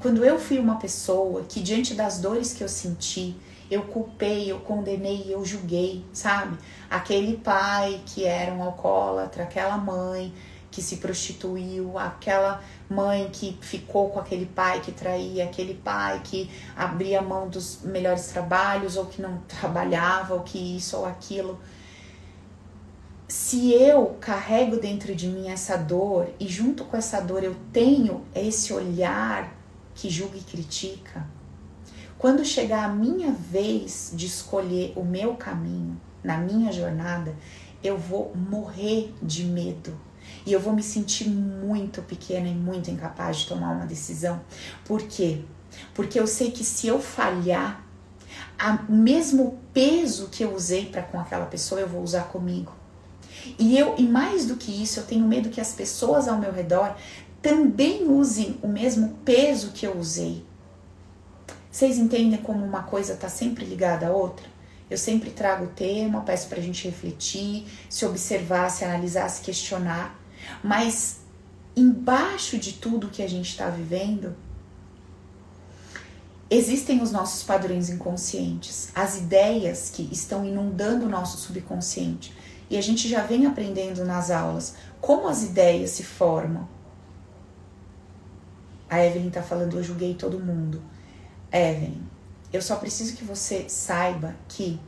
Quando 0.00 0.22
eu 0.22 0.38
fui 0.38 0.58
uma 0.58 0.76
pessoa 0.76 1.44
que, 1.48 1.60
diante 1.62 1.94
das 1.94 2.18
dores 2.18 2.52
que 2.52 2.62
eu 2.62 2.68
senti, 2.68 3.34
eu 3.70 3.84
culpei, 3.84 4.52
eu 4.52 4.60
condenei, 4.60 5.24
eu 5.30 5.42
julguei, 5.46 6.04
sabe? 6.12 6.58
Aquele 6.90 7.38
pai 7.38 8.02
que 8.04 8.26
era 8.26 8.52
um 8.52 8.62
alcoólatra, 8.62 9.44
aquela 9.44 9.78
mãe 9.78 10.30
que 10.72 10.80
se 10.80 10.96
prostituiu, 10.96 11.98
aquela 11.98 12.64
mãe 12.88 13.28
que 13.30 13.56
ficou 13.60 14.08
com 14.08 14.18
aquele 14.18 14.46
pai 14.46 14.80
que 14.80 14.90
traía, 14.90 15.44
aquele 15.44 15.74
pai 15.74 16.22
que 16.24 16.50
abria 16.74 17.20
mão 17.20 17.48
dos 17.48 17.82
melhores 17.82 18.28
trabalhos 18.28 18.96
ou 18.96 19.04
que 19.04 19.20
não 19.20 19.38
trabalhava, 19.46 20.34
ou 20.34 20.40
que 20.40 20.58
isso 20.58 20.96
ou 20.96 21.04
aquilo. 21.04 21.60
Se 23.28 23.72
eu 23.72 24.16
carrego 24.18 24.78
dentro 24.78 25.14
de 25.14 25.28
mim 25.28 25.50
essa 25.50 25.76
dor 25.76 26.28
e 26.40 26.48
junto 26.48 26.84
com 26.84 26.96
essa 26.96 27.20
dor 27.20 27.44
eu 27.44 27.54
tenho 27.72 28.24
esse 28.34 28.72
olhar 28.72 29.54
que 29.94 30.08
julga 30.08 30.38
e 30.38 30.40
critica, 30.40 31.26
quando 32.18 32.44
chegar 32.44 32.84
a 32.84 32.88
minha 32.88 33.30
vez 33.30 34.10
de 34.14 34.26
escolher 34.26 34.94
o 34.96 35.04
meu 35.04 35.34
caminho 35.34 36.00
na 36.24 36.38
minha 36.38 36.72
jornada, 36.72 37.34
eu 37.82 37.98
vou 37.98 38.34
morrer 38.34 39.12
de 39.22 39.44
medo 39.44 39.98
e 40.44 40.52
eu 40.52 40.60
vou 40.60 40.72
me 40.72 40.82
sentir 40.82 41.28
muito 41.28 42.02
pequena 42.02 42.48
e 42.48 42.54
muito 42.54 42.90
incapaz 42.90 43.38
de 43.38 43.46
tomar 43.46 43.72
uma 43.72 43.86
decisão. 43.86 44.40
Por 44.84 45.02
quê? 45.02 45.42
Porque 45.94 46.18
eu 46.18 46.26
sei 46.26 46.50
que 46.50 46.64
se 46.64 46.86
eu 46.86 47.00
falhar, 47.00 47.84
o 48.88 48.92
mesmo 48.92 49.58
peso 49.72 50.28
que 50.28 50.44
eu 50.44 50.54
usei 50.54 50.86
para 50.86 51.02
com 51.02 51.18
aquela 51.18 51.46
pessoa 51.46 51.80
eu 51.80 51.88
vou 51.88 52.02
usar 52.02 52.24
comigo. 52.24 52.72
E 53.58 53.76
eu, 53.76 53.94
e 53.98 54.02
mais 54.02 54.46
do 54.46 54.56
que 54.56 54.70
isso, 54.70 55.00
eu 55.00 55.04
tenho 55.04 55.26
medo 55.26 55.48
que 55.48 55.60
as 55.60 55.72
pessoas 55.72 56.28
ao 56.28 56.38
meu 56.38 56.52
redor 56.52 56.94
também 57.40 58.08
usem 58.08 58.56
o 58.62 58.68
mesmo 58.68 59.18
peso 59.24 59.72
que 59.72 59.84
eu 59.86 59.98
usei. 59.98 60.44
Vocês 61.70 61.98
entendem 61.98 62.38
como 62.38 62.64
uma 62.64 62.82
coisa 62.82 63.14
está 63.14 63.28
sempre 63.28 63.64
ligada 63.64 64.06
à 64.06 64.10
outra? 64.10 64.46
Eu 64.88 64.98
sempre 64.98 65.30
trago 65.30 65.64
o 65.64 65.68
tema, 65.68 66.20
peço 66.20 66.48
para 66.48 66.58
a 66.58 66.62
gente 66.62 66.86
refletir, 66.86 67.66
se 67.88 68.04
observar, 68.04 68.70
se 68.70 68.84
analisar, 68.84 69.28
se 69.28 69.40
questionar. 69.40 70.21
Mas 70.62 71.20
embaixo 71.76 72.58
de 72.58 72.74
tudo 72.74 73.08
que 73.08 73.22
a 73.22 73.28
gente 73.28 73.50
está 73.50 73.68
vivendo, 73.68 74.34
existem 76.50 77.00
os 77.02 77.10
nossos 77.10 77.42
padrões 77.42 77.88
inconscientes, 77.88 78.90
as 78.94 79.18
ideias 79.18 79.90
que 79.90 80.08
estão 80.12 80.44
inundando 80.44 81.06
o 81.06 81.08
nosso 81.08 81.38
subconsciente. 81.38 82.34
E 82.68 82.76
a 82.76 82.80
gente 82.80 83.08
já 83.08 83.22
vem 83.22 83.46
aprendendo 83.46 84.04
nas 84.04 84.30
aulas 84.30 84.74
como 85.00 85.28
as 85.28 85.42
ideias 85.42 85.90
se 85.90 86.02
formam. 86.02 86.68
A 88.88 89.04
Evelyn 89.04 89.28
está 89.28 89.42
falando, 89.42 89.78
eu 89.78 89.82
julguei 89.82 90.14
todo 90.14 90.38
mundo. 90.38 90.82
Evelyn, 91.50 92.02
eu 92.52 92.60
só 92.60 92.76
preciso 92.76 93.16
que 93.16 93.24
você 93.24 93.66
saiba 93.68 94.36
que 94.48 94.78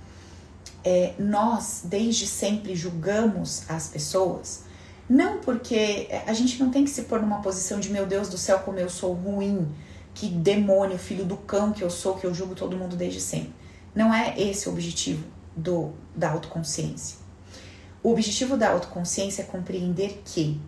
é, 0.84 1.14
nós, 1.18 1.82
desde 1.84 2.26
sempre, 2.26 2.76
julgamos 2.76 3.68
as 3.70 3.88
pessoas 3.88 4.63
não 5.08 5.38
porque 5.38 6.08
a 6.26 6.32
gente 6.32 6.62
não 6.62 6.70
tem 6.70 6.84
que 6.84 6.90
se 6.90 7.02
pôr 7.02 7.20
numa 7.20 7.42
posição 7.42 7.78
de 7.78 7.90
meu 7.90 8.06
Deus 8.06 8.28
do 8.28 8.38
céu, 8.38 8.60
como 8.60 8.78
eu 8.78 8.88
sou 8.88 9.12
ruim, 9.12 9.68
que 10.14 10.28
demônio, 10.28 10.98
filho 10.98 11.24
do 11.24 11.36
cão 11.36 11.72
que 11.72 11.82
eu 11.82 11.90
sou, 11.90 12.16
que 12.16 12.26
eu 12.26 12.32
julgo 12.32 12.54
todo 12.54 12.76
mundo 12.76 12.96
desde 12.96 13.20
sempre. 13.20 13.52
Não 13.94 14.12
é 14.14 14.38
esse 14.40 14.68
o 14.68 14.72
objetivo 14.72 15.24
do, 15.56 15.92
da 16.14 16.30
autoconsciência. 16.30 17.18
O 18.02 18.10
objetivo 18.10 18.56
da 18.56 18.70
autoconsciência 18.70 19.42
é 19.42 19.44
compreender 19.44 20.22
que 20.24 20.60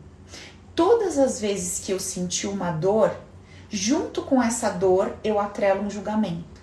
todas 0.75 1.19
as 1.19 1.41
vezes 1.41 1.79
que 1.79 1.93
eu 1.93 2.01
senti 2.01 2.47
uma 2.47 2.71
dor, 2.71 3.15
junto 3.71 4.23
com 4.23 4.43
essa 4.43 4.71
dor 4.71 5.17
eu 5.25 5.39
atrelo 5.39 5.83
um 5.83 5.91
julgamento. 5.91 6.61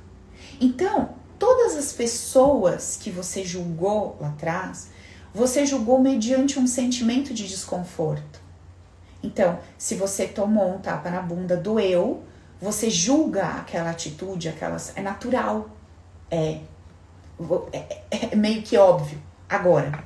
Então, 0.59 1.15
todas 1.39 1.75
as 1.75 1.91
pessoas 1.91 2.97
que 3.01 3.09
você 3.09 3.43
julgou 3.43 4.17
lá 4.19 4.29
atrás, 4.29 4.89
você 5.33 5.65
julgou 5.65 5.99
mediante 5.99 6.59
um 6.59 6.67
sentimento 6.67 7.33
de 7.33 7.47
desconforto. 7.47 8.39
Então, 9.23 9.59
se 9.77 9.95
você 9.95 10.27
tomou 10.27 10.75
um 10.75 10.79
tapa 10.79 11.09
na 11.09 11.21
bunda, 11.21 11.57
doeu, 11.57 12.23
você 12.61 12.89
julga 12.89 13.45
aquela 13.45 13.89
atitude, 13.89 14.49
aquelas. 14.49 14.95
É 14.95 15.01
natural. 15.01 15.69
É, 16.29 16.59
é, 17.71 17.99
é 18.31 18.35
meio 18.35 18.61
que 18.61 18.77
óbvio. 18.77 19.19
Agora, 19.49 20.03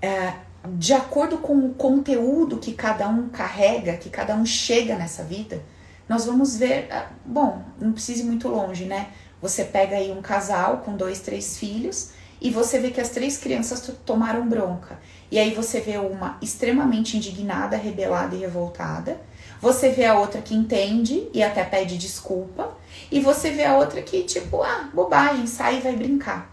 é, 0.00 0.34
de 0.76 0.92
acordo 0.94 1.38
com 1.38 1.66
o 1.66 1.74
conteúdo 1.74 2.58
que 2.58 2.72
cada 2.72 3.08
um 3.08 3.28
carrega, 3.28 3.96
que 3.96 4.08
cada 4.08 4.34
um 4.34 4.46
chega 4.46 4.96
nessa 4.96 5.24
vida, 5.24 5.62
nós 6.08 6.24
vamos 6.24 6.56
ver. 6.56 6.86
É, 6.90 7.06
bom, 7.24 7.62
não 7.78 7.92
precisa 7.92 8.22
ir 8.22 8.26
muito 8.26 8.48
longe, 8.48 8.84
né? 8.84 9.10
Você 9.42 9.64
pega 9.64 9.96
aí 9.96 10.12
um 10.12 10.22
casal 10.22 10.78
com 10.78 10.96
dois, 10.96 11.20
três 11.20 11.58
filhos 11.58 12.12
e 12.40 12.50
você 12.50 12.78
vê 12.78 12.90
que 12.90 13.00
as 13.00 13.10
três 13.10 13.36
crianças 13.36 13.80
tomaram 14.04 14.48
bronca. 14.48 14.98
E 15.30 15.38
aí 15.38 15.52
você 15.52 15.80
vê 15.80 15.98
uma 15.98 16.38
extremamente 16.40 17.16
indignada, 17.16 17.76
rebelada 17.76 18.34
e 18.34 18.38
revoltada. 18.38 19.20
Você 19.60 19.90
vê 19.90 20.06
a 20.06 20.18
outra 20.18 20.40
que 20.40 20.54
entende 20.54 21.28
e 21.34 21.42
até 21.42 21.62
pede 21.62 21.98
desculpa. 21.98 22.74
E 23.12 23.20
você 23.20 23.50
vê 23.50 23.64
a 23.64 23.76
outra 23.76 24.00
que, 24.00 24.22
tipo, 24.22 24.62
ah, 24.62 24.88
bobagem, 24.94 25.46
sai 25.46 25.78
e 25.78 25.80
vai 25.80 25.94
brincar. 25.94 26.50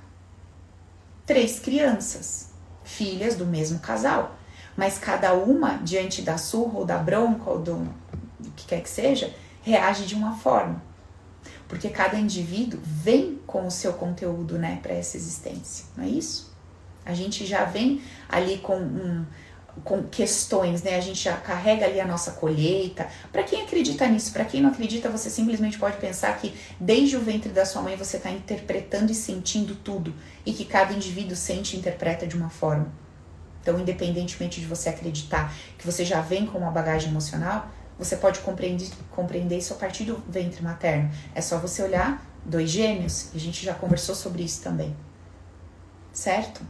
Três 1.26 1.60
crianças, 1.60 2.50
filhas 2.84 3.36
do 3.36 3.46
mesmo 3.46 3.80
casal. 3.80 4.36
Mas 4.76 4.98
cada 4.98 5.34
uma, 5.34 5.78
diante 5.78 6.22
da 6.22 6.38
surra 6.38 6.80
ou 6.80 6.86
da 6.86 6.98
bronca 6.98 7.50
ou 7.50 7.60
do, 7.60 7.76
do 8.40 8.52
que 8.56 8.68
quer 8.68 8.82
que 8.82 8.90
seja, 8.90 9.34
reage 9.64 10.06
de 10.06 10.16
uma 10.16 10.36
forma 10.36 10.82
porque 11.68 11.90
cada 11.90 12.18
indivíduo 12.18 12.80
vem 12.84 13.40
com 13.46 13.68
o 13.68 13.72
seu 13.72 13.94
conteúdo, 13.94 14.58
né, 14.58 14.80
para 14.82 14.94
essa 14.94 15.18
existência, 15.18 15.86
não 15.96 16.04
é 16.04 16.08
isso? 16.08 16.56
A 17.06 17.14
gente 17.14 17.46
já 17.46 17.64
vem 17.64 18.02
ali 18.30 18.58
com 18.58 18.78
um, 18.78 19.26
com 19.84 20.04
questões, 20.04 20.84
né? 20.84 20.96
A 20.96 21.02
gente 21.02 21.24
já 21.24 21.38
carrega 21.38 21.86
ali 21.86 22.00
a 22.00 22.06
nossa 22.06 22.32
colheita. 22.32 23.08
Para 23.32 23.44
quem 23.44 23.62
acredita 23.62 24.08
nisso, 24.08 24.32
para 24.34 24.46
quem 24.46 24.62
não 24.62 24.70
acredita, 24.70 25.10
você 25.10 25.30
simplesmente 25.30 25.78
pode 25.78 25.98
pensar 25.98 26.38
que 26.38 26.54
desde 26.80 27.16
o 27.16 27.22
ventre 27.22 27.50
da 27.50 27.66
sua 27.66 27.82
mãe 27.82 27.96
você 27.96 28.18
está 28.18 28.30
interpretando 28.30 29.12
e 29.12 29.16
sentindo 29.16 29.76
tudo 29.76 30.14
e 30.46 30.54
que 30.54 30.66
cada 30.66 30.94
indivíduo 30.94 31.36
sente 31.36 31.76
e 31.76 31.80
interpreta 31.80 32.28
de 32.28 32.36
uma 32.36 32.50
forma. 32.50 32.92
Então, 33.62 33.80
independentemente 33.80 34.62
de 34.62 34.66
você 34.66 34.90
acreditar 34.90 35.54
que 35.78 35.86
você 35.86 36.06
já 36.06 36.22
vem 36.22 36.46
com 36.46 36.58
uma 36.58 36.72
bagagem 36.72 37.10
emocional, 37.10 37.70
você 37.98 38.16
pode 38.16 38.40
compreender, 38.40 38.90
compreender 39.12 39.58
isso 39.58 39.74
a 39.74 39.78
partir 39.78 40.06
do 40.06 40.22
ventre 40.30 40.64
materno. 40.64 41.10
É 41.34 41.42
só 41.42 41.58
você 41.58 41.82
olhar 41.82 42.24
dois 42.46 42.70
gêmeos, 42.70 43.30
a 43.34 43.38
gente 43.38 43.66
já 43.66 43.74
conversou 43.74 44.16
sobre 44.16 44.44
isso 44.44 44.62
também. 44.62 44.96
Certo? 46.14 46.62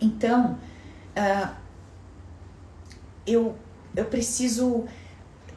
Então, 0.00 0.58
uh, 1.16 1.54
eu, 3.26 3.56
eu 3.94 4.04
preciso 4.06 4.84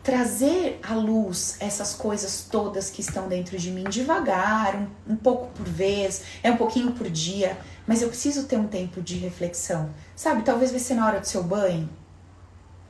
trazer 0.05 0.79
à 0.83 0.93
luz 0.93 1.57
essas 1.59 1.95
coisas 1.95 2.45
todas 2.49 2.91
que 2.91 3.01
estão 3.01 3.27
dentro 3.27 3.57
de 3.57 3.71
mim 3.71 3.85
devagar, 3.85 4.75
um, 4.75 5.13
um, 5.13 5.15
pouco 5.15 5.47
por 5.47 5.65
vez, 5.65 6.21
é 6.43 6.51
um 6.51 6.57
pouquinho 6.57 6.91
por 6.91 7.09
dia, 7.09 7.57
mas 7.87 8.03
eu 8.03 8.09
preciso 8.09 8.43
ter 8.43 8.55
um 8.55 8.67
tempo 8.67 9.01
de 9.01 9.17
reflexão. 9.17 9.89
Sabe, 10.15 10.43
talvez 10.43 10.69
vai 10.69 10.79
ser 10.79 10.93
na 10.93 11.07
hora 11.07 11.19
do 11.19 11.25
seu 11.25 11.43
banho, 11.43 11.89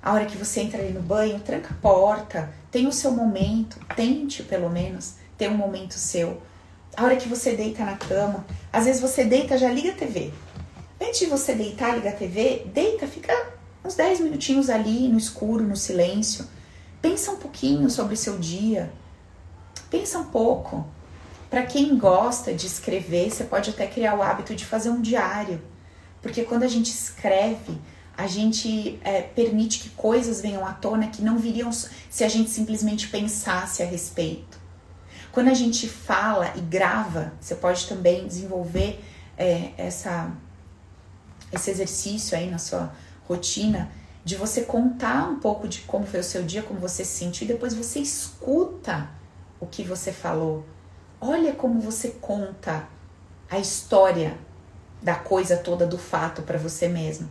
a 0.06 0.14
hora 0.14 0.28
que 0.28 0.38
você 0.38 0.62
entra 0.62 0.80
ali 0.80 0.94
no 0.94 1.02
banho, 1.02 1.40
tranca 1.40 1.74
a 1.74 1.82
porta, 1.82 2.54
tem 2.70 2.86
o 2.86 2.92
seu 2.92 3.10
momento, 3.10 3.80
tente 3.96 4.44
pelo 4.44 4.70
menos 4.70 5.16
ter 5.36 5.50
um 5.50 5.58
momento 5.58 5.96
seu. 5.96 6.44
A 6.96 7.04
hora 7.04 7.16
que 7.16 7.28
você 7.28 7.56
deita 7.56 7.84
na 7.84 7.98
cama, 7.98 8.46
às 8.72 8.86
vezes 8.86 9.02
você 9.02 9.24
deita, 9.24 9.58
já 9.58 9.68
liga 9.72 9.90
a 9.90 9.96
TV. 9.96 10.32
Antes 11.02 11.22
de 11.22 11.26
você 11.26 11.56
deitar, 11.56 11.96
liga 11.96 12.10
a 12.10 12.14
TV, 12.14 12.68
deita, 12.72 13.08
fica 13.08 13.34
uns 13.84 13.96
10 13.96 14.20
minutinhos 14.20 14.70
ali 14.70 15.10
no 15.10 15.18
escuro, 15.18 15.64
no 15.64 15.76
silêncio. 15.76 16.46
Pensa 17.02 17.32
um 17.32 17.38
pouquinho 17.38 17.90
sobre 17.90 18.14
o 18.14 18.18
seu 18.18 18.38
dia. 18.38 18.94
Pensa 19.90 20.20
um 20.20 20.26
pouco. 20.26 20.86
Para 21.50 21.64
quem 21.64 21.98
gosta 21.98 22.54
de 22.54 22.68
escrever, 22.68 23.32
você 23.32 23.44
pode 23.44 23.72
até 23.72 23.88
criar 23.88 24.14
o 24.14 24.22
hábito 24.22 24.56
de 24.56 24.66
fazer 24.66 24.92
um 24.92 25.02
diário. 25.02 25.60
Porque 26.22 26.44
quando 26.44 26.62
a 26.62 26.68
gente 26.68 26.92
escreve, 26.92 27.80
a 28.18 28.28
gente 28.28 29.00
é, 29.04 29.22
permite 29.22 29.80
que 29.80 29.90
coisas 29.90 30.42
venham 30.42 30.66
à 30.66 30.74
tona 30.74 31.08
que 31.08 31.22
não 31.22 31.38
viriam 31.38 31.72
se 31.72 32.24
a 32.24 32.30
gente 32.30 32.50
simplesmente 32.50 33.10
pensasse 33.10 33.84
a 33.84 33.86
respeito. 33.86 34.58
Quando 35.32 35.50
a 35.50 35.54
gente 35.54 35.88
fala 35.90 36.54
e 36.56 36.62
grava, 36.62 37.34
você 37.42 37.56
pode 37.56 37.88
também 37.88 38.26
desenvolver 38.26 39.04
é, 39.38 39.72
essa, 39.78 40.32
esse 41.52 41.70
exercício 41.70 42.38
aí 42.38 42.50
na 42.50 42.58
sua 42.58 42.94
rotina 43.28 43.92
de 44.24 44.36
você 44.36 44.62
contar 44.62 45.30
um 45.30 45.40
pouco 45.40 45.68
de 45.68 45.82
como 45.82 46.06
foi 46.06 46.22
o 46.22 46.24
seu 46.24 46.42
dia, 46.42 46.64
como 46.64 46.80
você 46.80 47.04
se 47.04 47.18
sentiu, 47.18 47.46
e 47.46 47.48
depois 47.50 47.74
você 47.74 48.00
escuta 48.00 49.10
o 49.60 49.68
que 49.68 49.84
você 49.84 50.12
falou. 50.12 50.66
Olha 51.20 51.54
como 51.54 51.80
você 51.80 52.10
conta 52.10 52.88
a 53.50 53.60
história 53.60 54.38
da 55.02 55.16
coisa 55.16 55.58
toda, 55.58 55.86
do 55.86 55.98
fato 55.98 56.42
para 56.42 56.58
você 56.58 56.88
mesmo. 56.88 57.30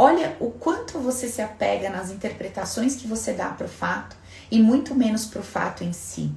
Olha 0.00 0.36
o 0.38 0.52
quanto 0.52 1.00
você 1.00 1.26
se 1.26 1.42
apega 1.42 1.90
nas 1.90 2.12
interpretações 2.12 2.94
que 2.94 3.08
você 3.08 3.32
dá 3.32 3.48
para 3.48 3.66
o 3.66 3.68
fato 3.68 4.16
e 4.48 4.62
muito 4.62 4.94
menos 4.94 5.26
para 5.26 5.40
o 5.40 5.44
fato 5.44 5.82
em 5.82 5.92
si. 5.92 6.32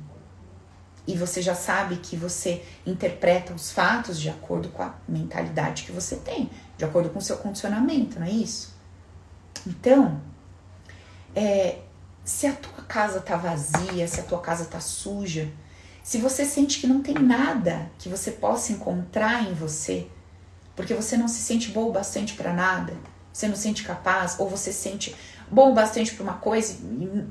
E 1.06 1.16
você 1.16 1.44
já 1.44 1.54
sabe 1.54 1.98
que 1.98 2.16
você 2.16 2.66
interpreta 2.88 3.54
os 3.54 3.72
fatos 3.72 4.20
de 4.20 4.32
acordo 4.32 4.70
com 4.70 4.82
a 4.82 4.96
mentalidade 5.08 5.84
que 5.84 5.92
você 5.92 6.16
tem, 6.16 6.50
de 6.76 6.84
acordo 6.84 7.12
com 7.12 7.20
o 7.20 7.22
seu 7.22 7.38
condicionamento, 7.38 8.20
não 8.20 8.26
é 8.26 8.32
isso? 8.32 8.74
Então, 9.68 10.20
é, 11.36 11.82
se 12.26 12.48
a 12.48 12.54
tua 12.54 12.84
casa 12.86 13.20
tá 13.20 13.36
vazia, 13.36 14.08
se 14.08 14.20
a 14.20 14.24
tua 14.24 14.40
casa 14.40 14.66
tá 14.66 14.80
suja, 14.80 15.48
se 16.02 16.18
você 16.18 16.46
sente 16.46 16.80
que 16.80 16.88
não 16.88 17.04
tem 17.04 17.14
nada 17.14 17.92
que 18.00 18.10
você 18.10 18.32
possa 18.32 18.72
encontrar 18.72 19.44
em 19.44 19.54
você, 19.54 20.08
porque 20.76 20.96
você 20.96 21.16
não 21.16 21.28
se 21.28 21.42
sente 21.42 21.70
boa 21.70 21.90
o 21.90 21.92
bastante 21.92 22.34
para 22.34 22.52
nada, 22.52 22.96
você 23.32 23.48
não 23.48 23.56
sente 23.56 23.84
capaz, 23.84 24.40
ou 24.40 24.50
você 24.50 24.72
sente 24.72 25.16
bom 25.50 25.74
bastante 25.74 26.14
para 26.14 26.24
uma 26.24 26.34
coisa 26.34 26.74
e 26.74 27.26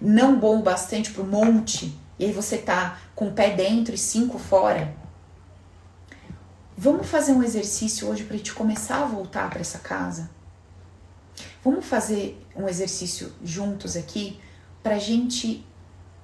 não 0.00 0.38
bom 0.38 0.60
bastante 0.62 1.10
para 1.10 1.22
um 1.22 1.26
monte, 1.26 1.98
e 2.18 2.24
aí 2.24 2.32
você 2.32 2.58
tá 2.58 2.98
com 3.14 3.28
o 3.28 3.32
pé 3.32 3.50
dentro 3.54 3.94
e 3.94 3.98
cinco 3.98 4.38
fora. 4.38 4.94
Vamos 6.76 7.08
fazer 7.08 7.32
um 7.32 7.42
exercício 7.42 8.08
hoje 8.08 8.24
para 8.24 8.38
te 8.38 8.52
começar 8.52 9.02
a 9.02 9.06
voltar 9.06 9.48
para 9.48 9.60
essa 9.60 9.78
casa? 9.78 10.28
Vamos 11.64 11.86
fazer 11.86 12.40
um 12.54 12.68
exercício 12.68 13.32
juntos 13.42 13.96
aqui 13.96 14.38
para 14.82 14.98
gente 14.98 15.66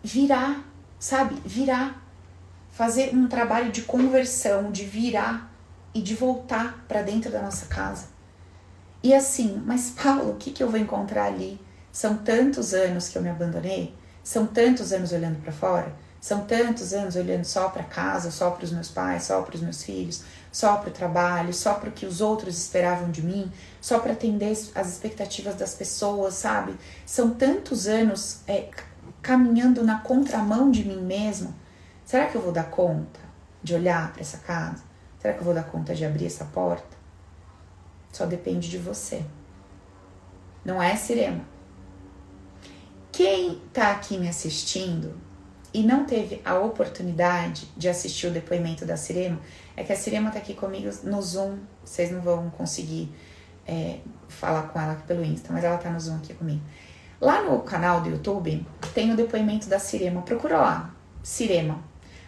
virar, 0.03 0.63
sabe? 0.99 1.37
Virar. 1.45 2.01
Fazer 2.71 3.15
um 3.15 3.27
trabalho 3.27 3.73
de 3.73 3.83
conversão, 3.83 4.71
de 4.71 4.85
virar 4.85 5.53
e 5.95 6.01
de 6.01 6.15
voltar 6.15 6.85
para 6.87 7.03
dentro 7.03 7.31
da 7.31 7.43
nossa 7.43 7.67
casa. 7.67 8.12
E 9.03 9.13
assim, 9.13 9.61
mas 9.67 9.91
Paulo, 9.91 10.31
o 10.31 10.37
que, 10.37 10.53
que 10.53 10.63
eu 10.63 10.71
vou 10.71 10.79
encontrar 10.79 11.27
ali? 11.27 11.61
São 11.91 12.17
tantos 12.19 12.73
anos 12.73 13.09
que 13.09 13.19
eu 13.19 13.23
me 13.23 13.29
abandonei, 13.29 13.95
são 14.23 14.47
tantos 14.47 14.93
anos 14.93 15.13
olhando 15.13 15.43
para 15.43 15.53
fora, 15.53 15.93
são 16.21 16.45
tantos 16.47 16.93
anos 16.95 17.17
olhando 17.17 17.45
só 17.45 17.69
para 17.69 17.83
casa, 17.83 18.31
só 18.31 18.53
para 18.53 18.65
os 18.65 18.71
meus 18.71 18.89
pais, 18.89 19.25
só 19.25 19.43
para 19.43 19.57
os 19.57 19.61
meus 19.61 19.83
filhos, 19.83 20.23
só 20.53 20.77
para 20.77 20.91
o 20.91 20.93
trabalho, 20.93 21.53
só 21.53 21.75
para 21.75 21.89
o 21.89 21.93
que 21.93 22.07
os 22.07 22.21
outros 22.21 22.57
esperavam 22.57 23.11
de 23.11 23.23
mim, 23.23 23.51
só 23.81 23.99
para 23.99 24.13
atender 24.13 24.53
as 24.53 24.89
expectativas 24.89 25.57
das 25.57 25.75
pessoas, 25.75 26.35
sabe? 26.35 26.77
São 27.05 27.31
tantos 27.35 27.89
anos 27.89 28.43
é, 28.47 28.71
caminhando 29.21 29.83
na 29.83 29.99
contramão 29.99 30.71
de 30.71 30.85
mim 30.85 31.03
mesmo. 31.03 31.53
Será 32.05 32.27
que 32.27 32.37
eu 32.37 32.41
vou 32.41 32.53
dar 32.53 32.71
conta 32.71 33.19
de 33.61 33.75
olhar 33.75 34.13
para 34.13 34.21
essa 34.21 34.39
casa? 34.39 34.85
Será 35.19 35.35
que 35.35 35.41
eu 35.41 35.45
vou 35.45 35.55
dar 35.55 35.65
conta 35.65 35.93
de 35.93 36.05
abrir 36.05 36.27
essa 36.27 36.45
porta? 36.45 37.02
Só 38.13 38.27
depende 38.27 38.69
de 38.69 38.77
você. 38.77 39.25
Não 40.65 40.81
é 40.81 40.95
Sirema. 40.95 41.45
Quem 43.11 43.61
tá 43.73 43.91
aqui 43.91 44.19
me 44.19 44.29
assistindo 44.29 45.15
e 45.75 45.83
não 45.83 46.05
teve 46.05 46.41
a 46.45 46.55
oportunidade 46.55 47.67
de 47.77 47.89
assistir 47.89 48.27
o 48.27 48.31
depoimento 48.31 48.85
da 48.85 48.97
Sirema, 48.97 49.41
é 49.75 49.83
que 49.83 49.93
a 49.93 49.97
Sirema 49.97 50.31
tá 50.31 50.39
aqui 50.39 50.53
comigo 50.53 50.91
no 51.03 51.21
Zoom. 51.23 51.59
Vocês 51.83 52.11
não 52.11 52.21
vão 52.21 52.51
conseguir 52.51 53.11
é, 53.67 53.99
falar 54.29 54.65
com 54.65 54.79
ela 54.79 54.95
pelo 55.07 55.25
Insta, 55.25 55.53
mas 55.53 55.65
ela 55.65 55.79
tá 55.79 55.91
no 55.91 55.99
Zoom 55.99 56.17
aqui 56.17 56.35
comigo. 56.35 56.63
Lá 57.19 57.43
no 57.43 57.61
canal 57.61 58.03
do 58.03 58.11
YouTube 58.11 58.67
tem 58.95 59.13
o 59.13 59.17
depoimento 59.17 59.69
da 59.69 59.79
Sirema. 59.79 60.23
Procura 60.23 60.59
lá, 60.59 60.95
Sirema. 61.23 61.83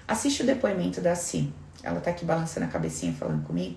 Assiste 0.08 0.42
o 0.42 0.46
depoimento 0.46 1.00
da 1.00 1.14
Si. 1.14 1.52
Ela 1.82 2.00
tá 2.00 2.10
aqui 2.10 2.24
balançando 2.24 2.66
a 2.66 2.68
cabecinha 2.68 3.12
falando 3.12 3.44
comigo 3.46 3.76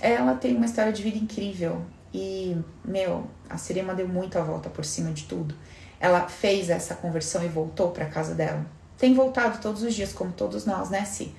ela 0.00 0.34
tem 0.34 0.56
uma 0.56 0.66
história 0.66 0.92
de 0.92 1.02
vida 1.02 1.16
incrível 1.16 1.82
e, 2.12 2.56
meu, 2.84 3.28
a 3.48 3.56
Sirema 3.56 3.94
deu 3.94 4.08
muito 4.08 4.38
a 4.38 4.42
volta 4.42 4.68
por 4.68 4.84
cima 4.84 5.12
de 5.12 5.24
tudo. 5.24 5.54
Ela 5.98 6.28
fez 6.28 6.70
essa 6.70 6.94
conversão 6.94 7.44
e 7.44 7.48
voltou 7.48 7.90
para 7.90 8.06
casa 8.06 8.34
dela. 8.34 8.64
Tem 8.98 9.14
voltado 9.14 9.60
todos 9.60 9.82
os 9.82 9.94
dias, 9.94 10.12
como 10.12 10.32
todos 10.32 10.64
nós, 10.64 10.90
né, 10.90 11.04
Si? 11.04 11.34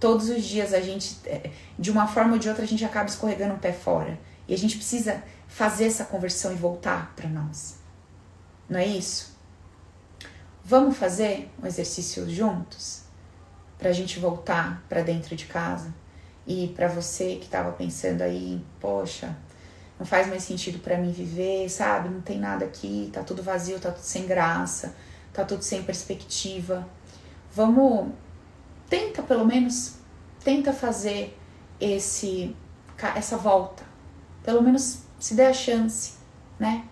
Todos 0.00 0.28
os 0.28 0.42
dias 0.42 0.72
a 0.74 0.80
gente, 0.80 1.16
é, 1.26 1.50
de 1.78 1.90
uma 1.90 2.06
forma 2.08 2.32
ou 2.32 2.38
de 2.38 2.48
outra, 2.48 2.64
a 2.64 2.66
gente 2.66 2.84
acaba 2.84 3.08
escorregando 3.08 3.54
um 3.54 3.58
pé 3.58 3.72
fora. 3.72 4.18
E 4.48 4.54
a 4.54 4.58
gente 4.58 4.76
precisa 4.76 5.22
fazer 5.46 5.84
essa 5.84 6.04
conversão 6.04 6.52
e 6.52 6.56
voltar 6.56 7.14
para 7.14 7.28
nós. 7.28 7.76
Não 8.68 8.78
é 8.78 8.86
isso? 8.86 9.36
Vamos 10.64 10.96
fazer 10.96 11.50
um 11.62 11.66
exercício 11.66 12.28
juntos? 12.28 13.02
Para 13.78 13.90
a 13.90 13.92
gente 13.92 14.18
voltar 14.18 14.84
para 14.88 15.02
dentro 15.02 15.36
de 15.36 15.46
casa? 15.46 15.92
E 16.46 16.68
para 16.74 16.88
você 16.88 17.36
que 17.36 17.44
estava 17.44 17.72
pensando 17.72 18.22
aí, 18.22 18.64
poxa, 18.80 19.36
não 19.98 20.04
faz 20.04 20.26
mais 20.26 20.42
sentido 20.42 20.80
para 20.80 20.98
mim 20.98 21.12
viver, 21.12 21.68
sabe? 21.68 22.08
Não 22.08 22.20
tem 22.20 22.38
nada 22.38 22.64
aqui, 22.64 23.10
tá 23.12 23.22
tudo 23.22 23.42
vazio, 23.42 23.78
tá 23.78 23.90
tudo 23.90 24.04
sem 24.04 24.26
graça, 24.26 24.94
tá 25.32 25.44
tudo 25.44 25.62
sem 25.62 25.82
perspectiva. 25.82 26.86
Vamos 27.54 28.12
tenta 28.88 29.22
pelo 29.22 29.46
menos 29.46 29.94
tenta 30.44 30.72
fazer 30.72 31.38
esse 31.80 32.56
essa 33.16 33.36
volta. 33.36 33.84
Pelo 34.44 34.62
menos 34.62 35.00
se 35.18 35.34
der 35.34 35.48
a 35.48 35.54
chance, 35.54 36.14
né? 36.58 36.84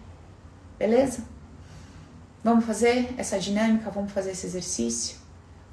Beleza? 0.78 1.24
Vamos 2.42 2.64
fazer 2.64 3.14
essa 3.18 3.38
dinâmica, 3.38 3.90
vamos 3.90 4.12
fazer 4.12 4.30
esse 4.30 4.46
exercício 4.46 5.19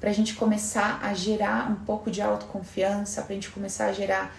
para 0.00 0.10
a 0.10 0.12
gente 0.12 0.34
começar 0.34 1.00
a 1.02 1.12
gerar 1.14 1.70
um 1.70 1.74
pouco 1.74 2.10
de 2.10 2.22
autoconfiança, 2.22 3.22
para 3.22 3.32
a 3.32 3.34
gente 3.34 3.50
começar 3.50 3.86
a 3.86 3.92
gerar 3.92 4.34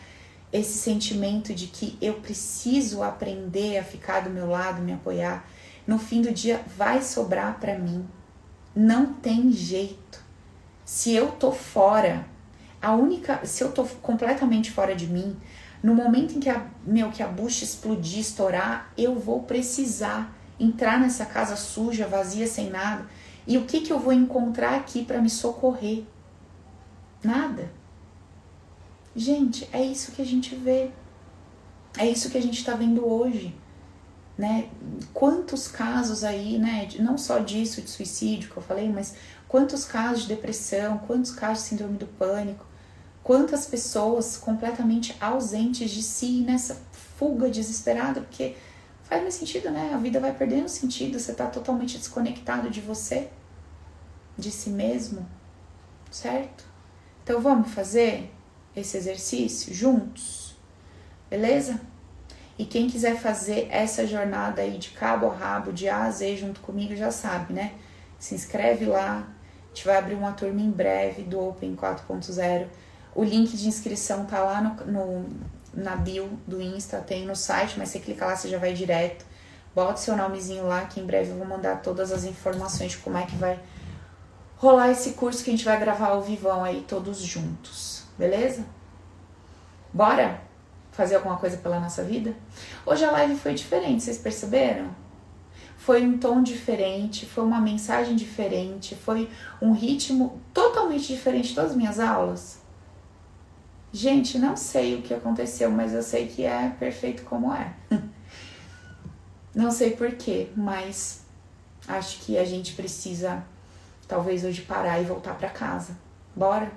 esse 0.51 0.77
sentimento 0.79 1.53
de 1.53 1.67
que 1.67 1.97
eu 2.01 2.15
preciso 2.15 3.03
aprender 3.03 3.77
a 3.77 3.83
ficar 3.83 4.21
do 4.21 4.29
meu 4.29 4.49
lado, 4.49 4.81
me 4.81 4.93
apoiar. 4.93 5.45
No 5.85 5.99
fim 5.99 6.21
do 6.21 6.31
dia 6.31 6.61
vai 6.75 7.01
sobrar 7.01 7.59
para 7.59 7.77
mim. 7.77 8.07
Não 8.75 9.13
tem 9.13 9.51
jeito. 9.51 10.23
Se 10.85 11.13
eu 11.13 11.31
tô 11.31 11.51
fora, 11.51 12.25
a 12.81 12.93
única, 12.93 13.45
se 13.45 13.63
eu 13.63 13.71
tô 13.71 13.83
completamente 13.83 14.71
fora 14.71 14.95
de 14.95 15.07
mim, 15.07 15.37
no 15.83 15.93
momento 15.93 16.35
em 16.35 16.39
que 16.39 16.49
a 16.49 16.65
meu 16.85 17.11
que 17.11 17.21
a 17.21 17.27
bucha 17.27 17.63
explodir, 17.63 18.19
estourar, 18.19 18.91
eu 18.97 19.19
vou 19.19 19.43
precisar 19.43 20.35
entrar 20.59 20.99
nessa 20.99 21.25
casa 21.25 21.55
suja, 21.55 22.07
vazia, 22.07 22.47
sem 22.47 22.69
nada. 22.69 23.05
E 23.49 23.57
o 23.57 23.65
que 23.65 23.81
que 23.81 23.91
eu 23.91 23.97
vou 23.97 24.13
encontrar 24.13 24.75
aqui 24.75 25.03
para 25.03 25.19
me 25.19 25.29
socorrer? 25.29 26.03
Nada. 27.23 27.71
Gente, 29.15 29.67
é 29.73 29.83
isso 29.83 30.11
que 30.11 30.21
a 30.21 30.25
gente 30.25 30.53
vê. 30.53 30.91
É 31.97 32.05
isso 32.05 32.29
que 32.29 32.37
a 32.37 32.41
gente 32.41 32.59
está 32.59 32.75
vendo 32.75 33.03
hoje. 33.03 33.55
Né? 34.37 34.69
Quantos 35.15 35.67
casos 35.67 36.23
aí, 36.23 36.59
né? 36.59 36.87
Não 36.99 37.17
só 37.17 37.39
disso, 37.39 37.81
de 37.81 37.89
suicídio 37.89 38.51
que 38.51 38.57
eu 38.57 38.61
falei, 38.61 38.87
mas 38.87 39.15
quantos 39.47 39.83
casos 39.83 40.21
de 40.21 40.27
depressão, 40.27 40.99
quantos 40.99 41.31
casos 41.31 41.63
de 41.63 41.69
síndrome 41.69 41.97
do 41.97 42.05
pânico, 42.05 42.67
quantas 43.23 43.65
pessoas 43.65 44.37
completamente 44.37 45.17
ausentes 45.19 45.89
de 45.89 46.03
si 46.03 46.41
nessa 46.41 46.79
fuga 47.17 47.49
desesperada, 47.49 48.21
porque 48.21 48.55
faz 49.05 49.23
mais 49.23 49.33
sentido, 49.33 49.71
né? 49.71 49.91
A 49.91 49.97
vida 49.97 50.19
vai 50.19 50.35
perdendo 50.35 50.69
sentido, 50.69 51.19
você 51.19 51.31
está 51.31 51.47
totalmente 51.47 51.97
desconectado 51.97 52.69
de 52.69 52.79
você, 52.79 53.27
de 54.39 54.51
si 54.51 54.69
mesmo, 54.69 55.25
certo? 56.09 56.65
Então 57.23 57.41
vamos 57.41 57.71
fazer 57.71 58.31
esse 58.75 58.97
exercício 58.97 59.73
juntos, 59.73 60.55
beleza? 61.29 61.79
E 62.57 62.65
quem 62.65 62.89
quiser 62.89 63.15
fazer 63.15 63.67
essa 63.71 64.05
jornada 64.05 64.61
aí 64.61 64.77
de 64.77 64.89
cabo 64.89 65.27
a 65.27 65.33
rabo, 65.33 65.71
de 65.71 65.87
A 65.87 66.03
a 66.03 66.11
Z 66.11 66.35
junto 66.35 66.59
comigo, 66.59 66.95
já 66.95 67.09
sabe, 67.09 67.53
né? 67.53 67.73
Se 68.17 68.35
inscreve 68.35 68.85
lá, 68.85 69.27
a 69.63 69.67
gente 69.67 69.85
vai 69.85 69.97
abrir 69.97 70.15
uma 70.15 70.33
turma 70.33 70.59
em 70.59 70.69
breve 70.69 71.23
do 71.23 71.39
Open 71.39 71.75
4.0. 71.75 72.67
O 73.15 73.23
link 73.23 73.55
de 73.55 73.67
inscrição 73.67 74.25
tá 74.25 74.39
lá 74.41 74.61
no, 74.61 74.85
no, 74.85 75.25
na 75.73 75.95
bio 75.95 76.29
do 76.45 76.61
Insta, 76.61 76.97
tem 76.99 77.25
no 77.25 77.35
site, 77.35 77.75
mas 77.77 77.89
você 77.89 77.99
clica 77.99 78.25
lá, 78.25 78.35
você 78.35 78.49
já 78.49 78.57
vai 78.57 78.73
direto. 78.73 79.25
Bota 79.73 79.97
seu 79.97 80.17
nomezinho 80.17 80.65
lá, 80.65 80.85
que 80.85 80.99
em 80.99 81.05
breve 81.05 81.29
eu 81.29 81.37
vou 81.37 81.47
mandar 81.47 81.81
todas 81.81 82.11
as 82.11 82.25
informações 82.25 82.91
de 82.91 82.97
como 82.97 83.17
é 83.17 83.25
que 83.25 83.35
vai 83.37 83.57
rolar 84.59 84.91
esse 84.91 85.13
curso 85.13 85.43
que 85.43 85.49
a 85.49 85.53
gente 85.53 85.65
vai 85.65 85.79
gravar 85.79 86.09
ao 86.09 86.21
vivão 86.21 86.63
aí 86.63 86.85
todos 86.87 87.17
juntos 87.19 87.99
beleza? 88.19 88.65
Bora 89.93 90.41
fazer 90.91 91.15
alguma 91.15 91.37
coisa 91.37 91.55
pela 91.57 91.79
nossa 91.79 92.03
vida? 92.03 92.35
Hoje 92.85 93.05
a 93.05 93.11
live 93.11 93.37
foi 93.37 93.53
diferente, 93.53 94.03
vocês 94.03 94.17
perceberam? 94.17 94.93
Foi 95.77 96.05
um 96.05 96.17
tom 96.17 96.43
diferente, 96.43 97.25
foi 97.25 97.45
uma 97.45 97.61
mensagem 97.61 98.17
diferente, 98.17 98.93
foi 98.93 99.29
um 99.61 99.71
ritmo 99.71 100.41
totalmente 100.53 101.07
diferente 101.07 101.49
de 101.49 101.55
todas 101.55 101.71
as 101.71 101.77
minhas 101.77 101.99
aulas. 101.99 102.59
Gente, 103.91 104.37
não 104.37 104.57
sei 104.57 104.95
o 104.95 105.01
que 105.01 105.13
aconteceu, 105.13 105.71
mas 105.71 105.93
eu 105.93 106.03
sei 106.03 106.27
que 106.27 106.43
é 106.43 106.69
perfeito 106.77 107.23
como 107.23 107.53
é. 107.53 107.73
Não 109.55 109.71
sei 109.71 109.91
porquê, 109.91 110.49
mas 110.55 111.23
acho 111.87 112.19
que 112.19 112.37
a 112.37 112.45
gente 112.45 112.73
precisa, 112.73 113.43
talvez 114.09 114.43
hoje, 114.43 114.63
parar 114.63 114.99
e 114.99 115.05
voltar 115.05 115.35
para 115.35 115.49
casa. 115.49 115.95
Bora? 116.35 116.69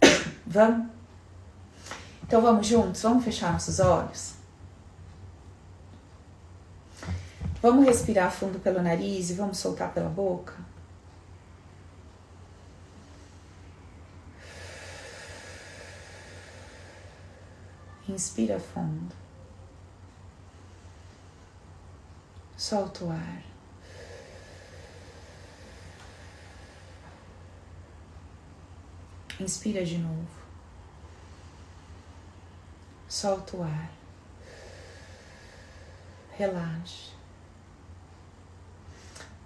Vamos? 0.46 0.88
Então 2.22 2.40
vamos 2.40 2.66
juntos? 2.66 3.02
Vamos 3.02 3.24
fechar 3.24 3.52
nossos 3.52 3.80
olhos? 3.80 4.34
Vamos 7.60 7.86
respirar 7.86 8.30
fundo 8.30 8.60
pelo 8.60 8.82
nariz 8.82 9.30
e 9.30 9.34
vamos 9.34 9.58
soltar 9.58 9.92
pela 9.92 10.08
boca? 10.08 10.54
Inspira 18.06 18.60
fundo. 18.60 19.14
Solta 22.56 23.04
o 23.04 23.10
ar. 23.10 23.47
Inspira 29.40 29.84
de 29.84 29.98
novo. 29.98 30.26
Solta 33.08 33.56
o 33.56 33.62
ar. 33.62 33.90
Relaxe. 36.36 37.12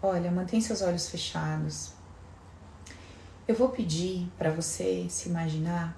Olha, 0.00 0.30
mantém 0.30 0.62
seus 0.62 0.80
olhos 0.80 1.10
fechados. 1.10 1.92
Eu 3.46 3.54
vou 3.54 3.68
pedir 3.68 4.28
para 4.38 4.50
você 4.50 5.06
se 5.10 5.28
imaginar 5.28 5.94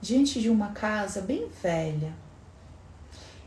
diante 0.00 0.40
de 0.40 0.48
uma 0.48 0.72
casa 0.72 1.20
bem 1.20 1.46
velha. 1.62 2.14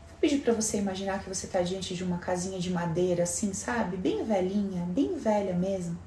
Vou 0.08 0.18
pedir 0.20 0.38
para 0.38 0.52
você 0.52 0.78
imaginar 0.78 1.20
que 1.20 1.28
você 1.28 1.46
está 1.46 1.62
diante 1.62 1.96
de 1.96 2.04
uma 2.04 2.18
casinha 2.18 2.60
de 2.60 2.70
madeira, 2.70 3.24
assim, 3.24 3.52
sabe? 3.52 3.96
Bem 3.96 4.24
velhinha, 4.24 4.84
bem 4.86 5.16
velha 5.18 5.52
mesmo 5.52 5.98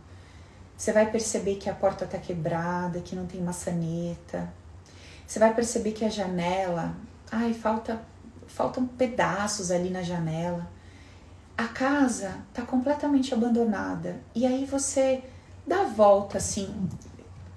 você 0.77 0.91
vai 0.91 1.09
perceber 1.09 1.55
que 1.55 1.69
a 1.69 1.73
porta 1.73 2.05
está 2.05 2.17
quebrada, 2.17 2.99
que 2.99 3.15
não 3.15 3.25
tem 3.25 3.41
maçaneta. 3.41 4.51
Você 5.25 5.39
vai 5.39 5.53
perceber 5.53 5.93
que 5.93 6.03
a 6.03 6.09
janela, 6.09 6.95
ai, 7.31 7.53
falta 7.53 8.01
faltam 8.47 8.85
pedaços 8.85 9.71
ali 9.71 9.89
na 9.89 10.03
janela. 10.03 10.69
A 11.57 11.67
casa 11.67 12.37
está 12.49 12.61
completamente 12.61 13.33
abandonada. 13.33 14.21
E 14.35 14.45
aí 14.45 14.65
você 14.65 15.23
dá 15.65 15.81
a 15.81 15.85
volta 15.85 16.37
assim, 16.37 16.89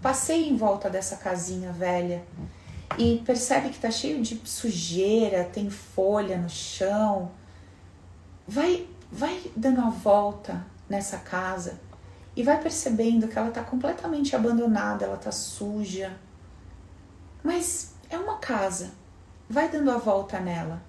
passeia 0.01 0.49
em 0.49 0.57
volta 0.57 0.89
dessa 0.89 1.17
casinha 1.17 1.73
velha 1.73 2.25
e 2.97 3.23
percebe 3.27 3.69
que 3.69 3.77
está 3.77 3.91
cheio 3.91 4.23
de 4.23 4.41
sujeira, 4.45 5.45
tem 5.45 5.69
folha 5.69 6.39
no 6.39 6.49
chão. 6.49 7.31
Vai 8.47 8.89
vai 9.11 9.51
dando 9.57 9.81
a 9.81 9.91
volta 9.91 10.65
nessa 10.89 11.19
casa 11.19 11.81
e 12.39 12.43
vai 12.45 12.63
percebendo 12.63 13.27
que 13.27 13.37
ela 13.37 13.49
está 13.49 13.65
completamente 13.65 14.37
abandonada, 14.37 15.05
ela 15.05 15.17
está 15.17 15.33
suja. 15.33 16.17
Mas 17.43 17.95
é 18.09 18.17
uma 18.17 18.37
casa. 18.37 18.93
Vai 19.51 19.69
dando 19.69 19.91
a 19.91 19.99
volta 19.99 20.39
nela. 20.39 20.81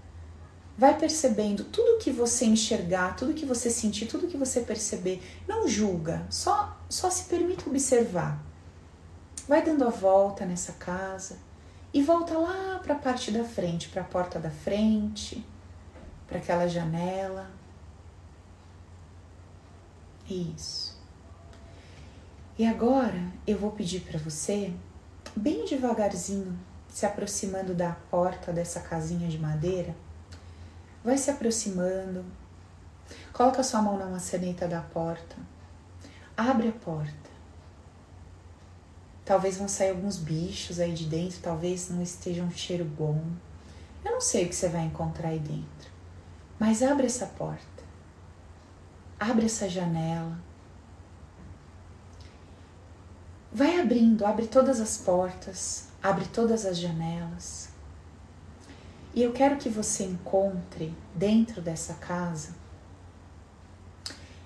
Vai 0.77 0.95
percebendo 0.95 1.63
tudo 1.63 1.97
que 1.97 2.11
você 2.11 2.45
enxergar, 2.45 3.15
tudo 3.15 3.33
que 3.33 3.47
você 3.47 3.71
sentir, 3.71 4.05
tudo 4.05 4.27
que 4.27 4.37
você 4.37 4.61
perceber. 4.61 5.23
Não 5.47 5.67
julga, 5.67 6.23
só, 6.29 6.77
só 6.87 7.09
se 7.09 7.23
permite 7.23 7.67
observar. 7.67 8.39
Vai 9.47 9.63
dando 9.63 9.87
a 9.87 9.89
volta 9.89 10.45
nessa 10.45 10.73
casa 10.73 11.39
e 11.91 12.03
volta 12.03 12.37
lá 12.37 12.77
para 12.77 12.93
a 12.93 12.99
parte 12.99 13.31
da 13.31 13.43
frente, 13.43 13.89
para 13.89 14.03
a 14.03 14.05
porta 14.05 14.37
da 14.37 14.51
frente, 14.51 15.43
para 16.27 16.37
aquela 16.37 16.67
janela. 16.67 17.49
Isso. 20.29 20.88
E 22.59 22.67
agora 22.67 23.31
eu 23.47 23.57
vou 23.57 23.71
pedir 23.71 24.01
para 24.01 24.19
você, 24.19 24.73
bem 25.33 25.63
devagarzinho, 25.63 26.59
se 26.89 27.05
aproximando 27.05 27.73
da 27.73 27.93
porta 28.11 28.51
dessa 28.51 28.81
casinha 28.81 29.29
de 29.29 29.39
madeira, 29.39 29.95
vai 31.01 31.17
se 31.17 31.31
aproximando. 31.31 32.25
Coloca 33.31 33.63
sua 33.63 33.81
mão 33.81 33.97
na 33.97 34.07
maçaneta 34.07 34.67
da 34.67 34.81
porta. 34.81 35.37
Abre 36.35 36.67
a 36.67 36.73
porta. 36.73 37.29
Talvez 39.23 39.55
vão 39.55 39.69
sair 39.69 39.91
alguns 39.91 40.17
bichos 40.17 40.81
aí 40.81 40.91
de 40.91 41.05
dentro, 41.05 41.39
talvez 41.41 41.89
não 41.89 42.01
esteja 42.01 42.43
um 42.43 42.51
cheiro 42.51 42.83
bom. 42.83 43.23
Eu 44.03 44.11
não 44.11 44.19
sei 44.19 44.43
o 44.43 44.49
que 44.49 44.55
você 44.55 44.67
vai 44.67 44.81
encontrar 44.81 45.29
aí 45.29 45.39
dentro. 45.39 45.89
Mas 46.59 46.83
abre 46.83 47.05
essa 47.05 47.25
porta. 47.25 47.83
Abre 49.17 49.45
essa 49.45 49.69
janela. 49.69 50.48
Vai 53.51 53.79
abrindo, 53.79 54.25
abre 54.25 54.47
todas 54.47 54.79
as 54.79 54.97
portas, 54.97 55.87
abre 56.03 56.25
todas 56.25 56.65
as 56.65 56.77
janelas. 56.77 57.69
E 59.13 59.23
eu 59.23 59.31
quero 59.31 59.57
que 59.57 59.69
você 59.69 60.03
encontre 60.03 60.95
dentro 61.15 61.59
dessa 61.61 61.95
casa, 61.95 62.53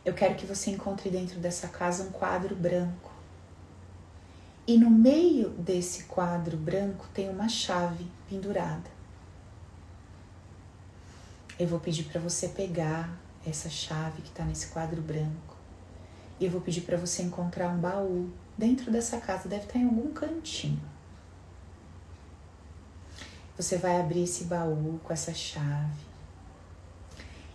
eu 0.06 0.14
quero 0.14 0.36
que 0.36 0.45
você 0.45 0.72
encontre 0.72 1.10
dentro 1.10 1.39
dessa 1.39 1.68
casa 1.68 2.04
um 2.04 2.12
quadro 2.12 2.56
branco. 2.56 3.12
E 4.68 4.78
no 4.78 4.89
meio 4.89 5.49
desse 5.49 6.04
quadro 6.04 6.58
branco 6.58 7.08
tem 7.14 7.30
uma 7.30 7.47
chave 7.47 8.10
pendurada. 8.30 8.91
Eu 11.58 11.68
vou 11.68 11.80
pedir 11.80 12.04
para 12.06 12.20
você 12.20 12.49
pegar 12.49 13.18
essa 13.45 13.70
chave 13.70 14.22
que 14.22 14.30
está 14.30 14.43
nesse 14.43 14.68
quadro 14.68 15.01
branco. 15.01 15.56
E 16.39 16.45
eu 16.45 16.51
vou 16.51 16.60
pedir 16.60 16.82
para 16.82 16.97
você 16.97 17.22
encontrar 17.22 17.70
um 17.70 17.80
baú 17.80 18.30
dentro 18.58 18.91
dessa 18.91 19.18
casa, 19.18 19.49
deve 19.49 19.66
estar 19.66 19.80
em 19.80 19.86
algum 19.86 20.12
cantinho. 20.12 20.82
Você 23.58 23.78
vai 23.78 23.99
abrir 23.99 24.24
esse 24.24 24.45
baú 24.45 24.99
com 25.04 25.14
essa 25.14 25.34
chave. 25.34 26.04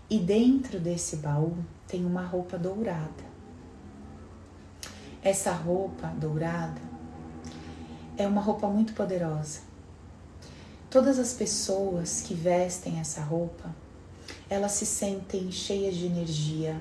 E 0.09 0.19
dentro 0.19 0.79
desse 0.79 1.17
baú 1.17 1.57
tem 1.87 2.05
uma 2.05 2.23
roupa 2.23 2.57
dourada. 2.57 3.29
Essa 5.23 5.53
roupa 5.53 6.07
dourada 6.09 6.81
é 8.17 8.27
uma 8.27 8.41
roupa 8.41 8.69
muito 8.69 8.95
poderosa. 8.95 9.61
Todas 10.89 11.19
as 11.19 11.35
pessoas 11.35 12.23
que 12.23 12.33
vestem 12.33 12.99
essa 12.99 13.21
roupa, 13.21 13.75
elas 14.49 14.73
se 14.73 14.87
sentem 14.87 15.53
cheias 15.53 15.95
de 15.95 16.07
energia, 16.07 16.81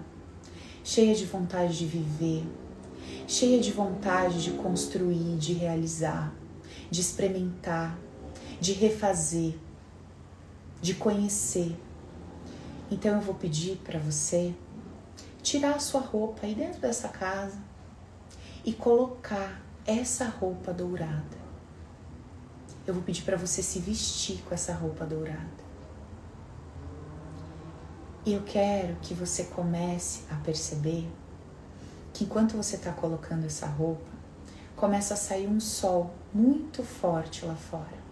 cheias 0.84 1.18
de 1.18 1.26
vontade 1.26 1.78
de 1.78 1.86
viver, 1.86 2.46
cheia 3.28 3.60
de 3.60 3.72
vontade 3.72 4.44
de 4.44 4.52
construir, 4.52 5.38
de 5.38 5.54
realizar, 5.54 6.34
de 6.90 7.02
experimentar, 7.02 7.98
de 8.60 8.74
refazer, 8.74 9.56
de 10.82 10.94
conhecer. 10.94 11.76
Então 12.90 13.16
eu 13.16 13.22
vou 13.22 13.36
pedir 13.36 13.78
para 13.78 14.00
você 14.00 14.54
tirar 15.42 15.76
a 15.76 15.80
sua 15.80 16.02
roupa 16.02 16.46
aí 16.46 16.56
dentro 16.56 16.80
dessa 16.80 17.10
casa 17.10 17.58
e 18.64 18.74
colocar 18.74 19.62
essa 19.86 20.26
roupa 20.26 20.74
dourada. 20.74 21.38
Eu 22.86 22.94
vou 22.94 23.04
pedir 23.04 23.24
para 23.24 23.38
você 23.38 23.62
se 23.62 23.80
vestir 23.80 24.42
com 24.48 24.54
essa 24.54 24.74
roupa 24.74 25.06
dourada. 25.06 25.68
E 28.26 28.34
eu 28.34 28.44
quero 28.44 28.96
que 29.02 29.14
você 29.14 29.46
comece 29.46 30.24
a 30.30 30.36
perceber 30.36 31.10
que 32.18 32.24
enquanto 32.24 32.58
você 32.58 32.78
está 32.78 32.92
colocando 32.92 33.46
essa 33.46 33.68
roupa, 33.68 34.10
começa 34.76 35.14
a 35.14 35.18
sair 35.18 35.48
um 35.48 35.60
sol 35.60 36.12
muito 36.34 36.82
forte 36.82 37.46
lá 37.46 37.54
fora. 37.56 38.08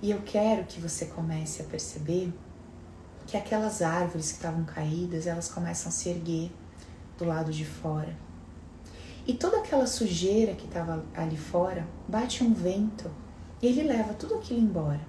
E 0.00 0.10
eu 0.10 0.22
quero 0.22 0.64
que 0.64 0.80
você 0.80 1.04
comece 1.04 1.60
a 1.60 1.66
perceber 1.66 2.32
que 3.26 3.36
aquelas 3.36 3.82
árvores 3.82 4.30
que 4.30 4.38
estavam 4.38 4.64
caídas, 4.64 5.26
elas 5.26 5.50
começam 5.50 5.90
a 5.90 5.92
se 5.92 6.08
erguer 6.08 6.50
do 7.18 7.26
lado 7.26 7.52
de 7.52 7.66
fora. 7.66 8.16
E 9.26 9.34
toda 9.34 9.58
aquela 9.58 9.86
sujeira 9.86 10.54
que 10.54 10.64
estava 10.64 11.04
ali 11.14 11.36
fora, 11.36 11.86
bate 12.08 12.42
um 12.42 12.54
vento 12.54 13.10
e 13.60 13.66
ele 13.66 13.82
leva 13.82 14.14
tudo 14.14 14.36
aquilo 14.36 14.60
embora. 14.60 15.06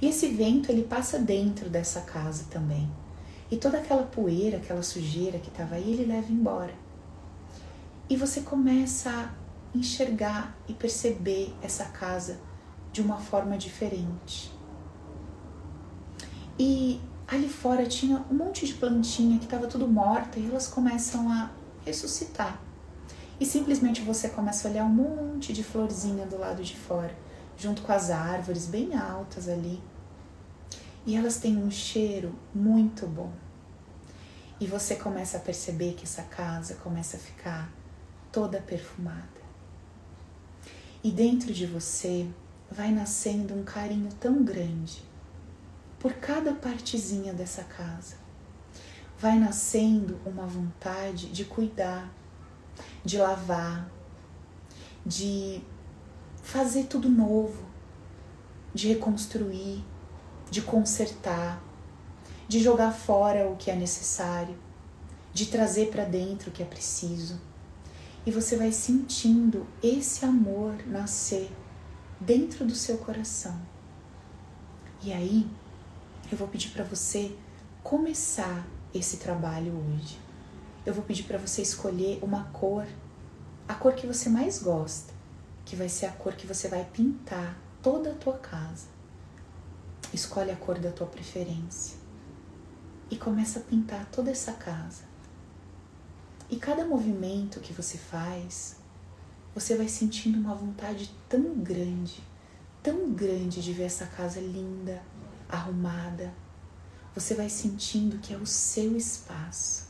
E 0.00 0.08
esse 0.08 0.28
vento 0.28 0.72
ele 0.72 0.84
passa 0.84 1.18
dentro 1.18 1.68
dessa 1.68 2.00
casa 2.00 2.44
também. 2.48 2.90
E 3.50 3.56
toda 3.56 3.78
aquela 3.78 4.02
poeira, 4.02 4.56
aquela 4.56 4.82
sujeira 4.82 5.38
que 5.38 5.48
estava 5.48 5.76
aí, 5.76 5.92
ele 5.92 6.04
leva 6.04 6.32
embora. 6.32 6.74
E 8.08 8.16
você 8.16 8.40
começa 8.40 9.10
a 9.10 9.76
enxergar 9.76 10.56
e 10.68 10.72
perceber 10.72 11.54
essa 11.62 11.84
casa 11.86 12.38
de 12.92 13.00
uma 13.00 13.18
forma 13.18 13.56
diferente. 13.56 14.52
E 16.58 17.00
ali 17.28 17.48
fora 17.48 17.84
tinha 17.86 18.24
um 18.30 18.34
monte 18.34 18.66
de 18.66 18.74
plantinha 18.74 19.38
que 19.38 19.44
estava 19.44 19.66
tudo 19.66 19.86
morta 19.86 20.38
e 20.38 20.48
elas 20.48 20.66
começam 20.66 21.30
a 21.30 21.50
ressuscitar. 21.84 22.60
E 23.38 23.44
simplesmente 23.44 24.00
você 24.00 24.30
começa 24.30 24.66
a 24.66 24.70
olhar 24.70 24.84
um 24.84 24.88
monte 24.88 25.52
de 25.52 25.62
florzinha 25.62 26.24
do 26.26 26.38
lado 26.38 26.62
de 26.62 26.74
fora, 26.74 27.14
junto 27.56 27.82
com 27.82 27.92
as 27.92 28.10
árvores 28.10 28.66
bem 28.66 28.96
altas 28.96 29.48
ali. 29.48 29.82
E 31.06 31.16
elas 31.16 31.36
têm 31.38 31.56
um 31.56 31.70
cheiro 31.70 32.36
muito 32.52 33.06
bom. 33.06 33.32
E 34.58 34.66
você 34.66 34.96
começa 34.96 35.36
a 35.36 35.40
perceber 35.40 35.94
que 35.94 36.02
essa 36.02 36.22
casa 36.22 36.74
começa 36.74 37.16
a 37.16 37.20
ficar 37.20 37.72
toda 38.32 38.60
perfumada. 38.60 39.46
E 41.04 41.10
dentro 41.12 41.52
de 41.52 41.64
você 41.64 42.28
vai 42.70 42.90
nascendo 42.90 43.54
um 43.54 43.62
carinho 43.62 44.08
tão 44.18 44.42
grande 44.42 45.00
por 46.00 46.14
cada 46.14 46.52
partezinha 46.52 47.32
dessa 47.32 47.62
casa. 47.62 48.16
Vai 49.18 49.38
nascendo 49.38 50.18
uma 50.26 50.46
vontade 50.46 51.28
de 51.28 51.44
cuidar, 51.44 52.12
de 53.04 53.18
lavar, 53.18 53.88
de 55.04 55.62
fazer 56.42 56.84
tudo 56.84 57.08
novo, 57.08 57.64
de 58.74 58.88
reconstruir, 58.88 59.84
de 60.56 60.62
consertar, 60.62 61.62
de 62.48 62.62
jogar 62.62 62.90
fora 62.90 63.46
o 63.46 63.56
que 63.56 63.70
é 63.70 63.76
necessário, 63.76 64.56
de 65.30 65.44
trazer 65.44 65.90
para 65.90 66.06
dentro 66.06 66.48
o 66.48 66.52
que 66.52 66.62
é 66.62 66.66
preciso. 66.66 67.38
E 68.24 68.30
você 68.30 68.56
vai 68.56 68.72
sentindo 68.72 69.66
esse 69.82 70.24
amor 70.24 70.74
nascer 70.86 71.50
dentro 72.18 72.64
do 72.64 72.74
seu 72.74 72.96
coração. 72.96 73.60
E 75.02 75.12
aí, 75.12 75.46
eu 76.32 76.38
vou 76.38 76.48
pedir 76.48 76.70
para 76.70 76.84
você 76.84 77.36
começar 77.82 78.66
esse 78.94 79.18
trabalho 79.18 79.74
hoje. 79.74 80.18
Eu 80.86 80.94
vou 80.94 81.04
pedir 81.04 81.24
para 81.24 81.36
você 81.36 81.60
escolher 81.60 82.18
uma 82.22 82.44
cor, 82.44 82.86
a 83.68 83.74
cor 83.74 83.92
que 83.92 84.06
você 84.06 84.30
mais 84.30 84.62
gosta, 84.62 85.12
que 85.66 85.76
vai 85.76 85.90
ser 85.90 86.06
a 86.06 86.12
cor 86.12 86.32
que 86.32 86.46
você 86.46 86.66
vai 86.66 86.86
pintar 86.94 87.58
toda 87.82 88.12
a 88.12 88.14
tua 88.14 88.38
casa. 88.38 88.95
Escolhe 90.16 90.50
a 90.50 90.56
cor 90.56 90.78
da 90.78 90.90
tua 90.90 91.06
preferência 91.06 91.98
e 93.10 93.18
começa 93.18 93.58
a 93.58 93.62
pintar 93.62 94.06
toda 94.06 94.30
essa 94.30 94.50
casa. 94.54 95.02
E 96.48 96.56
cada 96.56 96.86
movimento 96.86 97.60
que 97.60 97.74
você 97.74 97.98
faz, 97.98 98.76
você 99.54 99.76
vai 99.76 99.88
sentindo 99.88 100.38
uma 100.38 100.54
vontade 100.54 101.14
tão 101.28 101.58
grande, 101.58 102.24
tão 102.82 103.12
grande 103.12 103.60
de 103.60 103.74
ver 103.74 103.82
essa 103.82 104.06
casa 104.06 104.40
linda, 104.40 105.02
arrumada. 105.50 106.32
Você 107.14 107.34
vai 107.34 107.50
sentindo 107.50 108.16
que 108.16 108.32
é 108.32 108.38
o 108.38 108.46
seu 108.46 108.96
espaço. 108.96 109.86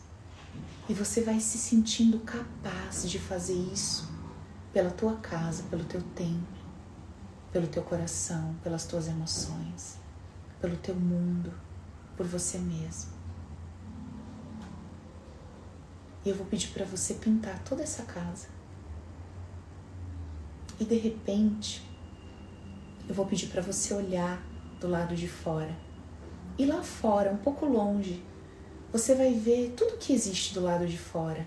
E 0.88 0.92
você 0.92 1.20
vai 1.20 1.38
se 1.38 1.56
sentindo 1.56 2.18
capaz 2.18 3.08
de 3.08 3.20
fazer 3.20 3.54
isso 3.72 4.10
pela 4.72 4.90
tua 4.90 5.18
casa, 5.18 5.62
pelo 5.70 5.84
teu 5.84 6.02
tempo, 6.02 6.58
pelo 7.52 7.68
teu 7.68 7.84
coração, 7.84 8.56
pelas 8.64 8.86
tuas 8.86 9.06
emoções, 9.06 10.04
pelo 10.66 10.76
teu 10.78 10.96
mundo, 10.96 11.54
por 12.16 12.26
você 12.26 12.58
mesmo. 12.58 13.12
E 16.24 16.28
eu 16.28 16.34
vou 16.34 16.44
pedir 16.46 16.68
para 16.70 16.84
você 16.84 17.14
pintar 17.14 17.62
toda 17.62 17.84
essa 17.84 18.02
casa 18.02 18.48
e 20.80 20.84
de 20.84 20.96
repente, 20.96 21.88
eu 23.08 23.14
vou 23.14 23.24
pedir 23.26 23.46
para 23.46 23.62
você 23.62 23.94
olhar 23.94 24.44
do 24.80 24.88
lado 24.88 25.14
de 25.14 25.28
fora. 25.28 25.74
E 26.58 26.66
lá 26.66 26.82
fora, 26.82 27.30
um 27.30 27.36
pouco 27.36 27.64
longe, 27.64 28.22
você 28.92 29.14
vai 29.14 29.32
ver 29.34 29.72
tudo 29.76 29.98
que 29.98 30.12
existe 30.12 30.52
do 30.52 30.62
lado 30.62 30.84
de 30.86 30.98
fora. 30.98 31.46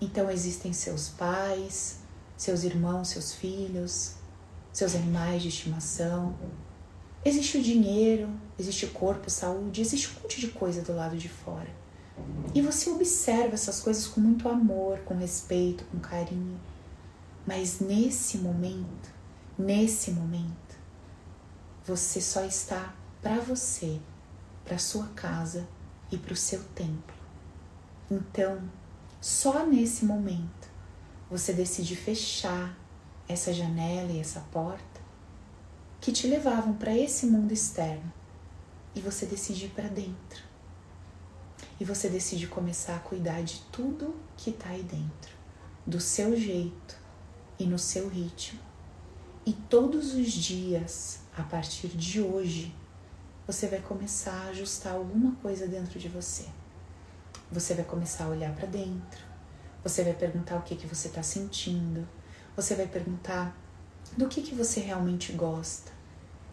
Então 0.00 0.28
existem 0.28 0.72
seus 0.72 1.10
pais, 1.10 2.00
seus 2.36 2.64
irmãos, 2.64 3.08
seus 3.08 3.34
filhos, 3.34 4.16
seus 4.72 4.96
animais 4.96 5.42
de 5.42 5.48
estimação. 5.48 6.34
Existe 7.24 7.58
o 7.58 7.62
dinheiro, 7.62 8.28
existe 8.58 8.86
o 8.86 8.90
corpo, 8.90 9.30
saúde, 9.30 9.80
existe 9.80 10.08
um 10.08 10.22
monte 10.22 10.40
de 10.40 10.48
coisa 10.48 10.82
do 10.82 10.94
lado 10.94 11.16
de 11.16 11.28
fora. 11.28 11.70
E 12.54 12.60
você 12.60 12.90
observa 12.90 13.54
essas 13.54 13.80
coisas 13.80 14.06
com 14.06 14.20
muito 14.20 14.48
amor, 14.48 14.98
com 15.00 15.14
respeito, 15.14 15.84
com 15.84 16.00
carinho. 16.00 16.60
Mas 17.46 17.80
nesse 17.80 18.38
momento, 18.38 19.10
nesse 19.56 20.10
momento, 20.10 20.76
você 21.84 22.20
só 22.20 22.44
está 22.44 22.94
para 23.20 23.40
você 23.40 24.00
para 24.64 24.78
sua 24.78 25.06
casa 25.08 25.66
e 26.10 26.16
para 26.16 26.32
o 26.32 26.36
seu 26.36 26.62
templo. 26.74 27.14
Então, 28.10 28.60
só 29.20 29.64
nesse 29.64 30.04
momento 30.04 30.70
você 31.30 31.52
decide 31.52 31.96
fechar 31.96 32.76
essa 33.28 33.52
janela 33.52 34.10
e 34.12 34.20
essa 34.20 34.40
porta 34.52 34.91
que 36.02 36.10
te 36.10 36.26
levavam 36.26 36.74
para 36.74 36.92
esse 36.92 37.26
mundo 37.26 37.52
externo 37.52 38.12
e 38.92 39.00
você 39.00 39.24
decide 39.24 39.66
ir 39.66 39.68
para 39.68 39.86
dentro. 39.86 40.42
E 41.78 41.84
você 41.84 42.08
decide 42.08 42.48
começar 42.48 42.96
a 42.96 42.98
cuidar 42.98 43.40
de 43.44 43.60
tudo 43.70 44.16
que 44.36 44.50
está 44.50 44.70
aí 44.70 44.82
dentro, 44.82 45.32
do 45.86 46.00
seu 46.00 46.36
jeito 46.36 46.96
e 47.56 47.64
no 47.66 47.78
seu 47.78 48.08
ritmo. 48.08 48.58
E 49.46 49.52
todos 49.52 50.12
os 50.14 50.32
dias, 50.32 51.20
a 51.38 51.44
partir 51.44 51.88
de 51.88 52.20
hoje, 52.20 52.74
você 53.46 53.68
vai 53.68 53.80
começar 53.80 54.46
a 54.46 54.48
ajustar 54.48 54.94
alguma 54.94 55.36
coisa 55.36 55.68
dentro 55.68 56.00
de 56.00 56.08
você. 56.08 56.46
Você 57.48 57.74
vai 57.74 57.84
começar 57.84 58.24
a 58.24 58.28
olhar 58.28 58.52
para 58.56 58.66
dentro. 58.66 59.24
Você 59.84 60.02
vai 60.02 60.14
perguntar 60.14 60.56
o 60.56 60.62
que 60.62 60.74
que 60.74 60.86
você 60.86 61.06
está 61.06 61.22
sentindo. 61.22 62.08
Você 62.56 62.74
vai 62.74 62.88
perguntar 62.88 63.56
do 64.16 64.28
que 64.28 64.42
que 64.42 64.54
você 64.54 64.80
realmente 64.80 65.32
gosta, 65.32 65.90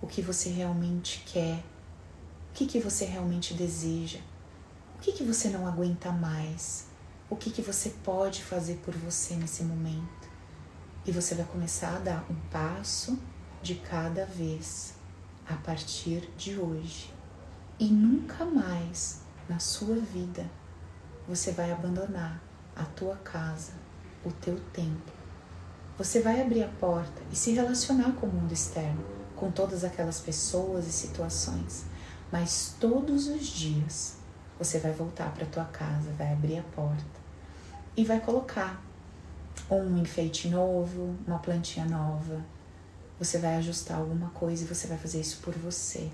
o 0.01 0.07
que 0.07 0.21
você 0.21 0.49
realmente 0.49 1.23
quer, 1.25 1.63
o 2.49 2.53
que 2.53 2.65
que 2.65 2.79
você 2.79 3.05
realmente 3.05 3.53
deseja, 3.53 4.19
o 4.95 4.99
que 5.01 5.11
que 5.11 5.23
você 5.23 5.49
não 5.49 5.67
aguenta 5.67 6.11
mais, 6.11 6.87
o 7.29 7.35
que 7.35 7.51
que 7.51 7.61
você 7.61 7.89
pode 8.03 8.43
fazer 8.43 8.75
por 8.77 8.95
você 8.95 9.35
nesse 9.35 9.63
momento. 9.63 10.29
E 11.05 11.11
você 11.11 11.35
vai 11.35 11.45
começar 11.45 11.95
a 11.95 11.99
dar 11.99 12.25
um 12.29 12.35
passo 12.49 13.17
de 13.61 13.75
cada 13.75 14.25
vez 14.25 14.93
a 15.47 15.55
partir 15.55 16.29
de 16.37 16.57
hoje. 16.57 17.13
E 17.79 17.85
nunca 17.85 18.45
mais 18.45 19.21
na 19.47 19.59
sua 19.59 19.95
vida 19.95 20.49
você 21.27 21.51
vai 21.51 21.71
abandonar 21.71 22.41
a 22.75 22.83
tua 22.85 23.15
casa, 23.17 23.73
o 24.25 24.31
teu 24.31 24.59
templo. 24.71 25.18
Você 25.99 26.21
vai 26.21 26.41
abrir 26.41 26.63
a 26.63 26.67
porta 26.69 27.21
e 27.29 27.35
se 27.35 27.51
relacionar 27.51 28.13
com 28.13 28.25
o 28.25 28.31
mundo 28.31 28.53
externo, 28.53 29.03
com 29.35 29.51
todas 29.51 29.83
aquelas 29.83 30.21
pessoas 30.21 30.87
e 30.87 30.93
situações, 30.93 31.83
mas 32.31 32.73
todos 32.79 33.27
os 33.27 33.45
dias 33.45 34.15
você 34.57 34.79
vai 34.79 34.93
voltar 34.93 35.29
para 35.33 35.45
tua 35.45 35.65
casa, 35.65 36.09
vai 36.17 36.31
abrir 36.31 36.57
a 36.57 36.63
porta 36.63 37.03
e 37.97 38.05
vai 38.05 38.17
colocar 38.21 38.81
um 39.69 39.97
enfeite 39.97 40.47
novo, 40.47 41.17
uma 41.27 41.39
plantinha 41.39 41.85
nova, 41.85 42.45
você 43.19 43.37
vai 43.37 43.57
ajustar 43.57 43.97
alguma 43.97 44.29
coisa 44.29 44.63
e 44.63 44.67
você 44.67 44.87
vai 44.87 44.97
fazer 44.97 45.19
isso 45.19 45.41
por 45.41 45.53
você. 45.53 46.09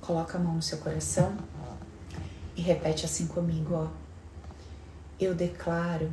Coloca 0.00 0.38
a 0.38 0.40
mão 0.40 0.54
no 0.54 0.62
seu 0.62 0.78
coração 0.78 1.36
e 2.54 2.62
repete 2.62 3.04
assim 3.04 3.26
comigo, 3.26 3.74
ó. 3.74 3.88
Eu 5.18 5.34
declaro 5.34 6.12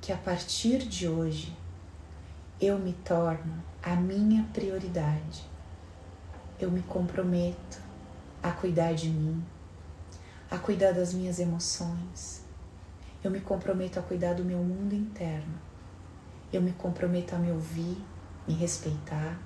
que 0.00 0.12
a 0.12 0.16
partir 0.16 0.78
de 0.78 1.08
hoje 1.08 1.56
eu 2.60 2.78
me 2.78 2.92
torno 2.92 3.62
a 3.82 3.94
minha 3.94 4.44
prioridade. 4.52 5.44
Eu 6.58 6.70
me 6.70 6.82
comprometo 6.82 7.78
a 8.42 8.50
cuidar 8.50 8.94
de 8.94 9.08
mim, 9.08 9.44
a 10.50 10.58
cuidar 10.58 10.92
das 10.92 11.12
minhas 11.12 11.38
emoções. 11.38 12.42
Eu 13.22 13.30
me 13.30 13.40
comprometo 13.40 13.98
a 13.98 14.02
cuidar 14.02 14.34
do 14.34 14.44
meu 14.44 14.58
mundo 14.58 14.94
interno. 14.94 15.58
Eu 16.52 16.62
me 16.62 16.72
comprometo 16.72 17.34
a 17.34 17.38
me 17.38 17.50
ouvir, 17.50 17.96
me 18.46 18.54
respeitar. 18.54 19.38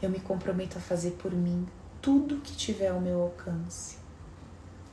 Eu 0.00 0.10
me 0.10 0.20
comprometo 0.20 0.78
a 0.78 0.80
fazer 0.80 1.12
por 1.12 1.32
mim 1.32 1.66
tudo 2.00 2.40
que 2.40 2.54
tiver 2.54 2.88
ao 2.88 3.00
meu 3.00 3.22
alcance. 3.22 3.98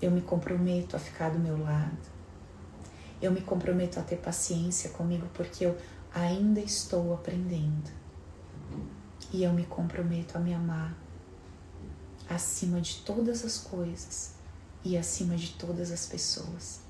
Eu 0.02 0.12
me 0.12 0.22
comprometo 0.22 0.96
a 0.96 1.00
ficar 1.00 1.30
do 1.30 1.40
meu 1.40 1.62
lado. 1.62 2.13
Eu 3.24 3.32
me 3.32 3.40
comprometo 3.40 4.02
a 4.02 4.04
ter 4.04 4.18
paciência 4.18 4.90
comigo 4.90 5.26
porque 5.34 5.66
eu 5.66 5.78
ainda 6.14 6.60
estou 6.60 7.14
aprendendo. 7.14 7.90
E 9.32 9.46
eu 9.46 9.54
me 9.54 9.66
comprometo 9.66 10.38
a 10.38 10.42
me 10.42 10.54
amar 10.54 10.94
acima 12.30 12.82
de 12.82 12.98
todas 12.98 13.46
as 13.46 13.58
coisas 13.58 14.34
e 14.84 14.98
acima 14.98 15.38
de 15.38 15.54
todas 15.54 15.90
as 15.90 16.06
pessoas. 16.06 16.82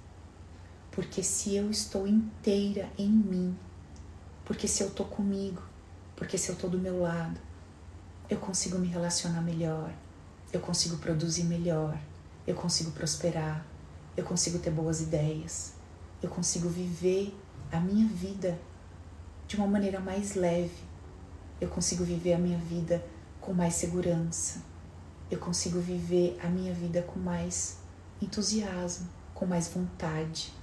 Porque 0.90 1.22
se 1.22 1.56
eu 1.56 1.70
estou 1.70 2.08
inteira 2.08 2.90
em 2.98 3.12
mim, 3.12 3.56
porque 4.44 4.68
se 4.68 4.82
eu 4.82 4.88
estou 4.88 5.06
comigo, 5.06 5.62
porque 6.16 6.36
se 6.36 6.50
eu 6.50 6.56
estou 6.56 6.68
do 6.68 6.80
meu 6.80 7.00
lado, 7.00 7.40
eu 8.28 8.40
consigo 8.40 8.80
me 8.80 8.88
relacionar 8.88 9.42
melhor, 9.42 9.94
eu 10.52 10.60
consigo 10.60 10.98
produzir 10.98 11.44
melhor, 11.44 11.96
eu 12.48 12.56
consigo 12.56 12.90
prosperar, 12.90 13.64
eu 14.18 14.24
consigo 14.24 14.58
ter 14.58 14.72
boas 14.72 15.00
ideias, 15.00 15.73
eu 16.24 16.30
consigo 16.30 16.70
viver 16.70 17.38
a 17.70 17.80
minha 17.82 18.08
vida 18.08 18.58
de 19.46 19.58
uma 19.58 19.68
maneira 19.68 20.00
mais 20.00 20.36
leve, 20.36 20.82
eu 21.60 21.68
consigo 21.68 22.04
viver 22.06 22.34
a 22.34 22.40
minha 22.40 22.58
vida 22.58 23.06
com 23.42 23.54
mais 23.54 23.74
segurança, 23.74 24.64
eu 25.30 25.38
consigo 25.38 25.80
viver 25.82 26.40
a 26.42 26.48
minha 26.48 26.74
vida 26.74 27.02
com 27.02 27.20
mais 27.20 27.78
entusiasmo, 28.22 29.10
com 29.34 29.46
mais 29.46 29.68
vontade, 29.68 30.54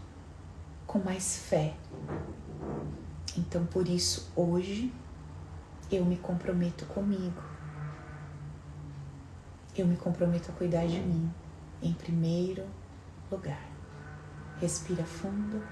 com 0.87 0.99
mais 0.99 1.37
fé. 1.37 1.75
Então, 3.37 3.67
por 3.67 3.87
isso, 3.87 4.33
hoje 4.35 4.93
eu 5.91 6.05
me 6.05 6.17
comprometo 6.17 6.87
comigo. 6.87 7.43
Eu 9.77 9.87
me 9.87 9.97
comprometo 9.97 10.51
a 10.51 10.55
cuidar 10.55 10.87
de 10.87 11.01
mim 11.01 11.31
em 11.83 11.93
primeiro 11.93 12.67
lugar. 13.31 13.70
Respira 14.61 15.05
fundo. 15.05 15.63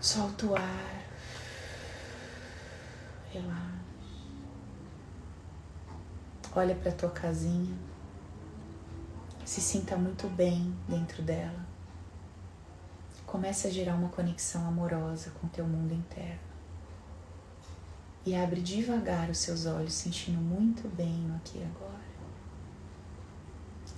Solta 0.00 0.46
o 0.46 0.56
ar. 0.56 1.04
Relaxa. 3.30 3.86
Olha 6.54 6.74
para 6.74 6.92
tua 6.92 7.10
casinha. 7.10 7.76
Se 9.44 9.60
sinta 9.60 9.96
muito 9.96 10.26
bem 10.28 10.74
dentro 10.88 11.22
dela. 11.22 11.66
Comece 13.26 13.66
a 13.66 13.70
gerar 13.70 13.94
uma 13.94 14.08
conexão 14.08 14.66
amorosa 14.66 15.30
com 15.32 15.48
teu 15.48 15.66
mundo 15.66 15.92
interno 15.92 16.46
e 18.26 18.34
abre 18.34 18.60
devagar 18.60 19.30
os 19.30 19.38
seus 19.38 19.66
olhos, 19.66 19.92
sentindo 19.92 20.40
muito 20.40 20.88
bem 20.88 21.12
no 21.12 21.36
aqui 21.36 21.58
e 21.58 21.62
agora. 21.62 22.06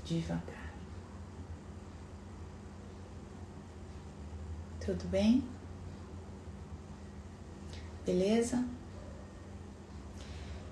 Devagar. 0.04 0.57
Tudo 4.88 5.06
bem? 5.08 5.44
Beleza? 8.06 8.64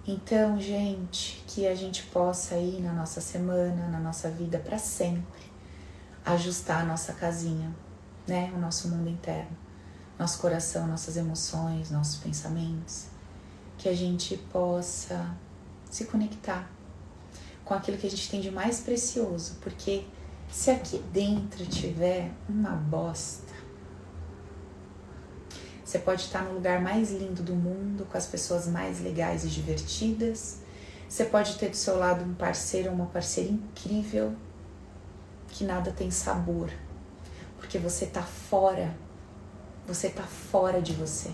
Então, 0.09 0.59
gente, 0.59 1.45
que 1.47 1.67
a 1.67 1.75
gente 1.75 2.03
possa 2.05 2.57
ir 2.57 2.81
na 2.81 2.95
nossa 2.95 3.21
semana, 3.21 3.89
na 3.89 4.01
nossa 4.01 4.31
vida 4.31 4.59
para 4.59 4.79
sempre, 4.79 5.53
ajustar 6.25 6.81
a 6.81 6.87
nossa 6.87 7.13
casinha, 7.13 7.77
né? 8.27 8.51
O 8.57 8.59
nosso 8.59 8.89
mundo 8.89 9.11
interno, 9.11 9.55
nosso 10.19 10.41
coração, 10.41 10.87
nossas 10.87 11.19
emoções, 11.19 11.91
nossos 11.91 12.17
pensamentos 12.17 13.09
que 13.77 13.87
a 13.87 13.95
gente 13.95 14.35
possa 14.51 15.37
se 15.91 16.07
conectar 16.07 16.67
com 17.67 17.75
aquilo 17.75 17.99
que 17.99 18.07
a 18.07 18.11
gente 18.11 18.31
tem 18.31 18.41
de 18.41 18.51
mais 18.51 18.81
precioso, 18.81 19.57
porque 19.61 20.07
se 20.51 20.71
aqui 20.71 21.05
dentro 21.13 21.67
tiver 21.67 22.33
uma 22.49 22.71
bosta, 22.71 23.46
você 25.87 26.01
pode 26.01 26.23
estar 26.23 26.43
no 26.43 26.55
lugar 26.55 26.81
mais 26.81 27.13
lindo 27.13 27.45
do 27.45 27.55
mundo, 27.55 28.05
com 28.11 28.19
as 28.19 28.27
pessoas 28.27 28.67
mais 28.67 29.01
legais 29.01 29.45
e 29.45 29.49
divertidas. 29.49 30.59
Você 31.09 31.27
pode 31.27 31.55
ter 31.59 31.69
do 31.71 31.77
seu 31.77 31.97
lado 31.97 32.25
um 32.25 32.35
parceiro 32.35 32.89
ou 32.89 32.97
uma 32.97 33.07
parceira 33.07 33.53
incrível 33.53 34.35
que 35.47 35.63
nada 35.63 35.93
tem 35.93 36.11
sabor, 36.11 36.73
porque 37.57 37.79
você 37.79 38.05
tá 38.05 38.23
fora. 38.23 38.97
Você 39.87 40.09
tá 40.09 40.25
fora 40.25 40.83
de 40.83 40.93
você. 40.93 41.31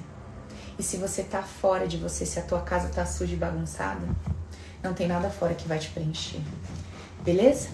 E 0.78 0.82
se 0.82 0.98
você 0.98 1.22
tá 1.22 1.42
fora 1.42 1.88
de 1.88 1.96
você, 1.96 2.26
se 2.26 2.38
a 2.38 2.42
tua 2.42 2.60
casa 2.60 2.90
tá 2.90 3.06
suja 3.06 3.32
e 3.32 3.38
bagunçada, 3.38 4.06
não 4.82 4.92
tem 4.92 5.08
nada 5.08 5.30
fora 5.30 5.54
que 5.54 5.66
vai 5.66 5.78
te 5.78 5.88
preencher. 5.88 6.42
Beleza? 7.24 7.70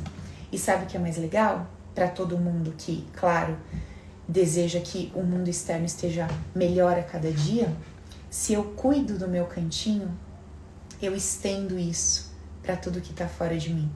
E 0.52 0.56
sabe 0.56 0.84
o 0.84 0.86
que 0.86 0.96
é 0.96 1.00
mais 1.00 1.16
legal? 1.16 1.66
Para 1.92 2.06
todo 2.06 2.38
mundo 2.38 2.72
que, 2.78 3.04
claro, 3.16 3.58
deseja 4.28 4.78
que 4.80 5.10
o 5.14 5.22
mundo 5.22 5.48
externo 5.48 5.86
esteja 5.86 6.28
melhor 6.54 6.98
a 6.98 7.02
cada 7.02 7.32
dia, 7.32 7.74
se 8.28 8.52
eu 8.52 8.62
cuido 8.62 9.18
do 9.18 9.26
meu 9.26 9.46
cantinho, 9.46 10.16
eu 11.00 11.16
estendo 11.16 11.78
isso 11.78 12.30
para 12.62 12.76
tudo 12.76 13.00
que 13.00 13.14
tá 13.14 13.26
fora 13.26 13.56
de 13.56 13.72
mim, 13.72 13.90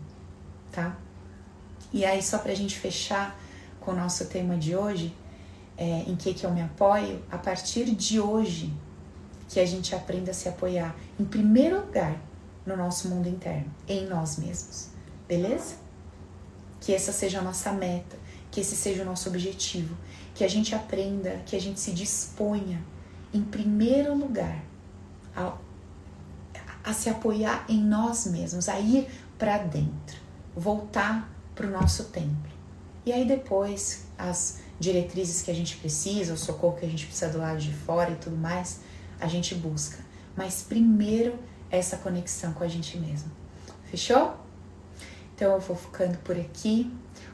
tá? 0.70 0.96
E 1.92 2.06
aí, 2.06 2.22
só 2.22 2.38
pra 2.38 2.54
gente 2.54 2.78
fechar 2.78 3.38
com 3.78 3.90
o 3.90 3.94
nosso 3.94 4.24
tema 4.26 4.56
de 4.56 4.74
hoje, 4.74 5.14
é, 5.76 6.04
em 6.06 6.16
que, 6.16 6.32
que 6.32 6.46
eu 6.46 6.50
me 6.50 6.62
apoio, 6.62 7.22
a 7.30 7.36
partir 7.36 7.84
de 7.94 8.18
hoje, 8.18 8.72
que 9.48 9.60
a 9.60 9.66
gente 9.66 9.94
aprenda 9.94 10.30
a 10.30 10.34
se 10.34 10.48
apoiar, 10.48 10.96
em 11.20 11.24
primeiro 11.24 11.84
lugar, 11.84 12.16
no 12.64 12.76
nosso 12.76 13.08
mundo 13.08 13.28
interno, 13.28 13.70
em 13.86 14.06
nós 14.06 14.38
mesmos. 14.38 14.88
Beleza? 15.28 15.74
Que 16.80 16.94
essa 16.94 17.12
seja 17.12 17.40
a 17.40 17.42
nossa 17.42 17.72
meta, 17.72 18.16
que 18.50 18.60
esse 18.60 18.76
seja 18.76 19.02
o 19.02 19.04
nosso 19.04 19.28
objetivo, 19.28 19.94
que 20.34 20.44
a 20.44 20.48
gente 20.48 20.74
aprenda, 20.74 21.42
que 21.46 21.56
a 21.56 21.60
gente 21.60 21.80
se 21.80 21.92
disponha, 21.92 22.82
em 23.32 23.42
primeiro 23.42 24.14
lugar, 24.14 24.62
a, 25.34 25.56
a 26.84 26.92
se 26.92 27.08
apoiar 27.08 27.64
em 27.68 27.82
nós 27.82 28.26
mesmos, 28.26 28.68
a 28.68 28.78
ir 28.78 29.08
para 29.38 29.58
dentro, 29.58 30.18
voltar 30.54 31.30
para 31.54 31.66
o 31.66 31.70
nosso 31.70 32.04
templo. 32.04 32.50
E 33.04 33.12
aí 33.12 33.26
depois 33.26 34.04
as 34.16 34.60
diretrizes 34.78 35.42
que 35.42 35.50
a 35.50 35.54
gente 35.54 35.76
precisa, 35.76 36.34
o 36.34 36.36
socorro 36.36 36.76
que 36.76 36.86
a 36.86 36.88
gente 36.88 37.06
precisa 37.06 37.30
do 37.30 37.38
lado 37.38 37.58
de 37.58 37.72
fora 37.72 38.10
e 38.10 38.16
tudo 38.16 38.36
mais, 38.36 38.80
a 39.20 39.26
gente 39.26 39.54
busca. 39.54 39.98
Mas 40.36 40.62
primeiro 40.62 41.38
essa 41.70 41.96
conexão 41.96 42.52
com 42.52 42.64
a 42.64 42.68
gente 42.68 42.98
mesmo. 42.98 43.30
Fechou? 43.84 44.36
Então 45.34 45.52
eu 45.52 45.60
vou 45.60 45.76
ficando 45.76 46.18
por 46.18 46.36
aqui. 46.36 46.92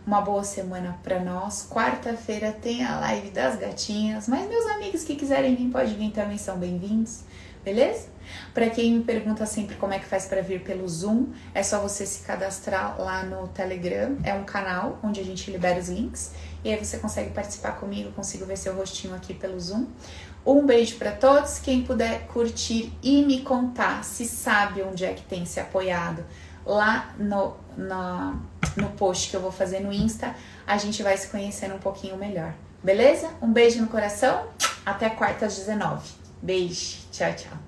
Uma 0.09 0.23
boa 0.23 0.43
semana 0.43 0.99
para 1.03 1.21
nós. 1.21 1.69
Quarta-feira 1.71 2.51
tem 2.51 2.83
a 2.83 2.99
live 2.99 3.29
das 3.29 3.57
gatinhas, 3.57 4.27
mas 4.27 4.49
meus 4.49 4.65
amigos 4.69 5.05
que 5.05 5.15
quiserem 5.15 5.55
vir, 5.55 5.69
pode 5.71 5.95
vir 5.97 6.11
também, 6.13 6.39
são 6.39 6.57
bem-vindos. 6.57 7.25
Beleza? 7.63 8.09
Para 8.55 8.71
quem 8.71 8.95
me 8.95 9.05
pergunta 9.05 9.45
sempre 9.45 9.77
como 9.77 9.93
é 9.93 9.99
que 9.99 10.07
faz 10.07 10.25
para 10.25 10.41
vir 10.41 10.63
pelo 10.63 10.89
Zoom, 10.89 11.27
é 11.55 11.63
só 11.63 11.79
você 11.79 12.07
se 12.07 12.25
cadastrar 12.25 12.99
lá 12.99 13.23
no 13.23 13.49
Telegram, 13.49 14.17
é 14.25 14.33
um 14.33 14.45
canal 14.45 14.99
onde 15.03 15.21
a 15.21 15.23
gente 15.23 15.51
libera 15.51 15.79
os 15.79 15.91
links 15.91 16.33
e 16.65 16.73
aí 16.73 16.83
você 16.83 16.97
consegue 16.97 17.29
participar 17.29 17.73
comigo, 17.73 18.11
consigo 18.13 18.47
ver 18.47 18.57
seu 18.57 18.75
rostinho 18.75 19.15
aqui 19.15 19.35
pelo 19.35 19.61
Zoom. 19.61 19.89
Um 20.47 20.65
beijo 20.65 20.97
para 20.97 21.13
todos, 21.13 21.59
quem 21.59 21.83
puder 21.83 22.27
curtir 22.29 22.95
e 23.03 23.23
me 23.27 23.43
contar 23.43 24.03
se 24.05 24.25
sabe 24.25 24.81
onde 24.81 25.05
é 25.05 25.13
que 25.13 25.23
tem 25.25 25.45
se 25.45 25.61
apoiado 25.61 26.25
lá 26.65 27.15
no, 27.19 27.55
no, 27.79 28.33
no 28.77 28.91
post 28.97 29.31
que 29.31 29.37
eu 29.37 29.41
vou 29.41 29.53
fazer 29.53 29.81
no 29.81 29.93
Insta, 29.93 30.35
a 30.67 30.77
gente 30.77 31.03
vai 31.03 31.17
se 31.17 31.29
conhecendo 31.29 31.77
um 31.77 31.79
pouquinho 31.79 32.17
melhor. 32.17 32.53
Beleza? 32.83 33.31
Um 33.41 33.53
beijo 33.53 33.81
no 33.81 33.89
coração, 33.89 34.49
até 34.85 35.09
quarta 35.09 35.47
às 35.47 35.57
19. 35.57 36.07
Beijo, 36.43 36.99
tchau, 37.11 37.33
tchau. 37.35 37.68